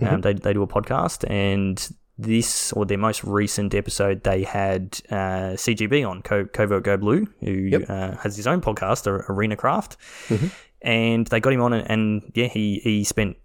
mm-hmm. 0.00 0.14
Um, 0.14 0.20
they 0.22 0.34
they 0.34 0.52
do 0.52 0.62
a 0.62 0.66
podcast, 0.66 1.28
and 1.30 1.88
this 2.18 2.72
or 2.72 2.86
their 2.86 2.98
most 2.98 3.24
recent 3.24 3.74
episode, 3.74 4.22
they 4.24 4.42
had 4.42 5.00
uh, 5.10 5.54
CGB 5.54 6.08
on 6.08 6.22
Co- 6.22 6.46
Covert 6.46 6.82
Go 6.82 6.96
Blue, 6.96 7.26
who 7.40 7.52
yep. 7.52 7.88
uh, 7.88 8.16
has 8.16 8.36
his 8.36 8.46
own 8.46 8.60
podcast, 8.60 9.06
Arena 9.06 9.56
Craft, 9.56 9.96
mm-hmm. 10.28 10.46
and 10.82 11.26
they 11.26 11.40
got 11.40 11.52
him 11.52 11.60
on, 11.60 11.72
and, 11.72 11.90
and 11.90 12.32
yeah, 12.34 12.48
he 12.48 12.80
he 12.82 13.04
spent 13.04 13.36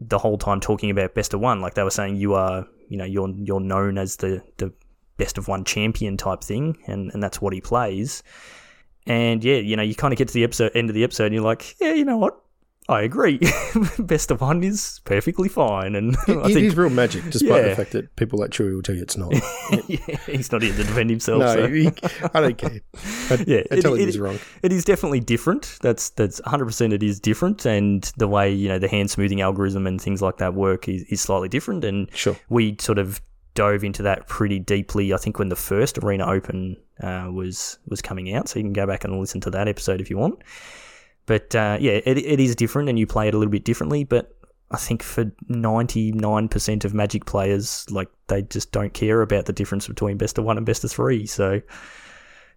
the 0.00 0.18
whole 0.18 0.38
time 0.38 0.60
talking 0.60 0.90
about 0.90 1.14
best 1.14 1.34
of 1.34 1.40
one. 1.40 1.60
Like 1.60 1.74
they 1.74 1.82
were 1.82 1.90
saying, 1.90 2.16
you 2.16 2.34
are, 2.34 2.66
you 2.88 2.96
know, 2.96 3.04
you're 3.04 3.30
you're 3.42 3.60
known 3.60 3.98
as 3.98 4.16
the 4.16 4.42
the 4.56 4.72
best 5.18 5.38
of 5.38 5.48
one 5.48 5.64
champion 5.64 6.16
type 6.16 6.42
thing, 6.42 6.76
and 6.86 7.10
and 7.12 7.22
that's 7.22 7.40
what 7.40 7.52
he 7.52 7.60
plays. 7.60 8.22
And 9.06 9.44
yeah, 9.44 9.56
you 9.56 9.76
know, 9.76 9.82
you 9.82 9.94
kind 9.94 10.12
of 10.12 10.18
get 10.18 10.28
to 10.28 10.34
the 10.34 10.44
episode 10.44 10.72
end 10.74 10.90
of 10.90 10.94
the 10.94 11.04
episode, 11.04 11.26
and 11.26 11.34
you're 11.34 11.44
like, 11.44 11.76
yeah, 11.80 11.92
you 11.92 12.04
know 12.04 12.16
what? 12.16 12.40
I 12.88 13.02
agree. 13.02 13.40
Best 13.98 14.30
of 14.30 14.40
one 14.40 14.62
is 14.62 15.00
perfectly 15.04 15.48
fine, 15.48 15.96
and 15.96 16.14
it, 16.14 16.18
I 16.28 16.44
think, 16.44 16.58
it 16.58 16.64
is 16.64 16.76
real 16.76 16.90
magic, 16.90 17.24
despite 17.30 17.64
yeah. 17.64 17.70
the 17.70 17.76
fact 17.76 17.92
that 17.92 18.14
people 18.14 18.38
like 18.38 18.50
Chewy 18.50 18.74
will 18.74 18.82
tell 18.82 18.94
you 18.94 19.02
it's 19.02 19.16
not. 19.16 19.32
yeah, 19.88 20.16
he's 20.26 20.52
not 20.52 20.62
here 20.62 20.72
to 20.72 20.84
defend 20.84 21.10
himself. 21.10 21.40
no, 21.40 21.52
so. 21.52 21.68
he, 21.68 21.88
I 22.32 22.40
don't 22.40 22.58
care. 22.58 22.80
I, 23.30 23.44
yeah, 23.46 23.62
I 23.72 23.80
tell 23.80 23.94
it, 23.94 24.00
him 24.00 24.06
he's 24.06 24.18
wrong. 24.18 24.38
It 24.62 24.72
is 24.72 24.84
definitely 24.84 25.18
different. 25.18 25.78
That's 25.82 26.10
that's 26.10 26.40
100. 26.42 26.64
percent 26.64 26.92
It 26.92 27.02
is 27.02 27.18
different, 27.18 27.66
and 27.66 28.04
the 28.18 28.28
way 28.28 28.52
you 28.52 28.68
know 28.68 28.78
the 28.78 28.88
hand 28.88 29.10
smoothing 29.10 29.40
algorithm 29.40 29.86
and 29.88 30.00
things 30.00 30.22
like 30.22 30.36
that 30.36 30.54
work 30.54 30.88
is, 30.88 31.02
is 31.04 31.20
slightly 31.20 31.48
different. 31.48 31.84
And 31.84 32.08
sure. 32.14 32.36
we 32.48 32.76
sort 32.78 32.98
of 32.98 33.20
dove 33.56 33.82
into 33.82 34.02
that 34.04 34.28
pretty 34.28 34.60
deeply. 34.60 35.12
I 35.12 35.16
think 35.16 35.40
when 35.40 35.48
the 35.48 35.56
first 35.56 35.98
Arena 35.98 36.26
Open 36.26 36.76
uh, 37.02 37.28
was 37.32 37.78
was 37.88 38.00
coming 38.00 38.32
out, 38.34 38.48
so 38.48 38.60
you 38.60 38.64
can 38.64 38.72
go 38.72 38.86
back 38.86 39.02
and 39.02 39.18
listen 39.18 39.40
to 39.40 39.50
that 39.50 39.66
episode 39.66 40.00
if 40.00 40.08
you 40.08 40.16
want. 40.16 40.38
But 41.26 41.54
uh, 41.56 41.78
yeah, 41.80 42.00
it, 42.04 42.18
it 42.18 42.38
is 42.38 42.54
different, 42.54 42.88
and 42.88 42.98
you 42.98 43.06
play 43.06 43.26
it 43.26 43.34
a 43.34 43.38
little 43.38 43.50
bit 43.50 43.64
differently. 43.64 44.04
But 44.04 44.32
I 44.70 44.76
think 44.76 45.02
for 45.02 45.32
ninety 45.48 46.12
nine 46.12 46.48
percent 46.48 46.84
of 46.84 46.94
Magic 46.94 47.24
players, 47.24 47.90
like 47.90 48.08
they 48.28 48.42
just 48.42 48.70
don't 48.70 48.94
care 48.94 49.22
about 49.22 49.46
the 49.46 49.52
difference 49.52 49.88
between 49.88 50.18
best 50.18 50.38
of 50.38 50.44
one 50.44 50.56
and 50.56 50.66
best 50.66 50.84
of 50.84 50.92
three. 50.92 51.26
So 51.26 51.60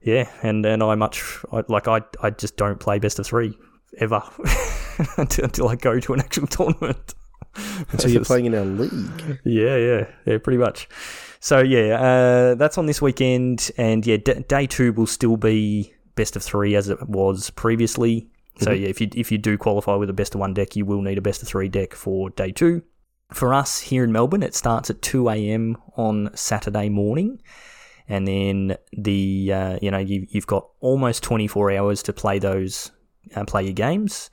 yeah, 0.01 0.29
and 0.43 0.65
and 0.65 0.83
I 0.83 0.95
much 0.95 1.23
like 1.67 1.87
I 1.87 2.01
I 2.21 2.29
just 2.29 2.57
don't 2.57 2.79
play 2.79 2.99
best 2.99 3.17
of 3.17 3.25
three 3.25 3.57
ever 3.97 4.21
until, 5.17 5.45
until 5.45 5.69
I 5.69 5.75
go 5.75 5.99
to 5.99 6.13
an 6.13 6.19
actual 6.19 6.47
tournament. 6.47 7.15
so 7.97 8.07
you're 8.07 8.23
playing 8.23 8.45
in 8.45 8.55
our 8.55 8.65
league. 8.65 9.39
Yeah, 9.43 9.75
yeah, 9.75 10.07
yeah, 10.25 10.37
pretty 10.37 10.57
much. 10.57 10.87
So 11.39 11.59
yeah, 11.59 11.99
uh, 11.99 12.55
that's 12.55 12.77
on 12.77 12.85
this 12.85 13.01
weekend, 13.01 13.71
and 13.77 14.05
yeah, 14.05 14.17
d- 14.17 14.43
day 14.47 14.67
two 14.67 14.93
will 14.93 15.07
still 15.07 15.37
be 15.37 15.93
best 16.15 16.35
of 16.35 16.43
three 16.43 16.75
as 16.75 16.89
it 16.89 17.07
was 17.07 17.49
previously. 17.51 18.29
So 18.59 18.71
mm-hmm. 18.71 18.83
yeah, 18.83 18.89
if 18.89 18.99
you 19.01 19.09
if 19.13 19.31
you 19.31 19.37
do 19.37 19.57
qualify 19.57 19.95
with 19.95 20.09
a 20.09 20.13
best 20.13 20.35
of 20.35 20.41
one 20.41 20.53
deck, 20.53 20.75
you 20.75 20.85
will 20.85 21.01
need 21.01 21.17
a 21.17 21.21
best 21.21 21.41
of 21.41 21.47
three 21.47 21.69
deck 21.69 21.93
for 21.93 22.29
day 22.31 22.51
two. 22.51 22.83
For 23.31 23.53
us 23.53 23.79
here 23.79 24.03
in 24.03 24.11
Melbourne, 24.11 24.43
it 24.43 24.53
starts 24.55 24.89
at 24.89 25.01
two 25.01 25.29
a.m. 25.29 25.77
on 25.95 26.29
Saturday 26.35 26.89
morning, 26.89 27.41
and 28.07 28.27
then 28.27 28.75
the 28.91 29.51
uh, 29.53 29.79
you 29.81 29.91
know 29.91 29.99
you, 29.99 30.27
you've 30.29 30.47
got 30.47 30.67
almost 30.81 31.23
twenty 31.23 31.47
four 31.47 31.71
hours 31.71 32.03
to 32.03 32.13
play 32.13 32.39
those 32.39 32.91
uh, 33.35 33.45
play 33.45 33.63
your 33.63 33.73
games, 33.73 34.29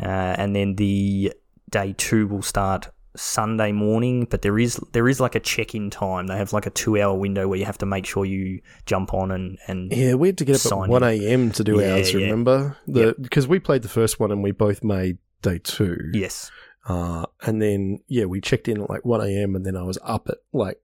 uh, 0.00 0.06
and 0.38 0.56
then 0.56 0.76
the 0.76 1.34
day 1.68 1.94
two 1.96 2.26
will 2.26 2.42
start 2.42 2.88
Sunday 3.16 3.72
morning, 3.72 4.26
but 4.30 4.42
there 4.42 4.58
is 4.58 4.76
there 4.92 5.08
is 5.08 5.20
like 5.20 5.34
a 5.34 5.40
check 5.40 5.74
in 5.74 5.90
time. 5.90 6.26
They 6.26 6.36
have 6.36 6.52
like 6.52 6.66
a 6.66 6.70
two 6.70 7.00
hour 7.00 7.14
window 7.14 7.48
where 7.48 7.58
you 7.58 7.64
have 7.64 7.78
to 7.78 7.86
make 7.86 8.06
sure 8.06 8.24
you 8.24 8.60
jump 8.86 9.12
on 9.14 9.30
and 9.30 9.58
and 9.66 9.92
yeah, 9.92 10.14
we 10.14 10.28
had 10.28 10.38
to 10.38 10.44
get 10.44 10.64
up 10.64 10.72
at 10.72 10.88
one 10.88 11.02
a.m. 11.02 11.50
to 11.52 11.64
do 11.64 11.80
yeah, 11.80 11.94
ours. 11.94 12.12
Yeah. 12.12 12.20
Remember 12.20 12.76
the 12.86 13.14
because 13.20 13.44
yep. 13.44 13.50
we 13.50 13.58
played 13.58 13.82
the 13.82 13.88
first 13.88 14.20
one 14.20 14.30
and 14.30 14.42
we 14.42 14.52
both 14.52 14.84
made 14.84 15.18
day 15.42 15.58
two. 15.58 15.96
Yes, 16.12 16.50
uh, 16.88 17.26
and 17.42 17.60
then 17.60 18.00
yeah, 18.08 18.26
we 18.26 18.40
checked 18.40 18.68
in 18.68 18.82
at 18.82 18.90
like 18.90 19.04
one 19.04 19.20
a.m. 19.20 19.56
and 19.56 19.66
then 19.66 19.76
I 19.76 19.82
was 19.82 19.98
up 20.02 20.28
at 20.28 20.38
like 20.52 20.80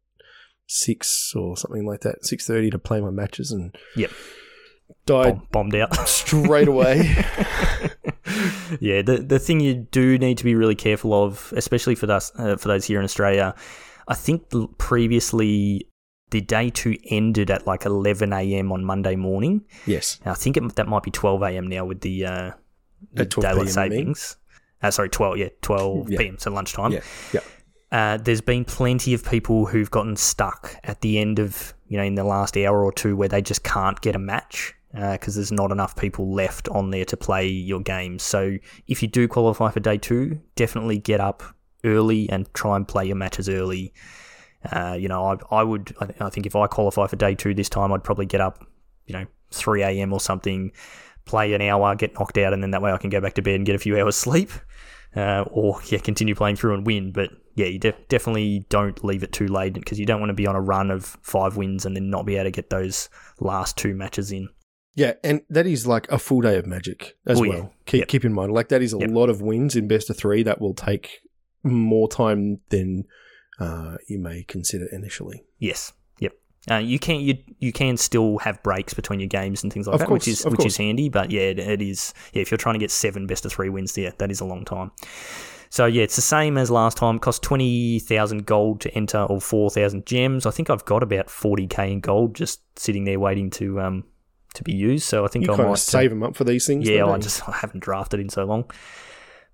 six 0.66 1.32
or 1.36 1.56
something 1.56 1.86
like 1.86 2.00
that, 2.00 2.24
six 2.24 2.46
thirty 2.46 2.70
to 2.70 2.78
play 2.78 3.00
my 3.00 3.10
matches 3.10 3.52
and 3.52 3.76
yep 3.96 4.10
died 5.06 5.36
Bomb- 5.50 5.70
bombed 5.70 5.74
out 5.76 6.08
straight 6.08 6.68
away. 6.68 7.16
yeah, 8.80 9.02
the 9.02 9.18
the 9.18 9.38
thing 9.38 9.60
you 9.60 9.74
do 9.74 10.18
need 10.18 10.38
to 10.38 10.44
be 10.44 10.54
really 10.54 10.74
careful 10.74 11.12
of, 11.12 11.52
especially 11.56 11.94
for 11.94 12.10
us 12.10 12.32
uh, 12.38 12.56
for 12.56 12.68
those 12.68 12.84
here 12.84 12.98
in 12.98 13.04
Australia, 13.04 13.54
I 14.08 14.14
think 14.14 14.52
previously 14.78 15.88
the 16.30 16.40
day 16.40 16.70
two 16.70 16.96
ended 17.10 17.50
at 17.50 17.66
like 17.66 17.84
11 17.84 18.32
a.m. 18.32 18.72
on 18.72 18.84
Monday 18.84 19.16
morning. 19.16 19.64
Yes, 19.86 20.20
I 20.24 20.34
think 20.34 20.56
it, 20.56 20.76
that 20.76 20.88
might 20.88 21.02
be 21.02 21.10
12 21.10 21.42
a.m. 21.42 21.66
now 21.68 21.84
with 21.84 22.00
the, 22.00 22.26
uh, 22.26 22.50
the 23.12 23.24
daylight 23.24 23.68
savings. 23.68 24.36
Uh, 24.82 24.90
sorry, 24.90 25.08
12. 25.08 25.38
Yeah, 25.38 25.48
12 25.62 26.10
yeah. 26.10 26.18
p.m. 26.18 26.38
So 26.38 26.50
lunchtime. 26.50 26.92
Yeah, 26.92 27.00
yeah. 27.32 27.40
Uh, 27.92 28.16
there's 28.16 28.40
been 28.40 28.64
plenty 28.64 29.14
of 29.14 29.24
people 29.24 29.66
who've 29.66 29.90
gotten 29.90 30.16
stuck 30.16 30.76
at 30.82 31.00
the 31.00 31.18
end 31.18 31.38
of, 31.38 31.72
you 31.86 31.96
know, 31.96 32.02
in 32.02 32.16
the 32.16 32.24
last 32.24 32.56
hour 32.56 32.84
or 32.84 32.92
two 32.92 33.16
where 33.16 33.28
they 33.28 33.40
just 33.40 33.62
can't 33.62 34.00
get 34.00 34.16
a 34.16 34.18
match 34.18 34.74
because 34.94 35.34
uh, 35.34 35.38
there's 35.38 35.50
not 35.50 35.72
enough 35.72 35.96
people 35.96 36.32
left 36.32 36.68
on 36.68 36.90
there 36.90 37.04
to 37.04 37.16
play 37.16 37.48
your 37.48 37.80
games. 37.80 38.22
So 38.22 38.56
if 38.86 39.02
you 39.02 39.08
do 39.08 39.26
qualify 39.26 39.70
for 39.72 39.80
day 39.80 39.98
two, 39.98 40.40
definitely 40.54 40.98
get 40.98 41.20
up 41.20 41.42
early 41.84 42.28
and 42.30 42.52
try 42.54 42.76
and 42.76 42.86
play 42.86 43.06
your 43.06 43.16
matches 43.16 43.48
early. 43.48 43.92
Uh, 44.70 44.96
you 44.98 45.08
know, 45.08 45.24
I, 45.24 45.56
I 45.56 45.62
would, 45.64 45.94
I 46.20 46.30
think 46.30 46.46
if 46.46 46.54
I 46.54 46.68
qualify 46.68 47.08
for 47.08 47.16
day 47.16 47.34
two 47.34 47.54
this 47.54 47.68
time, 47.68 47.92
I'd 47.92 48.04
probably 48.04 48.26
get 48.26 48.40
up, 48.40 48.64
you 49.06 49.14
know, 49.14 49.26
3 49.50 49.82
a.m. 49.82 50.12
or 50.12 50.20
something, 50.20 50.70
play 51.24 51.52
an 51.54 51.60
hour, 51.60 51.94
get 51.96 52.14
knocked 52.14 52.38
out, 52.38 52.52
and 52.52 52.62
then 52.62 52.70
that 52.70 52.80
way 52.80 52.92
I 52.92 52.98
can 52.98 53.10
go 53.10 53.20
back 53.20 53.34
to 53.34 53.42
bed 53.42 53.56
and 53.56 53.66
get 53.66 53.74
a 53.74 53.80
few 53.80 53.98
hours 54.00 54.16
sleep. 54.16 54.50
Uh, 55.16 55.44
or 55.52 55.80
yeah, 55.86 55.98
continue 55.98 56.34
playing 56.34 56.56
through 56.56 56.74
and 56.74 56.86
win. 56.86 57.12
But 57.12 57.30
yeah, 57.54 57.66
you 57.66 57.78
de- 57.78 57.94
definitely 58.08 58.66
don't 58.68 59.04
leave 59.04 59.22
it 59.22 59.32
too 59.32 59.46
late 59.46 59.74
because 59.74 59.98
you 59.98 60.06
don't 60.06 60.20
want 60.20 60.30
to 60.30 60.34
be 60.34 60.46
on 60.46 60.56
a 60.56 60.60
run 60.60 60.90
of 60.90 61.04
five 61.22 61.56
wins 61.56 61.84
and 61.84 61.94
then 61.94 62.10
not 62.10 62.26
be 62.26 62.34
able 62.34 62.44
to 62.44 62.50
get 62.50 62.70
those 62.70 63.08
last 63.38 63.76
two 63.76 63.94
matches 63.94 64.32
in. 64.32 64.48
Yeah, 64.94 65.14
and 65.24 65.42
that 65.50 65.66
is 65.66 65.86
like 65.86 66.10
a 66.10 66.18
full 66.18 66.40
day 66.40 66.56
of 66.56 66.66
magic 66.66 67.16
as 67.26 67.38
oh, 67.38 67.42
well. 67.42 67.50
Yeah. 67.50 67.68
Keep 67.86 67.98
yep. 67.98 68.08
keep 68.08 68.24
in 68.24 68.32
mind, 68.32 68.52
like 68.52 68.68
that 68.68 68.82
is 68.82 68.94
a 68.94 68.98
yep. 68.98 69.10
lot 69.10 69.28
of 69.28 69.42
wins 69.42 69.74
in 69.74 69.88
best 69.88 70.08
of 70.08 70.16
three. 70.16 70.42
That 70.42 70.60
will 70.60 70.74
take 70.74 71.20
more 71.64 72.08
time 72.08 72.60
than 72.68 73.04
uh, 73.58 73.96
you 74.08 74.18
may 74.18 74.44
consider 74.44 74.86
initially. 74.92 75.44
Yes. 75.58 75.92
Yep. 76.20 76.32
Uh, 76.70 76.76
you 76.76 76.98
can 76.98 77.20
you 77.20 77.36
you 77.58 77.72
can 77.72 77.96
still 77.96 78.38
have 78.38 78.62
breaks 78.62 78.94
between 78.94 79.18
your 79.18 79.28
games 79.28 79.64
and 79.64 79.72
things 79.72 79.86
like 79.86 79.94
of 79.94 80.00
that, 80.00 80.06
course, 80.06 80.26
which 80.26 80.28
is 80.28 80.44
which 80.44 80.54
course. 80.54 80.66
is 80.66 80.76
handy. 80.76 81.08
But 81.08 81.30
yeah, 81.32 81.42
it, 81.42 81.58
it 81.58 81.82
is. 81.82 82.14
Yeah, 82.32 82.42
if 82.42 82.50
you're 82.50 82.58
trying 82.58 82.74
to 82.74 82.78
get 82.78 82.92
seven 82.92 83.26
best 83.26 83.44
of 83.44 83.52
three 83.52 83.68
wins, 83.68 83.98
yeah, 83.98 84.12
that 84.18 84.30
is 84.30 84.40
a 84.40 84.44
long 84.44 84.64
time. 84.64 84.92
So 85.70 85.86
yeah, 85.86 86.04
it's 86.04 86.14
the 86.14 86.22
same 86.22 86.56
as 86.56 86.70
last 86.70 86.96
time. 86.96 87.16
It 87.16 87.22
costs 87.22 87.40
twenty 87.40 87.98
thousand 87.98 88.46
gold 88.46 88.80
to 88.82 88.94
enter, 88.94 89.24
or 89.24 89.40
four 89.40 89.70
thousand 89.70 90.06
gems. 90.06 90.46
I 90.46 90.52
think 90.52 90.70
I've 90.70 90.84
got 90.84 91.02
about 91.02 91.28
forty 91.28 91.66
k 91.66 91.90
in 91.90 91.98
gold 91.98 92.36
just 92.36 92.60
sitting 92.78 93.02
there 93.02 93.18
waiting 93.18 93.50
to 93.50 93.80
um 93.80 94.04
to 94.54 94.62
be 94.62 94.72
used. 94.72 95.04
So 95.04 95.24
I 95.24 95.28
think 95.28 95.46
you 95.46 95.52
I 95.52 95.56
might 95.56 95.78
save 95.78 96.10
them 96.10 96.22
up 96.22 96.34
for 96.34 96.44
these 96.44 96.66
things. 96.66 96.88
Yeah, 96.88 97.06
I 97.06 97.18
just 97.18 97.46
I 97.48 97.52
haven't 97.52 97.80
drafted 97.80 98.20
in 98.20 98.28
so 98.28 98.44
long, 98.44 98.64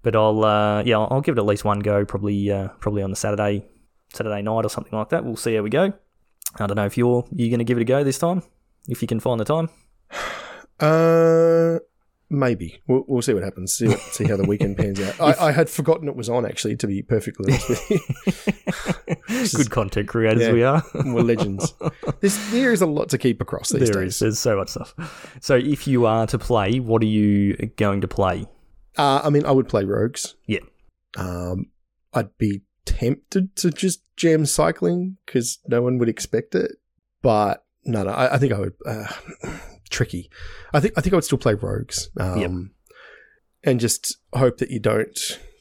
but 0.02 0.14
I'll 0.14 0.44
uh, 0.44 0.82
yeah 0.84 0.98
I'll 0.98 1.20
give 1.20 1.36
it 1.36 1.40
at 1.40 1.46
least 1.46 1.64
one 1.64 1.80
go. 1.80 2.04
Probably 2.04 2.50
uh, 2.50 2.68
probably 2.80 3.02
on 3.02 3.10
the 3.10 3.16
Saturday 3.16 3.64
Saturday 4.12 4.42
night 4.42 4.64
or 4.64 4.70
something 4.70 4.96
like 4.96 5.10
that. 5.10 5.24
We'll 5.24 5.36
see 5.36 5.54
how 5.54 5.62
we 5.62 5.70
go. 5.70 5.92
I 6.58 6.66
don't 6.66 6.76
know 6.76 6.86
if 6.86 6.96
you're 6.96 7.24
you 7.32 7.48
going 7.48 7.58
to 7.58 7.64
give 7.64 7.78
it 7.78 7.82
a 7.82 7.84
go 7.84 8.02
this 8.04 8.18
time 8.18 8.42
if 8.88 9.02
you 9.02 9.08
can 9.08 9.20
find 9.20 9.40
the 9.40 9.44
time. 9.44 9.68
Uh, 10.80 11.78
Maybe 12.32 12.80
we'll, 12.86 13.04
we'll 13.08 13.22
see 13.22 13.34
what 13.34 13.42
happens. 13.42 13.74
See, 13.74 13.88
what, 13.88 13.98
see 13.98 14.24
how 14.24 14.36
the 14.36 14.46
weekend 14.46 14.76
pans 14.76 15.00
out. 15.00 15.20
I, 15.20 15.48
I, 15.48 15.52
had 15.52 15.68
forgotten 15.68 16.06
it 16.06 16.14
was 16.14 16.28
on. 16.28 16.46
Actually, 16.46 16.76
to 16.76 16.86
be 16.86 17.02
perfectly 17.02 17.52
honest 17.52 17.68
with 17.68 17.90
you, 17.90 19.48
good 19.56 19.70
content 19.72 20.08
creators 20.08 20.42
yeah, 20.42 20.52
we 20.52 20.62
are. 20.62 20.82
we're 20.94 21.22
legends. 21.22 21.74
There's, 22.20 22.50
there 22.52 22.72
is 22.72 22.82
a 22.82 22.86
lot 22.86 23.08
to 23.08 23.18
keep 23.18 23.40
across 23.40 23.70
these 23.70 23.90
there 23.90 24.04
days. 24.04 24.14
Is, 24.14 24.18
there's 24.20 24.38
so 24.38 24.56
much 24.56 24.68
stuff. 24.68 25.38
So, 25.40 25.56
if 25.56 25.88
you 25.88 26.06
are 26.06 26.28
to 26.28 26.38
play, 26.38 26.78
what 26.78 27.02
are 27.02 27.06
you 27.06 27.56
going 27.76 28.00
to 28.02 28.08
play? 28.08 28.46
Uh, 28.96 29.22
I 29.24 29.30
mean, 29.30 29.44
I 29.44 29.50
would 29.50 29.68
play 29.68 29.84
rogues. 29.84 30.36
Yeah. 30.46 30.60
Um, 31.16 31.66
I'd 32.14 32.36
be 32.38 32.62
tempted 32.84 33.56
to 33.56 33.70
just 33.70 34.02
jam 34.16 34.46
cycling 34.46 35.16
because 35.26 35.58
no 35.66 35.82
one 35.82 35.98
would 35.98 36.08
expect 36.08 36.54
it, 36.54 36.76
but 37.22 37.64
no, 37.84 38.04
no. 38.04 38.10
I, 38.10 38.34
I 38.34 38.38
think 38.38 38.52
I 38.52 38.60
would. 38.60 38.74
Uh, 38.86 39.06
tricky. 39.90 40.30
I 40.72 40.80
think 40.80 40.94
I 40.96 41.00
think 41.00 41.12
I 41.12 41.16
would 41.16 41.24
still 41.24 41.38
play 41.38 41.54
rogues. 41.54 42.10
Um, 42.18 42.38
yep. 42.40 42.50
and 43.64 43.80
just 43.80 44.16
hope 44.32 44.58
that 44.58 44.70
you 44.70 44.80
don't 44.80 45.18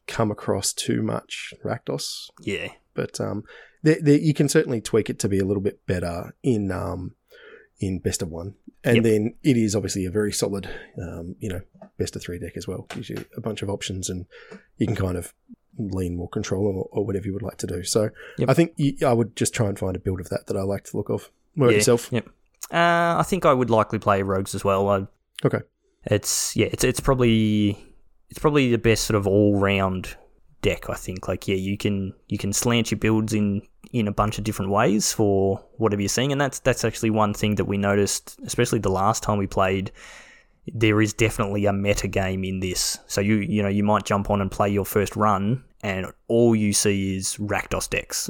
come 0.08 0.32
across 0.32 0.74
too 0.74 1.02
much 1.04 1.54
Rakdos. 1.64 2.30
Yeah. 2.42 2.70
But 2.94 3.20
um, 3.22 3.44
there, 3.84 3.98
there, 4.02 4.18
you 4.20 4.34
can 4.34 4.50
certainly 4.50 4.82
tweak 4.82 5.10
it 5.10 5.20
to 5.20 5.30
be 5.30 5.40
a 5.40 5.46
little 5.46 5.62
bit 5.64 5.86
better 5.86 6.34
in 6.44 6.72
um, 6.72 7.16
in 7.80 8.00
best 8.00 8.22
of 8.22 8.30
one, 8.30 8.56
and 8.84 8.98
Yep. 8.98 9.04
then 9.04 9.36
it 9.44 9.56
is 9.56 9.76
obviously 9.76 10.06
a 10.06 10.12
very 10.12 10.34
solid, 10.34 10.70
um, 11.02 11.36
you 11.40 11.48
know, 11.50 11.62
best 11.98 12.16
of 12.16 12.22
three 12.22 12.40
deck 12.40 12.58
as 12.58 12.68
well. 12.68 12.88
Gives 12.90 13.10
you 13.10 13.24
a 13.38 13.42
bunch 13.42 13.62
of 13.62 13.70
options, 13.70 14.10
and 14.10 14.26
you 14.78 14.86
can 14.88 14.96
kind 14.98 15.16
of 15.18 15.34
lean 15.78 16.18
more 16.18 16.28
control 16.28 16.66
or, 16.68 16.90
or 16.92 17.06
whatever 17.06 17.26
you 17.26 17.32
would 17.34 17.42
like 17.42 17.56
to 17.58 17.68
do. 17.68 17.84
So 17.84 18.10
Yep. 18.38 18.50
I 18.50 18.54
think 18.54 18.74
you, 18.76 18.96
I 19.08 19.14
would 19.14 19.34
just 19.38 19.54
try 19.54 19.68
and 19.70 19.80
find 19.80 19.96
a 19.96 20.00
build 20.00 20.20
of 20.20 20.28
that 20.28 20.48
that 20.48 20.58
I 20.58 20.64
like 20.64 20.84
to 20.86 20.98
look 20.98 21.10
of. 21.10 21.32
About 21.56 21.70
Yeah. 21.70 21.76
yourself? 21.78 22.10
Yep. 22.12 22.28
Uh, 22.72 23.18
I 23.20 23.24
think 23.26 23.46
I 23.46 23.54
would 23.54 23.70
likely 23.70 24.00
play 24.00 24.22
rogues 24.22 24.54
as 24.56 24.64
well. 24.64 24.90
I, 24.90 25.08
Okay. 25.46 25.60
it's 26.06 26.56
yeah, 26.56 26.68
it's 26.72 26.84
it's 26.84 27.00
probably 27.00 27.78
it's 28.30 28.40
probably 28.40 28.70
the 28.72 28.78
best 28.78 29.06
sort 29.06 29.18
of 29.18 29.26
all 29.28 29.58
round 29.60 30.16
deck. 30.62 30.90
I 30.90 30.96
think 30.96 31.28
like 31.28 31.48
yeah, 31.48 31.56
you 31.56 31.78
can 31.78 32.14
you 32.28 32.38
can 32.38 32.54
slant 32.54 32.92
your 32.92 33.00
builds 33.00 33.34
in 33.34 33.62
in 33.92 34.08
a 34.08 34.12
bunch 34.12 34.38
of 34.38 34.44
different 34.44 34.70
ways 34.72 35.12
for 35.12 35.64
whatever 35.78 36.02
you're 36.02 36.10
seeing, 36.10 36.32
and 36.32 36.40
that's 36.40 36.60
that's 36.60 36.84
actually 36.84 37.10
one 37.10 37.34
thing 37.34 37.56
that 37.56 37.66
we 37.66 37.78
noticed, 37.78 38.38
especially 38.46 38.80
the 38.80 38.92
last 38.92 39.24
time 39.24 39.38
we 39.38 39.48
played. 39.48 39.92
There 40.72 41.02
is 41.02 41.14
definitely 41.14 41.66
a 41.66 41.74
meta 41.74 42.08
game 42.08 42.44
in 42.44 42.60
this. 42.60 43.00
So 43.08 43.22
you 43.22 43.36
you 43.38 43.64
know 43.64 43.70
you 43.70 43.84
might 43.84 44.06
jump 44.06 44.30
on 44.30 44.42
and 44.42 44.52
play 44.52 44.70
your 44.70 44.86
first 44.86 45.16
run, 45.16 45.64
and 45.82 46.06
all 46.28 46.56
you 46.56 46.74
see 46.74 47.16
is 47.16 47.38
Rakdos 47.38 47.90
decks. 47.90 48.30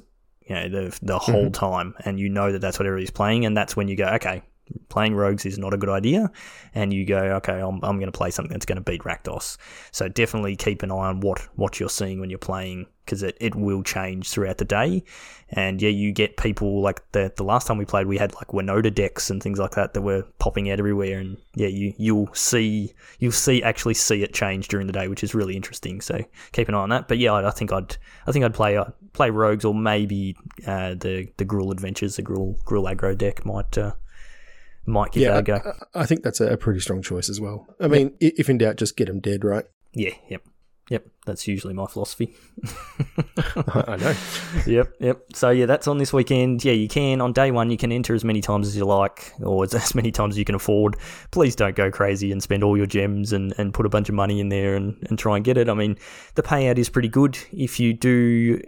You 0.50 0.56
know 0.56 0.70
the 0.70 1.00
the 1.02 1.20
mm-hmm. 1.20 1.32
whole 1.32 1.52
time, 1.52 1.96
and 2.04 2.20
you 2.20 2.28
know 2.28 2.52
that 2.52 2.60
that's 2.60 2.80
what 2.80 2.88
everybody's 2.88 3.12
playing, 3.12 3.46
and 3.46 3.56
that's 3.56 3.76
when 3.76 3.88
you 3.88 3.96
go 3.96 4.08
okay. 4.16 4.42
Playing 4.90 5.16
rogues 5.16 5.46
is 5.46 5.58
not 5.58 5.74
a 5.74 5.78
good 5.78 5.90
idea, 5.90 6.32
and 6.74 6.92
you 6.92 7.06
go, 7.06 7.18
okay, 7.18 7.60
I'm, 7.60 7.80
I'm 7.84 8.00
going 8.00 8.12
to 8.12 8.18
play 8.18 8.32
something 8.32 8.52
that's 8.52 8.66
going 8.66 8.78
to 8.78 8.92
beat 8.92 9.04
Rakdos. 9.04 9.58
So 9.92 10.08
definitely 10.10 10.56
keep 10.56 10.82
an 10.82 10.92
eye 10.92 10.96
on 10.96 11.20
what, 11.20 11.40
what 11.56 11.80
you're 11.80 11.90
seeing 11.90 12.20
when 12.20 12.30
you're 12.30 12.40
playing, 12.40 12.88
because 13.06 13.22
it, 13.22 13.38
it 13.40 13.54
will 13.54 13.84
change 13.84 14.30
throughout 14.30 14.58
the 14.58 14.66
day. 14.66 15.04
And 15.52 15.82
yeah, 15.82 15.90
you 15.90 16.12
get 16.12 16.38
people 16.38 16.82
like 16.82 17.12
the 17.12 17.32
the 17.36 17.44
last 17.44 17.66
time 17.66 17.78
we 17.78 17.86
played, 17.86 18.08
we 18.08 18.18
had 18.18 18.36
like 18.36 18.50
Winota 18.50 18.94
decks 18.94 19.30
and 19.30 19.42
things 19.42 19.58
like 19.58 19.72
that 19.72 19.94
that 19.94 20.02
were 20.02 20.24
popping 20.38 20.70
out 20.70 20.80
everywhere. 20.80 21.20
And 21.20 21.38
yeah, 21.56 21.68
you 21.68 21.94
you'll 21.98 22.34
see 22.34 22.94
you'll 23.18 23.32
see 23.32 23.64
actually 23.64 23.96
see 23.96 24.22
it 24.22 24.34
change 24.34 24.68
during 24.68 24.86
the 24.86 24.94
day, 24.94 25.08
which 25.08 25.24
is 25.24 25.34
really 25.34 25.56
interesting. 25.56 26.02
So 26.02 26.24
keep 26.52 26.68
an 26.68 26.76
eye 26.76 26.80
on 26.80 26.90
that. 26.90 27.08
But 27.08 27.18
yeah, 27.18 27.34
I, 27.34 27.48
I 27.48 27.52
think 27.52 27.72
I'd 27.72 27.98
I 28.28 28.32
think 28.32 28.46
I'd 28.46 28.54
play 28.54 28.78
uh, 28.78 28.86
play 29.14 29.32
rogues 29.32 29.66
or 29.66 29.74
maybe 29.74 30.36
uh, 30.68 30.90
the 30.90 31.28
the 31.38 31.46
Gruul 31.46 31.72
Adventures, 31.72 32.16
the 32.16 32.24
Gruul 32.24 32.64
Gruul 32.64 32.96
aggro 32.96 33.18
deck 33.18 33.44
might 33.44 33.76
uh, 33.76 33.94
might 34.90 35.12
give 35.12 35.24
Yeah, 35.24 35.34
that 35.34 35.40
a 35.40 35.44
go. 35.44 35.74
I, 35.94 36.02
I 36.02 36.06
think 36.06 36.24
that's 36.24 36.42
a 36.42 36.58
pretty 36.58 36.80
strong 36.80 37.02
choice 37.02 37.30
as 37.30 37.40
well. 37.40 37.68
I 37.80 37.88
mean, 37.88 38.16
if 38.20 38.50
in 38.50 38.58
doubt, 38.58 38.78
just 38.78 38.98
get 38.98 39.08
them 39.08 39.20
dead, 39.20 39.44
right? 39.44 39.66
Yeah, 39.94 40.14
yep. 40.30 40.44
Yep, 40.90 41.06
that's 41.28 41.48
usually 41.48 41.76
my 41.76 41.86
philosophy. 41.86 42.36
I 43.56 43.96
know. 43.98 44.16
yep, 44.66 44.92
yep. 45.00 45.22
So 45.36 45.52
yeah, 45.52 45.68
that's 45.68 45.88
on 45.88 46.00
this 46.00 46.12
weekend. 46.12 46.66
Yeah, 46.66 46.74
you 46.74 46.88
can 46.88 47.22
on 47.22 47.32
day 47.32 47.52
one. 47.52 47.70
You 47.70 47.78
can 47.78 47.92
enter 47.92 48.16
as 48.16 48.26
many 48.26 48.42
times 48.42 48.68
as 48.68 48.76
you 48.76 48.86
like, 48.86 49.34
or 49.40 49.64
as, 49.64 49.74
as 49.76 49.94
many 49.94 50.12
times 50.12 50.34
as 50.34 50.40
you 50.40 50.46
can 50.46 50.56
afford. 50.56 50.98
Please 51.30 51.56
don't 51.56 51.76
go 51.76 51.92
crazy 51.92 52.32
and 52.32 52.42
spend 52.42 52.64
all 52.64 52.76
your 52.76 52.88
gems 52.88 53.34
and, 53.34 53.54
and 53.60 53.72
put 53.72 53.86
a 53.86 53.90
bunch 53.90 54.10
of 54.10 54.16
money 54.16 54.40
in 54.40 54.50
there 54.50 54.76
and, 54.76 54.98
and 55.10 55.20
try 55.20 55.36
and 55.36 55.46
get 55.46 55.58
it. 55.58 55.70
I 55.70 55.76
mean, 55.76 55.96
the 56.34 56.42
payout 56.42 56.80
is 56.80 56.90
pretty 56.90 57.10
good 57.10 57.38
if 57.52 57.80
you 57.80 57.94
do 57.94 58.60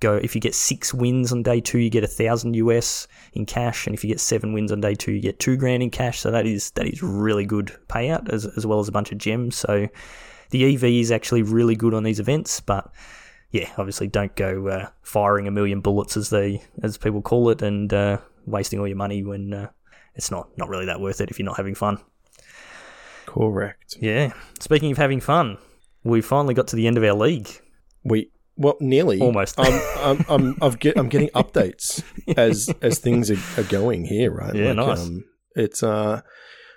go. 0.00 0.14
If 0.16 0.34
you 0.34 0.40
get 0.40 0.54
six 0.54 0.92
wins 0.92 1.32
on 1.32 1.42
day 1.42 1.60
two, 1.60 1.78
you 1.78 1.90
get 1.90 2.04
a 2.04 2.08
thousand 2.08 2.54
US 2.54 3.06
in 3.32 3.46
cash, 3.46 3.86
and 3.86 3.94
if 3.94 4.02
you 4.02 4.08
get 4.08 4.20
seven 4.20 4.52
wins 4.52 4.72
on 4.72 4.80
day 4.80 4.94
two, 4.94 5.12
you 5.12 5.20
get 5.20 5.38
two 5.38 5.56
grand 5.56 5.82
in 5.82 5.90
cash. 5.90 6.20
So 6.20 6.30
that 6.30 6.46
is 6.46 6.70
that 6.72 6.86
is 6.86 7.02
really 7.02 7.44
good 7.44 7.76
payout 7.88 8.32
as 8.32 8.46
as 8.46 8.66
well 8.66 8.80
as 8.80 8.88
a 8.88 8.92
bunch 8.92 9.12
of 9.12 9.18
gems. 9.18 9.56
So 9.56 9.88
the 10.50 10.74
EV 10.74 10.84
is 10.84 11.12
actually 11.12 11.42
really 11.42 11.76
good 11.76 11.94
on 11.94 12.02
these 12.02 12.20
events, 12.20 12.60
but 12.60 12.92
yeah, 13.50 13.70
obviously 13.78 14.08
don't 14.08 14.34
go 14.36 14.68
uh, 14.68 14.88
firing 15.02 15.46
a 15.46 15.50
million 15.50 15.80
bullets 15.80 16.16
as 16.16 16.30
they 16.30 16.62
as 16.82 16.98
people 16.98 17.22
call 17.22 17.50
it 17.50 17.62
and 17.62 17.92
uh, 17.92 18.18
wasting 18.46 18.78
all 18.78 18.86
your 18.86 18.96
money 18.96 19.22
when 19.22 19.52
uh, 19.52 19.68
it's 20.14 20.30
not 20.30 20.48
not 20.56 20.68
really 20.68 20.86
that 20.86 21.00
worth 21.00 21.20
it 21.20 21.30
if 21.30 21.38
you're 21.38 21.46
not 21.46 21.56
having 21.56 21.74
fun. 21.74 21.98
Correct. 23.26 23.96
Yeah. 24.00 24.32
Speaking 24.58 24.90
of 24.90 24.98
having 24.98 25.20
fun, 25.20 25.58
we 26.02 26.20
finally 26.20 26.54
got 26.54 26.68
to 26.68 26.76
the 26.76 26.86
end 26.86 26.96
of 26.96 27.04
our 27.04 27.14
league. 27.14 27.48
We 28.02 28.30
well, 28.60 28.76
nearly 28.78 29.20
Almost. 29.20 29.58
I'm 29.58 29.80
I'm 29.96 30.24
I'm, 30.28 30.56
I've 30.60 30.78
get, 30.78 30.98
I'm 30.98 31.08
getting 31.08 31.30
updates 31.30 32.04
as 32.36 32.72
as 32.82 32.98
things 32.98 33.30
are, 33.30 33.60
are 33.60 33.64
going 33.64 34.04
here, 34.04 34.30
right? 34.30 34.54
Yeah, 34.54 34.74
nice. 34.74 35.00
Um, 35.00 35.24
it's 35.56 35.82
uh, 35.82 36.20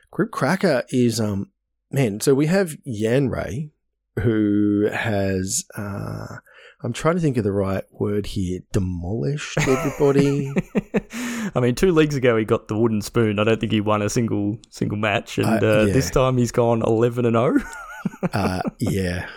Group 0.10 0.32
Cracker 0.32 0.84
is 0.90 1.20
um, 1.20 1.52
man. 1.92 2.22
So 2.22 2.34
we 2.34 2.48
have 2.48 2.78
Yan 2.86 3.28
Ray, 3.30 3.72
who 4.22 4.88
has 4.92 5.66
uh, 5.78 6.38
I'm 6.82 6.94
trying 6.94 7.16
to 7.16 7.22
think 7.22 7.36
of 7.36 7.44
the 7.44 7.52
right 7.52 7.84
word 7.92 8.28
here. 8.28 8.62
Demolished 8.72 9.58
everybody. 9.68 10.54
I 11.56 11.60
mean, 11.60 11.76
two 11.76 11.92
leagues 11.92 12.16
ago 12.16 12.38
he 12.38 12.46
got 12.46 12.70
the 12.70 12.78
wooden 12.78 13.02
spoon. 13.02 13.40
I 13.40 13.44
don't 13.44 13.60
think 13.60 13.74
he 13.74 13.82
won 13.82 14.02
a 14.02 14.10
single 14.10 14.58
single 14.70 14.98
match, 14.98 15.38
and 15.38 15.64
Uh, 15.64 15.68
uh, 15.82 15.84
yeah. 15.86 15.94
this 15.94 16.10
time 16.10 16.38
he's 16.38 16.54
gone 16.54 16.82
eleven 16.82 17.26
and 17.26 17.36
oh. 17.36 17.58
zero. 17.58 17.70
uh, 18.34 18.62
yeah, 18.80 19.28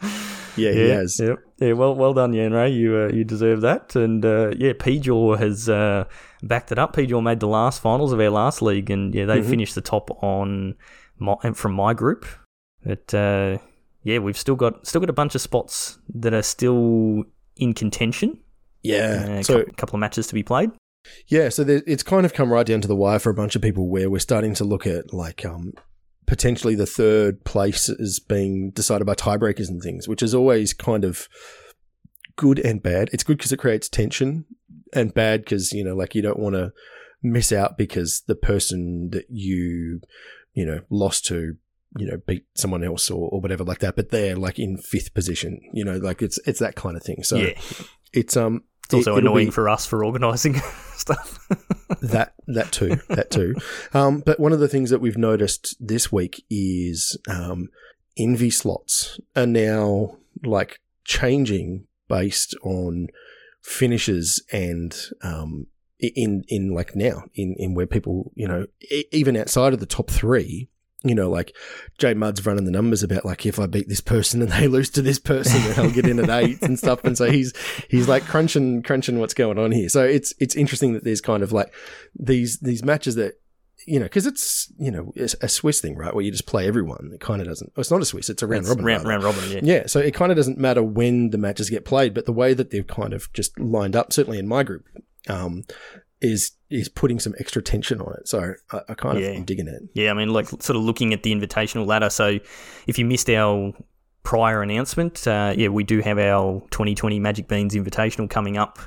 yeah, 0.60 0.72
he 0.72 0.88
has. 0.90 1.18
Yeah, 1.20 1.34
yeah. 1.58 1.72
Well, 1.72 1.94
well 1.94 2.14
done, 2.14 2.32
Yanray. 2.32 2.74
You 2.74 2.96
uh, 2.96 3.08
you 3.12 3.24
deserve 3.24 3.60
that. 3.62 3.96
And 3.96 4.24
uh, 4.24 4.50
yeah, 4.56 4.72
Pjaw 4.72 5.38
has 5.38 5.68
uh, 5.68 6.04
backed 6.42 6.72
it 6.72 6.78
up. 6.78 6.94
Pjaw 6.96 7.22
made 7.22 7.40
the 7.40 7.48
last 7.48 7.80
finals 7.82 8.12
of 8.12 8.20
our 8.20 8.30
last 8.30 8.62
league, 8.62 8.90
and 8.90 9.14
yeah, 9.14 9.24
they 9.26 9.40
Mhm. 9.40 9.50
finished 9.50 9.74
the 9.74 9.80
top 9.80 10.10
on 10.22 10.74
my, 11.18 11.34
from 11.54 11.72
my 11.72 11.94
group. 11.94 12.24
But 12.84 13.12
uh, 13.14 13.58
yeah, 14.02 14.18
we've 14.18 14.38
still 14.38 14.56
got 14.56 14.86
still 14.86 15.00
got 15.00 15.10
a 15.10 15.14
bunch 15.14 15.34
of 15.34 15.40
spots 15.40 15.98
that 16.14 16.32
are 16.34 16.42
still 16.42 17.24
in 17.56 17.74
contention. 17.74 18.38
Yeah. 18.82 19.26
Uh, 19.28 19.32
a 19.40 19.44
so 19.44 19.64
cou- 19.64 19.72
couple 19.76 19.96
of 19.96 20.00
matches 20.00 20.26
to 20.28 20.34
be 20.34 20.42
played. 20.42 20.70
Yeah, 21.28 21.48
so 21.48 21.64
there, 21.64 21.82
it's 21.86 22.02
kind 22.02 22.24
of 22.26 22.34
come 22.34 22.52
right 22.52 22.64
down 22.66 22.80
to 22.82 22.88
the 22.88 22.96
wire 22.96 23.18
for 23.18 23.30
a 23.30 23.34
bunch 23.34 23.56
of 23.56 23.62
people 23.62 23.88
where 23.88 24.08
we're 24.10 24.18
starting 24.18 24.54
to 24.54 24.64
look 24.64 24.86
at 24.86 25.12
like 25.14 25.44
um, 25.46 25.72
potentially 26.26 26.74
the 26.74 26.86
third 26.86 27.44
place 27.44 27.88
is 27.88 28.20
being 28.20 28.70
decided 28.70 29.06
by 29.06 29.14
tiebreakers 29.14 29.68
and 29.68 29.82
things, 29.82 30.08
which 30.08 30.22
is 30.22 30.34
always 30.34 30.72
kind 30.72 31.04
of 31.04 31.28
good 32.36 32.58
and 32.58 32.82
bad. 32.82 33.10
It's 33.12 33.24
good 33.24 33.38
because 33.38 33.52
it 33.52 33.58
creates 33.58 33.88
tension, 33.88 34.44
and 34.92 35.14
bad 35.14 35.42
because 35.42 35.72
you 35.72 35.84
know, 35.84 35.94
like 35.94 36.14
you 36.14 36.22
don't 36.22 36.38
want 36.38 36.54
to 36.54 36.72
miss 37.22 37.52
out 37.52 37.76
because 37.76 38.22
the 38.26 38.34
person 38.34 39.10
that 39.10 39.26
you 39.28 40.00
you 40.54 40.64
know 40.64 40.80
lost 40.88 41.26
to 41.26 41.56
you 41.96 42.06
know 42.06 42.16
beat 42.26 42.44
someone 42.54 42.84
else 42.84 43.10
or, 43.10 43.28
or 43.30 43.40
whatever 43.40 43.64
like 43.64 43.80
that 43.80 43.96
but 43.96 44.10
they're 44.10 44.36
like 44.36 44.58
in 44.58 44.76
fifth 44.78 45.12
position 45.12 45.60
you 45.72 45.84
know 45.84 45.96
like 45.96 46.22
it's 46.22 46.38
it's 46.46 46.60
that 46.60 46.76
kind 46.76 46.96
of 46.96 47.02
thing 47.02 47.22
so 47.22 47.36
yeah, 47.36 47.52
it's 48.12 48.36
um 48.36 48.62
it's 48.92 49.06
also 49.06 49.16
it- 49.16 49.20
annoying 49.24 49.46
be- 49.46 49.52
for 49.52 49.68
us 49.68 49.86
for 49.86 50.04
organising 50.04 50.54
stuff. 50.96 51.38
that 52.02 52.34
that 52.46 52.70
too 52.72 52.96
that 53.08 53.30
too 53.30 53.54
um, 53.94 54.20
but 54.24 54.38
one 54.40 54.52
of 54.52 54.60
the 54.60 54.68
things 54.68 54.90
that 54.90 55.00
we've 55.00 55.18
noticed 55.18 55.74
this 55.80 56.10
week 56.12 56.44
is 56.50 57.16
um, 57.28 57.68
envy 58.16 58.50
slots 58.50 59.18
are 59.36 59.46
now 59.46 60.16
like 60.44 60.80
changing 61.04 61.86
based 62.08 62.54
on 62.62 63.08
finishes 63.62 64.42
and 64.52 64.96
um, 65.22 65.66
in 65.98 66.44
in 66.48 66.72
like 66.74 66.96
now 66.96 67.22
in 67.34 67.54
in 67.58 67.74
where 67.74 67.86
people 67.86 68.32
you 68.34 68.48
know 68.48 68.66
e- 68.90 69.04
even 69.12 69.36
outside 69.36 69.72
of 69.72 69.80
the 69.80 69.86
top 69.86 70.10
three 70.10 70.68
you 71.02 71.14
know, 71.14 71.30
like 71.30 71.56
Jay 71.98 72.12
Mudd's 72.14 72.44
running 72.44 72.64
the 72.66 72.70
numbers 72.70 73.02
about 73.02 73.24
like 73.24 73.46
if 73.46 73.58
I 73.58 73.66
beat 73.66 73.88
this 73.88 74.00
person 74.02 74.42
and 74.42 74.50
they 74.52 74.68
lose 74.76 74.90
to 74.90 75.02
this 75.02 75.18
person, 75.18 75.62
then 75.62 75.78
I'll 75.78 75.90
get 75.90 76.06
in 76.06 76.18
at 76.18 76.28
eight 76.28 76.60
and 76.62 76.78
stuff. 76.78 77.02
And 77.04 77.16
so 77.16 77.30
he's 77.30 77.52
he's 77.88 78.08
like 78.08 78.24
crunching 78.24 78.82
crunching 78.82 79.18
what's 79.18 79.34
going 79.34 79.58
on 79.58 79.72
here. 79.72 79.88
So 79.88 80.04
it's 80.04 80.34
it's 80.38 80.54
interesting 80.56 80.92
that 80.94 81.04
there's 81.04 81.20
kind 81.20 81.42
of 81.42 81.52
like 81.52 81.72
these 82.18 82.58
these 82.60 82.84
matches 82.84 83.14
that 83.14 83.34
you 83.86 83.98
know 83.98 84.04
because 84.04 84.26
it's 84.26 84.70
you 84.78 84.90
know 84.90 85.10
it's 85.16 85.34
a 85.40 85.48
Swiss 85.48 85.80
thing, 85.80 85.96
right? 85.96 86.14
Where 86.14 86.22
you 86.22 86.30
just 86.30 86.46
play 86.46 86.66
everyone. 86.68 87.10
It 87.14 87.20
kind 87.20 87.40
of 87.40 87.48
doesn't. 87.48 87.72
Well, 87.74 87.80
it's 87.80 87.90
not 87.90 88.02
a 88.02 88.04
Swiss. 88.04 88.28
It's 88.28 88.42
a 88.42 88.46
round 88.46 88.60
It's 88.64 88.68
robin. 88.68 88.84
round, 88.84 89.08
round 89.08 89.24
robin. 89.24 89.50
Yeah. 89.50 89.60
Yeah, 89.62 89.86
so 89.86 90.00
it 90.00 90.12
kind 90.12 90.30
of 90.30 90.36
doesn't 90.36 90.58
matter 90.58 90.82
when 90.82 91.30
the 91.30 91.38
matches 91.38 91.70
get 91.70 91.86
played, 91.86 92.12
but 92.12 92.26
the 92.26 92.32
way 92.32 92.52
that 92.52 92.70
they've 92.70 92.86
kind 92.86 93.14
of 93.14 93.32
just 93.32 93.58
lined 93.58 93.96
up, 93.96 94.12
certainly 94.12 94.38
in 94.38 94.46
my 94.46 94.62
group, 94.64 94.84
um, 95.28 95.64
is 96.22 96.52
is 96.68 96.88
putting 96.88 97.18
some 97.18 97.34
extra 97.38 97.60
tension 97.62 98.00
on 98.00 98.14
it. 98.18 98.28
So 98.28 98.54
I, 98.72 98.80
I 98.88 98.94
kind 98.94 99.16
of 99.18 99.24
Yeah. 99.24 99.30
am 99.30 99.44
digging 99.44 99.66
it. 99.68 99.82
Yeah, 99.94 100.10
I 100.10 100.14
mean, 100.14 100.28
like 100.28 100.46
sort 100.48 100.70
of 100.76 100.82
looking 100.82 101.12
at 101.12 101.22
the 101.22 101.34
invitational 101.34 101.86
ladder. 101.86 102.10
So 102.10 102.38
if 102.86 102.98
you 102.98 103.04
missed 103.04 103.28
our 103.30 103.72
prior 104.22 104.62
announcement, 104.62 105.26
uh, 105.26 105.54
yeah, 105.56 105.68
we 105.68 105.82
do 105.82 106.00
have 106.00 106.18
our 106.18 106.60
2020 106.70 107.18
Magic 107.18 107.48
Beans 107.48 107.74
Invitational 107.74 108.28
coming 108.30 108.56
up. 108.58 108.78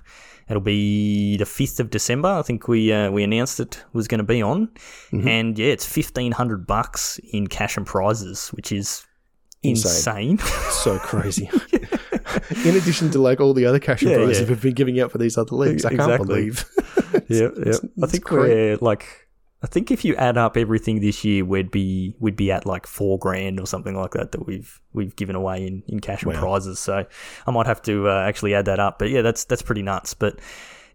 It'll 0.50 0.62
be 0.62 1.38
the 1.38 1.46
5th 1.46 1.80
of 1.80 1.90
December. 1.90 2.28
I 2.30 2.42
think 2.42 2.68
we 2.68 2.92
uh, 2.94 3.10
we 3.12 3.24
announced 3.24 3.60
it 3.60 3.84
was 3.94 4.08
going 4.08 4.20
to 4.20 4.26
be 4.26 4.42
on, 4.42 4.70
Mhm. 5.12 5.28
and 5.28 5.58
yeah, 5.60 5.68
it's 5.68 5.86
1500 5.86 6.68
bucks 6.68 7.20
in 7.32 7.48
cash 7.48 7.78
and 7.78 7.86
prizes, 7.86 8.50
which 8.50 8.72
is 8.72 9.06
Insane. 9.64 10.32
insane. 10.32 10.38
So 10.72 11.00
crazy. 11.00 11.50
in 12.66 12.76
addition 12.76 13.10
to 13.12 13.20
like 13.22 13.40
all 13.40 13.54
the 13.54 13.66
other 13.66 13.80
cash 13.80 14.02
and 14.02 14.12
Yeah, 14.12 14.18
prizes 14.18 14.42
yeah. 14.44 14.48
we've 14.50 14.62
been 14.62 14.74
giving 14.74 15.00
out 15.00 15.12
for 15.12 15.18
these 15.18 15.38
other 15.38 15.56
leagues, 15.56 15.86
I 15.86 15.96
can't 15.96 16.26
believe. 16.26 16.66
yeah, 17.14 17.22
yeah. 17.30 17.48
it's- 17.58 17.86
I 18.02 18.08
think 18.08 18.30
we're 18.32 18.78
like, 18.82 19.06
I 19.62 19.68
think 19.68 19.92
if 19.92 20.04
you 20.04 20.14
add 20.16 20.38
up 20.38 20.58
everything 20.58 21.00
this 21.00 21.24
year, 21.24 21.46
we'd 21.46 21.72
be 21.72 22.16
we'd 22.20 22.36
be 22.36 22.52
at 22.52 22.66
like 22.66 22.86
four 22.86 23.18
grand 23.18 23.62
or 23.62 23.66
something 23.66 23.96
like 23.96 24.12
that 24.12 24.34
that 24.34 24.46
we've 24.46 24.82
we've 24.92 25.16
given 25.16 25.38
away 25.38 25.66
in, 25.66 25.84
in 25.88 26.00
cash 26.02 26.24
and 26.24 26.34
Wow. 26.34 26.40
prizes. 26.42 26.80
So 26.80 27.06
I 27.48 27.52
might 27.52 27.66
have 27.66 27.82
to 27.84 28.10
uh, 28.10 28.26
actually 28.28 28.54
add 28.56 28.66
that 28.66 28.80
up. 28.82 29.00
But 29.00 29.10
yeah, 29.10 29.22
that's 29.22 29.46
that's 29.46 29.62
pretty 29.62 29.82
nuts. 29.82 30.14
But 30.14 30.40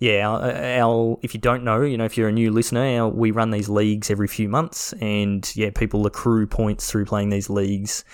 yeah, 0.01 0.29
our, 0.29 0.53
our 0.53 1.19
if 1.23 1.33
you 1.33 1.41
don't 1.41 1.65
know, 1.65 1.81
you 1.81 1.97
know, 1.97 2.05
if 2.05 2.19
you're 2.19 2.29
a 2.29 2.33
new 2.33 2.51
listener, 2.53 2.85
our, 3.01 3.09
we 3.09 3.31
run 3.31 3.53
these 3.53 3.71
leagues 3.71 4.11
every 4.11 4.29
few 4.29 4.51
months, 4.51 4.93
and 5.01 5.51
yeah, 5.57 5.71
people 5.75 6.07
accrue 6.07 6.47
points 6.47 6.91
through 6.91 7.07
playing 7.07 7.31
these 7.31 7.49
leagues. 7.49 8.05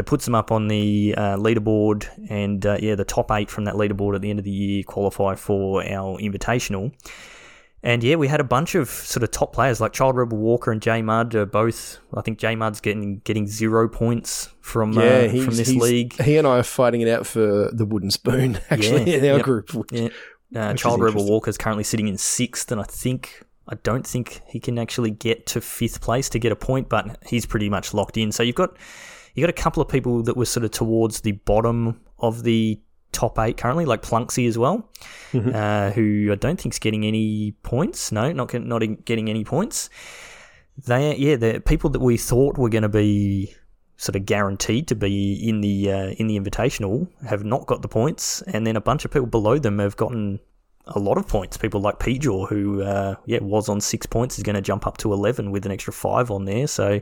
That 0.00 0.06
puts 0.06 0.24
them 0.24 0.34
up 0.34 0.50
on 0.50 0.68
the 0.68 1.14
uh, 1.14 1.36
leaderboard, 1.36 2.08
and 2.30 2.64
uh, 2.64 2.78
yeah, 2.80 2.94
the 2.94 3.04
top 3.04 3.30
eight 3.30 3.50
from 3.50 3.64
that 3.64 3.74
leaderboard 3.74 4.14
at 4.14 4.22
the 4.22 4.30
end 4.30 4.38
of 4.38 4.46
the 4.46 4.50
year 4.50 4.82
qualify 4.82 5.34
for 5.34 5.84
our 5.84 6.16
invitational. 6.18 6.90
And 7.82 8.02
yeah, 8.02 8.16
we 8.16 8.26
had 8.26 8.40
a 8.40 8.44
bunch 8.44 8.74
of 8.74 8.88
sort 8.88 9.22
of 9.24 9.30
top 9.30 9.52
players 9.52 9.78
like 9.78 9.92
Child 9.92 10.16
Rebel 10.16 10.38
Walker 10.38 10.72
and 10.72 10.80
J 10.80 11.02
Mud 11.02 11.34
are 11.34 11.44
both. 11.44 11.98
I 12.14 12.22
think 12.22 12.38
J 12.38 12.56
Mud's 12.56 12.80
getting 12.80 13.18
getting 13.24 13.46
zero 13.46 13.90
points 13.90 14.48
from 14.62 14.94
Yeah, 14.94 15.02
uh, 15.02 15.44
from 15.44 15.54
this 15.56 15.68
league. 15.74 16.14
He 16.22 16.38
and 16.38 16.46
I 16.46 16.60
are 16.60 16.62
fighting 16.62 17.02
it 17.02 17.08
out 17.08 17.26
for 17.26 17.68
the 17.70 17.84
wooden 17.84 18.10
spoon, 18.10 18.58
actually, 18.70 19.10
Yeah, 19.10 19.18
in 19.18 19.24
our 19.26 19.36
yep. 19.36 19.42
group. 19.44 19.74
which- 19.74 19.92
Yeah. 19.92 20.08
Uh, 20.56 20.72
is 20.72 20.80
Child 20.80 21.00
Rebel 21.02 21.08
interesting. 21.08 21.30
Walker's 21.30 21.58
currently 21.58 21.84
sitting 21.84 22.08
in 22.08 22.16
sixth, 22.16 22.72
and 22.72 22.80
I 22.80 22.84
think 22.84 23.42
I 23.68 23.74
don't 23.82 24.06
think 24.06 24.40
he 24.48 24.60
can 24.60 24.78
actually 24.78 25.10
get 25.10 25.44
to 25.48 25.60
fifth 25.60 26.00
place 26.00 26.30
to 26.30 26.38
get 26.38 26.52
a 26.52 26.56
point, 26.56 26.88
but 26.88 27.18
he's 27.26 27.44
pretty 27.44 27.68
much 27.68 27.92
locked 27.92 28.16
in. 28.16 28.32
So 28.32 28.42
you've 28.42 28.56
got 28.56 28.78
you 29.34 29.42
got 29.42 29.50
a 29.50 29.62
couple 29.62 29.82
of 29.82 29.88
people 29.88 30.22
that 30.24 30.36
were 30.36 30.44
sort 30.44 30.64
of 30.64 30.70
towards 30.70 31.20
the 31.20 31.32
bottom 31.32 32.00
of 32.18 32.42
the 32.42 32.80
top 33.12 33.38
eight 33.38 33.56
currently, 33.56 33.84
like 33.84 34.02
Plunksy 34.02 34.46
as 34.48 34.56
well, 34.56 34.88
Mhm. 35.32 35.54
uh, 35.54 35.90
who 35.92 36.30
I 36.30 36.36
don't 36.36 36.60
think's 36.60 36.78
getting 36.78 37.04
any 37.04 37.52
points. 37.62 38.12
No, 38.12 38.32
not 38.32 38.50
get- 38.52 38.64
not 38.64 38.82
getting 39.04 39.28
any 39.28 39.44
points. 39.44 39.90
They 40.86 41.16
yeah, 41.16 41.36
the 41.36 41.60
people 41.64 41.90
that 41.90 42.00
we 42.00 42.16
thought 42.16 42.56
were 42.56 42.68
going 42.68 42.82
to 42.82 42.88
be 42.88 43.52
sort 43.96 44.16
of 44.16 44.24
guaranteed 44.24 44.88
to 44.88 44.94
be 44.94 45.34
in 45.46 45.60
the 45.60 45.90
uh, 45.92 46.08
in 46.18 46.26
the 46.26 46.38
invitational 46.38 47.08
have 47.26 47.44
not 47.44 47.66
got 47.66 47.82
the 47.82 47.88
points, 47.88 48.42
and 48.42 48.66
then 48.66 48.76
a 48.76 48.80
bunch 48.80 49.04
of 49.04 49.10
people 49.10 49.26
below 49.26 49.58
them 49.58 49.78
have 49.78 49.96
gotten 49.96 50.40
a 50.86 50.98
lot 50.98 51.18
of 51.18 51.28
points. 51.28 51.56
People 51.58 51.80
like 51.80 51.98
Pjaw, 51.98 52.48
who 52.48 52.82
uh, 52.82 53.16
yeah 53.26 53.40
was 53.42 53.68
on 53.68 53.80
six 53.80 54.06
points, 54.06 54.38
is 54.38 54.42
going 54.44 54.56
to 54.56 54.62
jump 54.62 54.86
up 54.86 54.96
to 54.98 55.12
eleven 55.12 55.50
with 55.50 55.66
an 55.66 55.72
extra 55.72 55.92
five 55.92 56.30
on 56.30 56.44
there. 56.46 56.66
So 56.66 57.00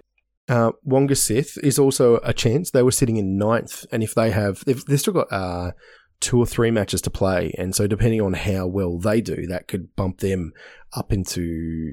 Uh, 0.48 0.72
Wonga 0.82 1.14
Sith 1.14 1.58
is 1.62 1.78
also 1.78 2.16
a 2.22 2.32
chance. 2.32 2.70
They 2.70 2.82
were 2.82 2.90
sitting 2.90 3.16
in 3.16 3.36
ninth, 3.36 3.84
and 3.92 4.02
if 4.02 4.14
they 4.14 4.30
have, 4.30 4.64
they've, 4.64 4.82
they've 4.86 5.00
still 5.00 5.12
got 5.12 5.30
uh, 5.30 5.72
two 6.20 6.38
or 6.38 6.46
three 6.46 6.70
matches 6.70 7.02
to 7.02 7.10
play, 7.10 7.52
and 7.58 7.74
so 7.74 7.86
depending 7.86 8.20
on 8.20 8.32
how 8.32 8.66
well 8.66 8.98
they 8.98 9.20
do, 9.20 9.46
that 9.46 9.68
could 9.68 9.94
bump 9.94 10.20
them 10.20 10.52
up 10.94 11.12
into 11.12 11.92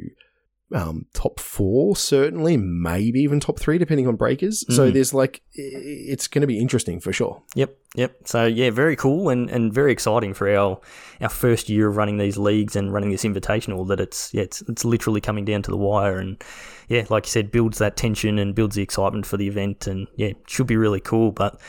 um, 0.74 1.06
top 1.14 1.40
four, 1.40 1.96
certainly, 1.96 2.58
maybe 2.58 3.20
even 3.22 3.40
top 3.40 3.60
three, 3.60 3.78
depending 3.78 4.08
on 4.08 4.16
breakers. 4.16 4.66
So 4.76 4.90
Mhm. 4.90 4.94
there's 4.94 5.14
like, 5.14 5.42
it's 5.54 6.28
going 6.28 6.42
to 6.42 6.48
be 6.48 6.58
interesting 6.60 7.00
for 7.00 7.14
sure. 7.14 7.44
Yep, 7.54 7.78
yep. 7.96 8.16
So 8.26 8.46
yeah, 8.46 8.72
very 8.72 8.96
cool 8.96 9.30
and, 9.30 9.50
and 9.50 9.72
very 9.72 9.92
exciting 9.92 10.34
for 10.34 10.50
our 10.50 10.80
our 11.22 11.30
first 11.30 11.70
year 11.70 11.88
of 11.88 11.98
running 11.98 12.18
these 12.18 12.38
leagues 12.38 12.76
and 12.76 12.92
running 12.92 13.12
this 13.12 13.24
invitational. 13.24 13.88
That 13.88 14.00
it's 14.00 14.34
yeah, 14.34 14.42
it's 14.42 14.62
it's 14.68 14.84
literally 14.84 15.22
coming 15.22 15.46
down 15.46 15.62
to 15.64 15.72
the 15.72 15.78
wire, 15.78 16.18
and 16.18 16.44
yeah, 16.90 17.06
like 17.10 17.26
you 17.28 17.32
said, 17.32 17.52
builds 17.52 17.78
that 17.78 17.96
tension 17.96 18.40
and 18.40 18.56
builds 18.56 18.76
the 18.76 18.82
excitement 18.84 19.26
for 19.28 19.38
the 19.38 19.48
event, 19.48 19.86
and 19.88 20.08
yeah, 20.18 20.34
should 20.48 20.68
be 20.68 20.78
really 20.78 21.00
cool. 21.00 21.32
But 21.32 21.60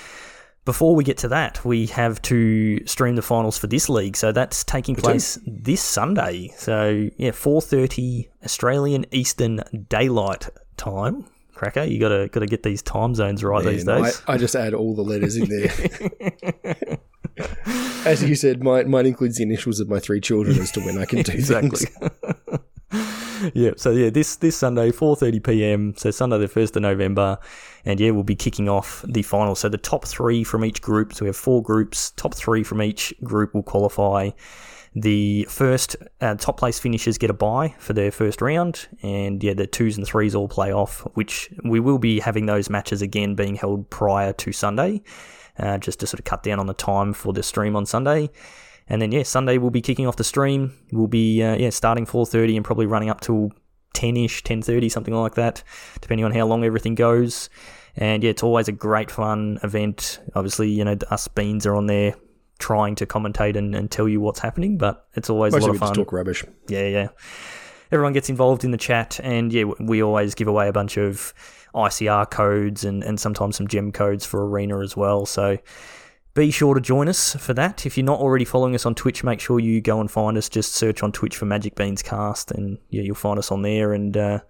before 0.66 0.96
we 0.96 1.04
get 1.04 1.16
to 1.18 1.28
that, 1.28 1.64
we 1.64 1.86
have 1.86 2.20
to 2.22 2.84
stream 2.86 3.14
the 3.14 3.22
finals 3.22 3.56
for 3.56 3.68
this 3.68 3.88
league. 3.88 4.16
So 4.16 4.32
that's 4.32 4.64
taking 4.64 4.96
place 4.96 5.38
this 5.46 5.80
Sunday. 5.80 6.52
So 6.58 7.08
yeah, 7.16 7.30
four 7.30 7.62
thirty 7.62 8.28
Australian 8.44 9.06
Eastern 9.12 9.62
Daylight 9.88 10.50
Time. 10.76 11.24
Cracker, 11.54 11.84
you 11.84 11.98
gotta 11.98 12.28
gotta 12.28 12.46
get 12.46 12.64
these 12.64 12.82
time 12.82 13.14
zones 13.14 13.42
right 13.42 13.64
these 13.64 13.86
Man, 13.86 14.02
days. 14.02 14.22
I, 14.26 14.34
I 14.34 14.36
just 14.36 14.54
add 14.54 14.74
all 14.74 14.94
the 14.94 15.02
letters 15.02 15.36
in 15.36 15.48
there. 15.48 16.98
As 18.04 18.22
you 18.22 18.34
said, 18.34 18.62
mine, 18.62 18.90
mine 18.90 19.06
includes 19.06 19.36
the 19.36 19.44
initials 19.44 19.80
of 19.80 19.88
my 19.88 19.98
three 19.98 20.20
children 20.20 20.58
as 20.58 20.70
to 20.72 20.80
when 20.80 20.98
I 20.98 21.06
can 21.06 21.22
do 21.22 21.32
exactly. 21.32 21.86
things. 21.86 22.60
yeah. 23.54 23.72
So 23.76 23.90
yeah, 23.90 24.10
this 24.10 24.36
this 24.36 24.56
Sunday, 24.56 24.90
four 24.90 25.16
thirty 25.16 25.40
PM. 25.40 25.94
So 25.96 26.10
Sunday, 26.10 26.38
the 26.38 26.48
first 26.48 26.76
of 26.76 26.82
November, 26.82 27.38
and 27.84 27.98
yeah, 28.00 28.10
we'll 28.10 28.22
be 28.22 28.36
kicking 28.36 28.68
off 28.68 29.04
the 29.06 29.22
final. 29.22 29.54
So 29.54 29.68
the 29.68 29.78
top 29.78 30.06
three 30.06 30.44
from 30.44 30.64
each 30.64 30.82
group. 30.82 31.12
So 31.12 31.24
we 31.24 31.28
have 31.28 31.36
four 31.36 31.62
groups. 31.62 32.12
Top 32.12 32.34
three 32.34 32.62
from 32.62 32.82
each 32.82 33.14
group 33.22 33.54
will 33.54 33.62
qualify. 33.62 34.30
The 34.94 35.44
first 35.50 35.96
uh, 36.22 36.36
top 36.36 36.56
place 36.56 36.78
finishers 36.78 37.18
get 37.18 37.28
a 37.28 37.34
bye 37.34 37.74
for 37.78 37.92
their 37.92 38.10
first 38.10 38.40
round, 38.40 38.88
and 39.02 39.42
yeah, 39.44 39.52
the 39.52 39.66
twos 39.66 39.98
and 39.98 40.06
threes 40.06 40.34
all 40.34 40.48
play 40.48 40.72
off. 40.72 41.00
Which 41.14 41.50
we 41.64 41.80
will 41.80 41.98
be 41.98 42.20
having 42.20 42.46
those 42.46 42.70
matches 42.70 43.02
again 43.02 43.34
being 43.34 43.56
held 43.56 43.90
prior 43.90 44.32
to 44.32 44.52
Sunday, 44.52 45.02
uh, 45.58 45.78
just 45.78 46.00
to 46.00 46.06
sort 46.06 46.20
of 46.20 46.24
cut 46.24 46.42
down 46.42 46.58
on 46.58 46.66
the 46.66 46.74
time 46.74 47.12
for 47.12 47.32
the 47.32 47.42
stream 47.42 47.76
on 47.76 47.84
Sunday. 47.84 48.30
And 48.88 49.02
then 49.02 49.12
yeah, 49.12 49.24
Sunday 49.24 49.58
we'll 49.58 49.70
be 49.70 49.80
kicking 49.82 50.06
off 50.06 50.16
the 50.16 50.24
stream. 50.24 50.72
We'll 50.92 51.06
be 51.08 51.42
uh, 51.42 51.56
yeah 51.56 51.70
starting 51.70 52.06
4:30 52.06 52.56
and 52.56 52.64
probably 52.64 52.86
running 52.86 53.10
up 53.10 53.20
till 53.20 53.50
10ish, 53.94 54.42
10:30, 54.42 54.90
something 54.90 55.14
like 55.14 55.34
that, 55.34 55.62
depending 56.00 56.24
on 56.24 56.32
how 56.32 56.46
long 56.46 56.64
everything 56.64 56.94
goes. 56.94 57.48
And 57.96 58.22
yeah, 58.22 58.30
it's 58.30 58.42
always 58.42 58.68
a 58.68 58.72
great 58.72 59.10
fun 59.10 59.58
event. 59.62 60.20
Obviously, 60.34 60.68
you 60.70 60.84
know 60.84 60.96
us 61.10 61.28
beans 61.28 61.66
are 61.66 61.74
on 61.74 61.86
there 61.86 62.14
trying 62.58 62.94
to 62.96 63.06
commentate 63.06 63.56
and, 63.56 63.74
and 63.74 63.90
tell 63.90 64.08
you 64.08 64.20
what's 64.20 64.40
happening, 64.40 64.78
but 64.78 65.06
it's 65.14 65.28
always 65.28 65.52
Mostly 65.52 65.64
a 65.64 65.68
lot 65.68 65.74
of 65.74 65.80
fun. 65.80 65.88
just 65.88 65.96
talk 65.96 66.12
rubbish. 66.12 66.44
Yeah, 66.68 66.86
yeah. 66.86 67.08
Everyone 67.92 68.12
gets 68.12 68.28
involved 68.28 68.64
in 68.64 68.70
the 68.70 68.78
chat, 68.78 69.20
and 69.22 69.52
yeah, 69.52 69.64
we 69.80 70.02
always 70.02 70.34
give 70.34 70.48
away 70.48 70.68
a 70.68 70.72
bunch 70.72 70.96
of 70.96 71.32
ICR 71.74 72.30
codes 72.30 72.84
and, 72.84 73.04
and 73.04 73.20
sometimes 73.20 73.56
some 73.56 73.68
gem 73.68 73.92
codes 73.92 74.24
for 74.24 74.46
Arena 74.46 74.80
as 74.80 74.96
well. 74.96 75.26
So 75.26 75.58
be 76.36 76.50
sure 76.50 76.74
to 76.74 76.80
join 76.80 77.08
us 77.08 77.34
for 77.34 77.54
that. 77.54 77.86
If 77.86 77.96
you're 77.96 78.04
not 78.04 78.20
already 78.20 78.44
following 78.44 78.74
us 78.74 78.84
on 78.84 78.94
Twitch, 78.94 79.24
make 79.24 79.40
sure 79.40 79.58
you 79.58 79.80
go 79.80 80.00
and 80.00 80.10
find 80.10 80.36
us. 80.36 80.50
Just 80.50 80.74
search 80.74 81.02
on 81.02 81.10
Twitch 81.10 81.36
for 81.36 81.46
Magic 81.46 81.74
Beans 81.74 82.02
Cast, 82.02 82.50
and 82.50 82.78
yeah, 82.90 83.02
you'll 83.02 83.14
find 83.14 83.38
us 83.38 83.50
on 83.50 83.62
there. 83.62 83.94
And 83.94 84.14
uh, 84.16 84.40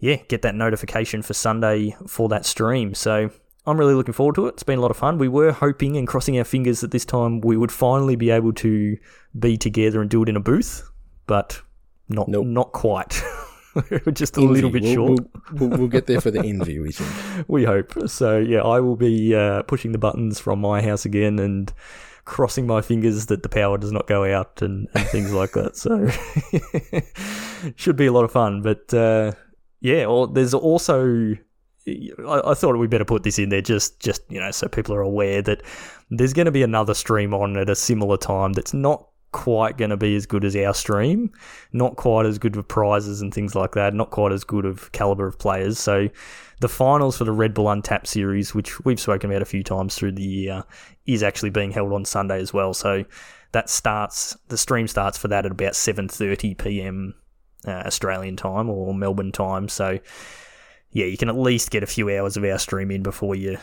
yeah, 0.00 0.16
get 0.28 0.42
that 0.42 0.54
notification 0.54 1.20
for 1.22 1.34
Sunday 1.34 1.94
for 2.06 2.28
that 2.30 2.46
stream. 2.46 2.94
So 2.94 3.30
I'm 3.66 3.78
really 3.78 3.92
looking 3.94 4.14
forward 4.14 4.36
to 4.36 4.46
it. 4.46 4.54
It's 4.54 4.62
been 4.62 4.78
a 4.78 4.82
lot 4.82 4.90
of 4.90 4.96
fun. 4.96 5.18
We 5.18 5.28
were 5.28 5.52
hoping 5.52 5.98
and 5.98 6.08
crossing 6.08 6.38
our 6.38 6.44
fingers 6.44 6.80
that 6.80 6.90
this 6.92 7.04
time 7.04 7.40
we 7.42 7.58
would 7.58 7.70
finally 7.70 8.16
be 8.16 8.30
able 8.30 8.54
to 8.54 8.96
be 9.38 9.58
together 9.58 10.00
and 10.00 10.08
do 10.08 10.22
it 10.22 10.28
in 10.30 10.36
a 10.36 10.40
booth, 10.40 10.90
but 11.26 11.60
not 12.08 12.28
Nope. 12.28 12.46
not 12.46 12.72
quite. 12.72 13.22
We're 13.90 14.12
just 14.12 14.36
a 14.36 14.40
little 14.40 14.70
bit 14.70 14.82
We'll- 14.82 14.94
short. 14.94 15.20
We'll, 15.52 15.68
we'll, 15.68 15.78
we'll 15.78 15.88
get 15.88 16.06
there 16.06 16.20
for 16.20 16.30
the 16.30 16.40
envy, 16.44 16.78
we 16.78 16.92
think. 16.92 17.48
We 17.48 17.64
hope. 17.64 17.92
So 18.08 18.38
yeah, 18.38 18.60
I 18.62 18.80
will 18.80 18.96
be 18.96 19.34
uh, 19.34 19.62
pushing 19.62 19.92
the 19.92 19.98
buttons 19.98 20.38
from 20.40 20.60
my 20.60 20.82
house 20.82 21.04
again 21.04 21.38
and 21.38 21.72
crossing 22.24 22.66
my 22.66 22.82
fingers 22.82 23.26
that 23.26 23.42
the 23.42 23.48
power 23.48 23.78
does 23.78 23.90
not 23.92 24.06
go 24.06 24.24
out 24.24 24.60
and, 24.60 24.86
and 24.94 25.06
things 25.08 25.32
like 25.32 25.52
that. 25.52 25.76
So 25.76 26.08
should 27.76 27.96
be 27.96 28.06
a 28.06 28.12
lot 28.12 28.24
of 28.24 28.32
fun. 28.32 28.62
But 28.62 28.92
uh, 28.92 29.32
yeah, 29.80 30.04
or 30.04 30.26
there's 30.26 30.54
also 30.54 31.34
I, 31.86 32.40
I 32.44 32.54
thought 32.54 32.76
we 32.76 32.86
better 32.86 33.04
put 33.04 33.22
this 33.22 33.38
in 33.38 33.48
there 33.48 33.62
just 33.62 34.00
just 34.00 34.22
you 34.28 34.38
know 34.40 34.50
so 34.50 34.68
people 34.68 34.94
are 34.94 35.00
aware 35.00 35.40
that 35.42 35.62
there's 36.10 36.34
going 36.34 36.46
to 36.46 36.52
be 36.52 36.62
another 36.62 36.92
stream 36.94 37.32
on 37.32 37.56
at 37.56 37.70
a 37.70 37.74
similar 37.74 38.16
time 38.18 38.52
that's 38.52 38.74
not 38.74 39.07
quite 39.32 39.76
going 39.76 39.90
to 39.90 39.96
be 39.96 40.16
as 40.16 40.26
good 40.26 40.44
as 40.44 40.56
our 40.56 40.74
stream. 40.74 41.30
Not 41.72 41.96
quite 41.96 42.26
as 42.26 42.38
good 42.38 42.56
with 42.56 42.68
prizes 42.68 43.20
and 43.20 43.32
things 43.32 43.54
like 43.54 43.72
that. 43.72 43.94
Not 43.94 44.10
quite 44.10 44.32
as 44.32 44.44
good 44.44 44.64
of 44.64 44.90
caliber 44.92 45.26
of 45.26 45.38
players. 45.38 45.78
So 45.78 46.08
the 46.60 46.68
finals 46.68 47.18
for 47.18 47.24
the 47.24 47.32
red 47.32 47.54
bull 47.54 47.70
untapped 47.70 48.06
series 48.06 48.54
which 48.54 48.84
we've 48.84 49.00
spoken 49.00 49.30
about 49.30 49.42
a 49.42 49.46
few 49.46 49.62
times 49.62 49.94
through 49.94 50.12
the 50.12 50.22
year 50.22 50.64
is 51.06 51.22
actually 51.22 51.50
being 51.50 51.70
held 51.70 51.92
on 51.92 52.04
sunday 52.04 52.40
as 52.40 52.52
well. 52.52 52.74
So 52.74 53.04
that 53.52 53.70
starts 53.70 54.36
the 54.48 54.58
stream 54.58 54.88
starts 54.88 55.18
for 55.18 55.28
that 55.28 55.46
at 55.46 55.52
about 55.52 55.72
7.30 55.72 56.58
p.m 56.58 57.14
uh, 57.66 57.70
australian 57.70 58.36
time 58.36 58.68
or 58.68 58.94
melbourne 58.94 59.32
time. 59.32 59.68
So 59.68 59.98
yeah, 60.90 61.06
you 61.06 61.16
can 61.16 61.28
at 61.28 61.36
least 61.36 61.70
get 61.70 61.82
a 61.82 61.86
few 61.86 62.10
hours 62.10 62.36
of 62.36 62.44
our 62.44 62.58
stream 62.58 62.90
in 62.90 63.02
before 63.02 63.34
you 63.34 63.58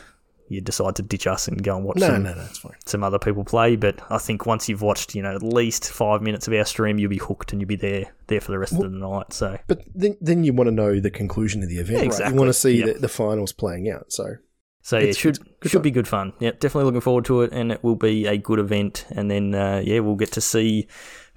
you 0.48 0.62
decide 0.62 0.96
to 0.98 1.02
ditch 1.02 1.26
us 1.28 1.48
and 1.48 1.64
go 1.64 1.76
and 1.76 1.84
watch 1.86 1.98
No, 1.98 2.08
some, 2.08 2.24
no, 2.24 2.34
no, 2.34 2.42
it's 2.42 2.60
fine. 2.60 2.74
some 2.86 3.04
other 3.04 3.18
people 3.20 3.44
play. 3.44 3.76
But 3.76 4.00
I 4.12 4.18
think 4.20 4.46
once 4.46 4.70
you've 4.70 4.82
watched, 4.82 5.16
you 5.16 5.22
know, 5.22 5.36
at 5.36 5.42
least 5.42 5.90
five 5.92 6.22
minutes 6.22 6.48
of 6.48 6.54
our 6.54 6.66
stream, 6.66 7.00
you'll 7.00 7.10
be 7.10 7.18
hooked 7.18 7.52
and 7.52 7.62
you'll 7.62 7.68
be 7.68 7.76
there 7.76 8.14
there 8.28 8.42
for 8.42 8.52
the 8.52 8.60
rest 8.60 8.74
of 8.74 8.80
the 8.80 8.90
night. 8.90 9.34
So 9.34 9.58
But 9.68 9.82
then, 9.96 10.18
then 10.22 10.44
you 10.44 10.54
want 10.54 10.68
to 10.68 10.72
know 10.72 11.00
the 11.00 11.10
conclusion 11.12 11.64
of 11.64 11.70
the 11.70 11.78
event, 11.78 11.90
Yeah, 11.92 11.98
right? 11.98 12.06
exactly. 12.06 12.34
You 12.34 12.40
want 12.40 12.50
to 12.50 12.54
see 12.54 12.78
Yep. 12.80 12.94
the, 12.96 13.00
the 13.02 13.08
finals 13.10 13.54
playing 13.54 13.90
out. 13.90 14.12
So 14.12 14.36
so 14.82 15.00
yeah, 15.00 15.06
it 15.08 15.18
should 15.18 15.40
should 15.64 15.72
fun. 15.72 15.82
be 15.82 15.90
good 15.92 16.08
fun. 16.08 16.34
Yeah, 16.40 16.52
definitely 16.52 16.84
looking 16.86 17.02
forward 17.02 17.26
to 17.26 17.42
it, 17.42 17.52
and 17.52 17.72
it 17.72 17.84
will 17.84 17.96
be 17.96 18.28
a 18.28 18.38
good 18.38 18.60
event. 18.60 19.08
And 19.10 19.32
then 19.32 19.56
uh, 19.56 19.82
yeah, 19.84 20.00
we'll 20.00 20.16
get 20.16 20.32
to 20.34 20.42
see 20.42 20.88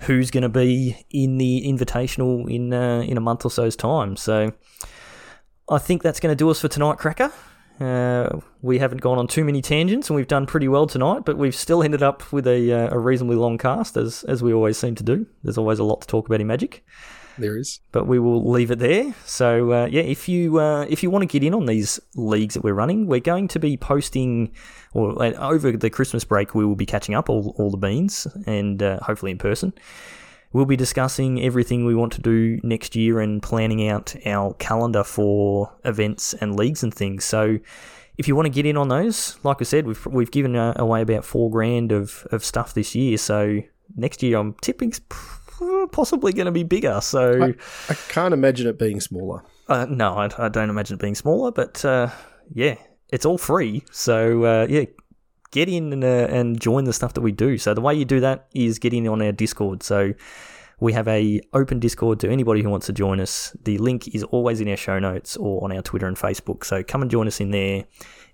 who's 0.01 0.31
going 0.31 0.43
to 0.43 0.51
be 0.51 1.07
in 1.11 1.39
the 1.39 1.63
invitational 1.67 2.47
in 2.55 2.75
uh, 2.75 3.01
in 3.01 3.17
a 3.17 3.21
month 3.21 3.47
or 3.47 3.51
so's 3.51 3.75
time. 3.75 4.17
So 4.17 4.53
I 5.71 5.79
think 5.79 6.03
that's 6.03 6.21
going 6.21 6.33
to 6.33 6.37
do 6.37 6.51
us 6.51 6.61
for 6.61 6.69
tonight, 6.69 6.99
Cracker. 6.99 7.33
Uh, 7.81 8.41
we 8.63 8.79
haven't 8.79 9.01
gone 9.01 9.19
on 9.19 9.29
too 9.29 9.45
many 9.45 9.63
tangents, 9.63 10.11
and 10.11 10.17
we've 10.17 10.27
done 10.27 10.47
pretty 10.47 10.69
well 10.69 10.87
tonight. 10.87 11.25
But 11.25 11.39
we've 11.39 11.55
still 11.55 11.83
ended 11.83 12.03
up 12.03 12.33
with 12.33 12.47
a, 12.47 12.73
uh, 12.73 12.95
a 12.95 12.99
reasonably 12.99 13.37
long 13.37 13.59
cast, 13.59 13.97
as 13.97 14.25
as 14.25 14.43
we 14.43 14.53
always 14.53 14.77
seem 14.77 14.95
to 14.97 15.05
do. 15.05 15.27
There's 15.45 15.59
always 15.59 15.79
a 15.79 15.85
lot 15.85 16.01
to 16.01 16.07
talk 16.07 16.27
about 16.27 16.41
in 16.41 16.47
Magic. 16.47 16.85
there 17.39 17.57
is. 17.57 17.81
but 17.93 18.07
we 18.09 18.19
will 18.19 18.51
leave 18.51 18.73
it 18.73 18.81
there. 18.81 19.15
So 19.25 19.73
uh, 19.73 19.87
yeah, 19.87 20.03
if 20.03 20.29
you 20.29 20.59
uh, 20.59 20.87
if 20.89 21.03
you 21.03 21.11
want 21.11 21.23
to 21.23 21.27
get 21.27 21.47
in 21.47 21.55
on 21.55 21.67
these 21.67 22.01
leagues 22.17 22.55
that 22.55 22.65
we're 22.65 22.75
running, 22.75 23.07
we're 23.07 23.21
going 23.21 23.47
to 23.49 23.61
be 23.61 23.77
posting, 23.77 24.53
or 24.93 25.23
uh, 25.23 25.33
over 25.35 25.73
the 25.73 25.91
Christmas 25.91 26.25
break, 26.25 26.55
we 26.55 26.67
will 26.67 26.77
be 26.77 26.87
catching 26.87 27.15
up 27.15 27.29
all 27.31 27.55
all 27.59 27.71
the 27.71 27.77
beans 27.77 28.27
and 28.47 28.83
uh, 28.83 28.99
hopefully 29.03 29.31
in 29.31 29.39
person. 29.39 29.73
We'll 30.53 30.65
be 30.65 30.77
discussing 30.77 31.43
everything 31.43 31.85
we 31.85 31.95
want 31.95 32.13
to 32.15 32.21
do 32.21 32.59
next 32.63 32.97
year 32.97 33.21
and 33.21 33.43
planning 33.43 33.89
out 33.89 34.15
our 34.27 34.55
calendar 34.55 35.05
for 35.05 35.73
events 35.85 36.35
and 36.35 36.57
leagues 36.57 36.83
and 36.83 36.93
things. 36.93 37.25
So. 37.25 37.59
If 38.17 38.27
you 38.27 38.35
want 38.35 38.47
to 38.47 38.51
get 38.51 38.67
in 38.67 38.77
on 38.77 38.89
those, 38.89 39.39
like 39.45 39.59
I 39.61 39.65
said, 39.65 39.87
we've 39.87 40.05
we've 40.07 40.33
given 40.33 40.57
uh, 40.57 40.73
away 40.75 41.03
about 41.03 41.25
four 41.25 41.53
grand 41.53 41.93
of, 41.93 42.27
of 42.33 42.45
stuff 42.45 42.75
this 42.75 42.97
year. 42.97 43.17
So 43.17 43.61
next 43.95 44.25
year, 44.25 44.39
I'm 44.39 44.55
tipping 44.55 44.93
possibly 45.93 46.33
going 46.33 46.47
to 46.47 46.51
be 46.53 46.65
bigger. 46.65 47.01
So 47.01 47.43
I, 47.43 47.55
I 47.89 47.95
can't 48.09 48.35
imagine 48.35 48.67
it 48.67 48.77
being 48.77 49.01
smaller. 49.01 49.45
uh, 49.69 49.87
no, 49.89 50.15
I, 50.15 50.29
I 50.37 50.49
don't 50.49 50.71
imagine 50.71 50.95
it 50.95 51.01
being 51.01 51.15
smaller, 51.15 51.53
but 51.53 51.85
uh, 51.85 52.11
yeah, 52.53 52.75
it's 53.11 53.25
all 53.25 53.39
free. 53.39 53.85
So 53.93 54.43
uh, 54.45 54.67
yeah, 54.69 54.87
get 55.51 55.69
in 55.69 55.93
and, 55.93 56.05
uh, 56.05 56.27
and 56.31 56.61
join 56.61 56.85
the 56.85 56.93
stuff 56.93 57.15
that 57.15 57.21
we 57.21 57.33
do. 57.33 57.59
So 57.59 57.75
the 57.75 57.81
way 57.81 57.95
you 57.95 58.05
do 58.05 58.21
that 58.21 58.49
is 58.55 58.79
get 58.79 58.93
in 58.93 59.07
on 59.09 59.23
our 59.23 59.33
Discord. 59.33 59.83
So 59.83 60.13
we 60.81 60.93
have 60.93 61.09
a 61.09 61.41
open 61.53 61.81
Discord 61.81 62.21
to 62.21 62.31
anybody 62.31 62.63
who 62.63 62.71
wants 62.71 62.87
to 62.87 62.93
join 62.93 63.21
us. 63.21 63.57
The 63.65 63.79
link 63.79 64.15
is 64.15 64.23
always 64.25 64.61
in 64.61 64.69
our 64.69 64.77
show 64.77 64.99
notes 64.99 65.37
or 65.37 65.65
on 65.65 65.73
our 65.73 65.83
Twitter 65.83 66.07
and 66.07 66.17
Facebook. 66.17 66.65
So 66.65 66.83
come 66.83 67.03
and 67.03 67.11
join 67.11 67.27
us 67.27 67.41
in 67.41 67.51
there, 67.51 67.85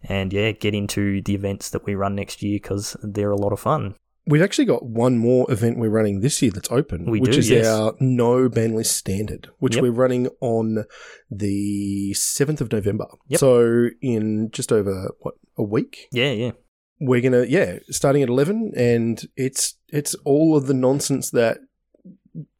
and 0.02 0.32
yeah, 0.32 0.52
get 0.52 0.74
into 0.74 1.22
the 1.22 1.34
events 1.34 1.70
that 1.70 1.86
we 1.86 1.94
run 1.94 2.14
next 2.14 2.42
year 2.42 2.56
because 2.56 2.96
they're 3.02 3.30
a 3.30 3.36
lot 3.36 3.52
of 3.52 3.60
fun. 3.60 3.94
We've 4.26 4.42
actually 4.42 4.64
got 4.64 4.82
one 4.86 5.18
more 5.18 5.50
event 5.52 5.78
we're 5.78 5.90
running 5.90 6.20
this 6.20 6.40
year 6.40 6.50
that's 6.50 6.70
open, 6.70 7.10
We 7.10 7.20
which 7.20 7.32
do, 7.32 7.38
is 7.40 7.50
yes. 7.50 7.66
our 7.66 7.92
no 8.00 8.48
ban 8.48 8.74
list 8.74 8.96
standard, 8.96 9.50
which 9.58 9.74
Yep. 9.74 9.82
we're 9.82 9.90
running 9.92 10.28
on 10.40 10.84
the 11.30 12.12
7th 12.16 12.62
of 12.62 12.72
November. 12.72 13.04
Yep. 13.28 13.40
So 13.40 13.88
in 14.00 14.50
just 14.50 14.72
over 14.72 15.12
what 15.20 15.34
a 15.58 15.62
week, 15.62 16.08
Yeah, 16.10 16.30
yeah. 16.32 16.52
We're 17.00 17.20
to 17.32 17.48
yeah, 17.48 17.78
starting 17.90 18.22
at 18.22 18.28
11 18.28 18.72
and 18.76 19.26
it's 19.36 19.74
it's 19.88 20.14
all 20.24 20.56
of 20.56 20.66
the 20.66 20.74
nonsense 20.74 21.30
that 21.30 21.58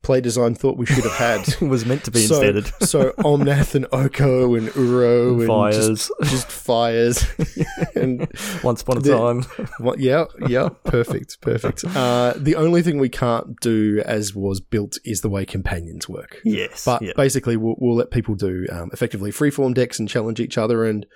play 0.05 0.21
design 0.21 0.55
thought 0.55 0.77
we 0.77 0.87
should 0.87 1.05
have 1.05 1.13
had. 1.15 1.61
Was 1.69 1.85
meant 1.85 2.05
to 2.05 2.11
be 2.11 2.21
so, 2.21 2.41
instead. 2.41 2.89
so 2.89 3.11
Omnath 3.19 3.75
and 3.75 3.87
Oko 3.93 4.55
and 4.55 4.69
Uro 4.69 5.39
and 5.41 5.47
Fires. 5.49 5.89
just, 5.89 6.11
just 6.31 6.47
fires 6.53 7.25
and 7.97 8.29
Once 8.63 8.83
upon 8.83 8.99
a 8.99 9.01
The- 9.01 9.17
time. 9.17 9.45
What, 9.79 9.99
yeah, 9.99 10.25
yeah, 10.49 10.69
perfect, 10.85 11.41
perfect. 11.41 11.85
Uh, 11.85 12.35
the 12.37 12.55
only 12.55 12.83
thing 12.83 12.99
we 12.99 13.09
can't 13.09 13.59
do 13.61 14.03
as 14.07 14.35
was 14.35 14.61
built 14.61 14.99
is 15.05 15.21
the 15.23 15.29
way 15.29 15.45
companions 15.45 16.09
work. 16.09 16.41
yes. 16.45 16.85
But 16.85 17.03
yeah. 17.03 17.13
basically, 17.17 17.57
we'll, 17.57 17.75
we'll 17.79 17.97
let 17.97 18.11
people 18.11 18.35
do 18.35 18.67
um, 18.71 18.91
effectively 18.93 19.31
freeform 19.33 19.75
decks 19.75 19.99
and 19.99 20.09
challenge 20.09 20.39
each 20.39 20.57
other. 20.59 20.85
And 20.85 21.07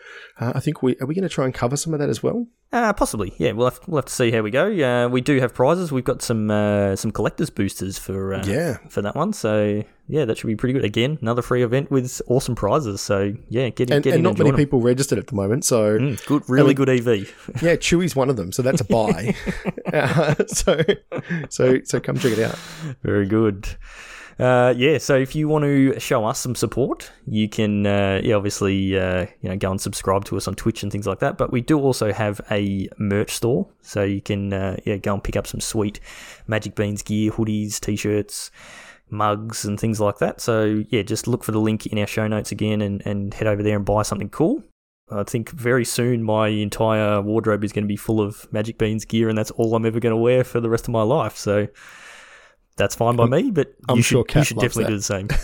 uh, 0.40 0.52
I 0.54 0.60
think 0.60 0.82
we 0.82 0.96
are 1.00 1.06
we 1.06 1.14
going 1.14 1.22
to 1.22 1.28
try 1.28 1.44
and 1.44 1.54
cover 1.54 1.76
some 1.76 1.92
of 1.94 2.00
that 2.00 2.08
as 2.08 2.22
well. 2.22 2.46
Uh, 2.72 2.92
possibly, 2.92 3.32
yeah. 3.38 3.52
We'll 3.52 3.70
have, 3.70 3.80
we'll 3.86 3.98
have 3.98 4.06
to 4.06 4.12
see 4.12 4.30
how 4.30 4.42
we 4.42 4.50
go. 4.50 4.66
Uh, 4.70 5.08
we 5.08 5.20
do 5.22 5.38
have 5.40 5.54
prizes. 5.54 5.90
We've 5.92 6.04
got 6.04 6.20
some 6.20 6.50
uh, 6.50 6.96
some 6.96 7.10
collectors 7.12 7.48
boosters 7.50 7.98
for 7.98 8.34
uh, 8.34 8.44
Yeah, 8.44 8.77
for 8.88 9.02
that 9.02 9.14
one. 9.14 9.32
So 9.32 9.84
yeah, 10.08 10.24
that 10.24 10.38
should 10.38 10.46
be 10.46 10.56
pretty 10.56 10.72
good. 10.72 10.84
Again, 10.84 11.18
another 11.20 11.42
free 11.42 11.62
event 11.62 11.90
with 11.90 12.20
awesome 12.28 12.54
prizes. 12.54 13.00
So 13.00 13.34
yeah, 13.48 13.68
get 13.70 13.90
in, 13.90 13.96
and, 13.96 14.04
get 14.04 14.10
and 14.14 14.18
in 14.18 14.22
not 14.22 14.38
many 14.38 14.50
join 14.50 14.54
'em. 14.54 14.56
people 14.56 14.80
registered 14.80 15.18
at 15.18 15.26
the 15.26 15.34
moment. 15.34 15.64
So 15.64 15.98
Mm, 15.98 16.24
good, 16.26 16.42
really 16.48 16.74
good 16.74 16.88
EV. 16.88 17.06
yeah, 17.62 17.76
Chewy's 17.76 18.14
one 18.16 18.30
of 18.30 18.36
them. 18.36 18.52
So 18.52 18.62
that's 18.62 18.80
a 18.80 18.84
buy. 18.84 19.34
uh, 19.92 20.34
so 20.46 20.80
so 21.50 21.80
so 21.84 22.00
come 22.00 22.18
check 22.18 22.32
it 22.32 22.38
out. 22.40 22.58
Very 23.02 23.26
good. 23.26 23.68
Uh, 24.38 24.72
yeah, 24.76 24.98
so 24.98 25.16
if 25.16 25.34
you 25.34 25.48
want 25.48 25.64
to 25.64 25.98
show 25.98 26.24
us 26.24 26.38
some 26.38 26.54
support, 26.54 27.10
you 27.26 27.48
can, 27.48 27.84
uh, 27.84 28.20
yeah, 28.22 28.36
obviously, 28.36 28.96
uh, 28.96 29.26
you 29.42 29.48
know, 29.48 29.56
go 29.56 29.72
and 29.72 29.80
subscribe 29.80 30.24
to 30.24 30.36
us 30.36 30.46
on 30.46 30.54
Twitch 30.54 30.84
and 30.84 30.92
things 30.92 31.08
like 31.08 31.18
that. 31.18 31.36
But 31.36 31.50
we 31.50 31.60
do 31.60 31.80
also 31.80 32.12
have 32.12 32.40
a 32.50 32.88
merch 32.98 33.32
store, 33.32 33.66
so 33.82 34.04
you 34.04 34.20
can, 34.20 34.52
uh, 34.52 34.76
yeah, 34.84 34.96
go 34.96 35.14
and 35.14 35.24
pick 35.24 35.34
up 35.34 35.48
some 35.48 35.60
sweet 35.60 35.98
Magic 36.46 36.76
Beans 36.76 37.02
gear, 37.02 37.32
hoodies, 37.32 37.80
t-shirts, 37.80 38.52
mugs, 39.10 39.64
and 39.64 39.80
things 39.80 40.00
like 40.00 40.18
that. 40.18 40.40
So 40.40 40.84
yeah, 40.88 41.02
just 41.02 41.26
look 41.26 41.42
for 41.42 41.50
the 41.50 41.60
link 41.60 41.86
in 41.86 41.98
our 41.98 42.06
show 42.06 42.28
notes 42.28 42.52
again, 42.52 42.80
and, 42.80 43.04
and 43.04 43.34
head 43.34 43.48
over 43.48 43.64
there 43.64 43.74
and 43.74 43.84
buy 43.84 44.02
something 44.02 44.30
cool. 44.30 44.62
I 45.10 45.24
think 45.24 45.50
very 45.50 45.84
soon 45.84 46.22
my 46.22 46.48
entire 46.48 47.22
wardrobe 47.22 47.64
is 47.64 47.72
going 47.72 47.84
to 47.84 47.88
be 47.88 47.96
full 47.96 48.20
of 48.20 48.46
Magic 48.52 48.78
Beans 48.78 49.04
gear, 49.04 49.28
and 49.28 49.36
that's 49.36 49.50
all 49.52 49.74
I'm 49.74 49.86
ever 49.86 49.98
going 49.98 50.14
to 50.14 50.16
wear 50.16 50.44
for 50.44 50.60
the 50.60 50.70
rest 50.70 50.86
of 50.86 50.92
my 50.92 51.02
life. 51.02 51.36
So 51.36 51.66
that's 52.78 52.94
fine 52.94 53.16
by 53.16 53.26
me, 53.26 53.50
but 53.50 53.74
I'm 53.88 53.96
you 53.96 54.02
sure 54.02 54.24
should, 54.28 54.38
you 54.38 54.44
should 54.44 54.58
definitely 54.58 54.92
do 54.92 54.96
the 54.96 55.02
same. 55.02 55.28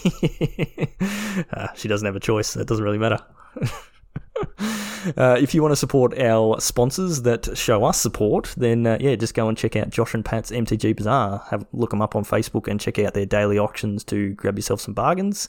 uh, 1.52 1.68
she 1.74 1.88
doesn't 1.88 2.06
have 2.06 2.16
a 2.16 2.20
choice. 2.20 2.56
It 2.56 2.66
doesn't 2.66 2.84
really 2.84 2.98
matter. 2.98 3.18
Uh, 5.16 5.36
if 5.40 5.54
you 5.54 5.62
want 5.62 5.72
to 5.72 5.76
support 5.76 6.18
our 6.18 6.60
sponsors 6.60 7.22
that 7.22 7.56
show 7.56 7.84
us 7.84 8.00
support, 8.00 8.52
then 8.56 8.86
uh, 8.86 8.96
yeah, 9.00 9.14
just 9.16 9.34
go 9.34 9.48
and 9.48 9.56
check 9.56 9.76
out 9.76 9.90
Josh 9.90 10.14
and 10.14 10.24
Pat's 10.24 10.50
MTG 10.50 10.96
Bazaar. 10.96 11.42
Have 11.50 11.66
look 11.72 11.90
them 11.90 12.02
up 12.02 12.16
on 12.16 12.24
Facebook 12.24 12.68
and 12.68 12.80
check 12.80 12.98
out 12.98 13.14
their 13.14 13.26
daily 13.26 13.58
auctions 13.58 14.04
to 14.04 14.30
grab 14.34 14.56
yourself 14.56 14.80
some 14.80 14.94
bargains. 14.94 15.48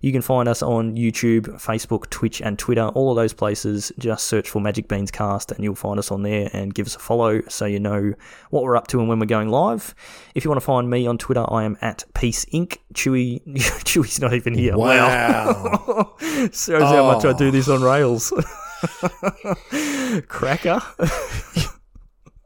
You 0.00 0.12
can 0.12 0.22
find 0.22 0.48
us 0.48 0.62
on 0.62 0.94
YouTube, 0.96 1.46
Facebook, 1.60 2.08
Twitch, 2.10 2.40
and 2.40 2.56
Twitter. 2.56 2.86
All 2.88 3.10
of 3.10 3.16
those 3.16 3.32
places. 3.32 3.90
Just 3.98 4.28
search 4.28 4.48
for 4.48 4.60
Magic 4.60 4.86
Beans 4.86 5.10
Cast, 5.10 5.50
and 5.50 5.64
you'll 5.64 5.74
find 5.74 5.98
us 5.98 6.12
on 6.12 6.22
there. 6.22 6.48
And 6.52 6.72
give 6.72 6.86
us 6.86 6.94
a 6.94 7.00
follow 7.00 7.40
so 7.48 7.64
you 7.66 7.80
know 7.80 8.14
what 8.50 8.62
we're 8.62 8.76
up 8.76 8.86
to 8.88 9.00
and 9.00 9.08
when 9.08 9.18
we're 9.18 9.26
going 9.26 9.48
live. 9.48 9.94
If 10.36 10.44
you 10.44 10.50
want 10.50 10.60
to 10.60 10.64
find 10.64 10.88
me 10.88 11.06
on 11.08 11.18
Twitter, 11.18 11.44
I 11.52 11.64
am 11.64 11.76
at 11.80 12.04
Piece 12.14 12.44
Inc. 12.46 12.78
Chewy, 12.94 13.42
Chewy's 13.84 14.20
not 14.20 14.34
even 14.34 14.54
here. 14.54 14.76
Wow. 14.76 16.14
Shows 16.20 16.82
how 16.82 17.12
much 17.12 17.24
I 17.24 17.30
Oh. 17.30 17.36
do 17.38 17.50
this 17.50 17.68
on 17.68 17.82
Rails. 17.82 18.32
Cracker. 20.28 20.80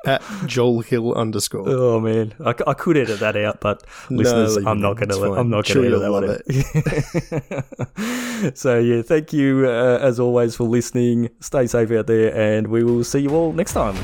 At 0.05 0.21
Joel 0.47 0.81
Hill 0.81 1.15
underscore. 1.15 1.63
Oh 1.69 2.01
man, 2.01 2.35
I 2.45 2.53
could 2.53 2.97
edit 2.97 3.21
that 3.21 3.37
out, 3.37 3.61
but 3.61 3.85
No, 4.11 4.17
listeners, 4.17 4.57
I'm 4.67 4.81
not 4.81 4.97
going 4.97 5.11
to. 5.11 5.17
Let. 5.17 5.39
I'm 5.39 5.49
not 5.49 5.65
Sure 5.65 5.83
to 5.83 5.87
edit 5.87 6.01
that 6.01 6.11
one 6.11 6.29
out. 8.49 8.53
so 8.59 8.81
yeah, 8.81 9.03
thank 9.03 9.33
you 9.33 9.69
uh, 9.69 10.01
as 10.03 10.19
always 10.19 10.57
for 10.57 10.65
listening. 10.65 11.31
Stay 11.39 11.69
safe 11.69 11.93
out 11.93 12.09
there, 12.09 12.37
and 12.37 12.67
we 12.67 12.83
will 12.83 13.05
see 13.05 13.21
you 13.21 13.31
all 13.31 13.53
next 13.53 13.75
time. 13.75 13.95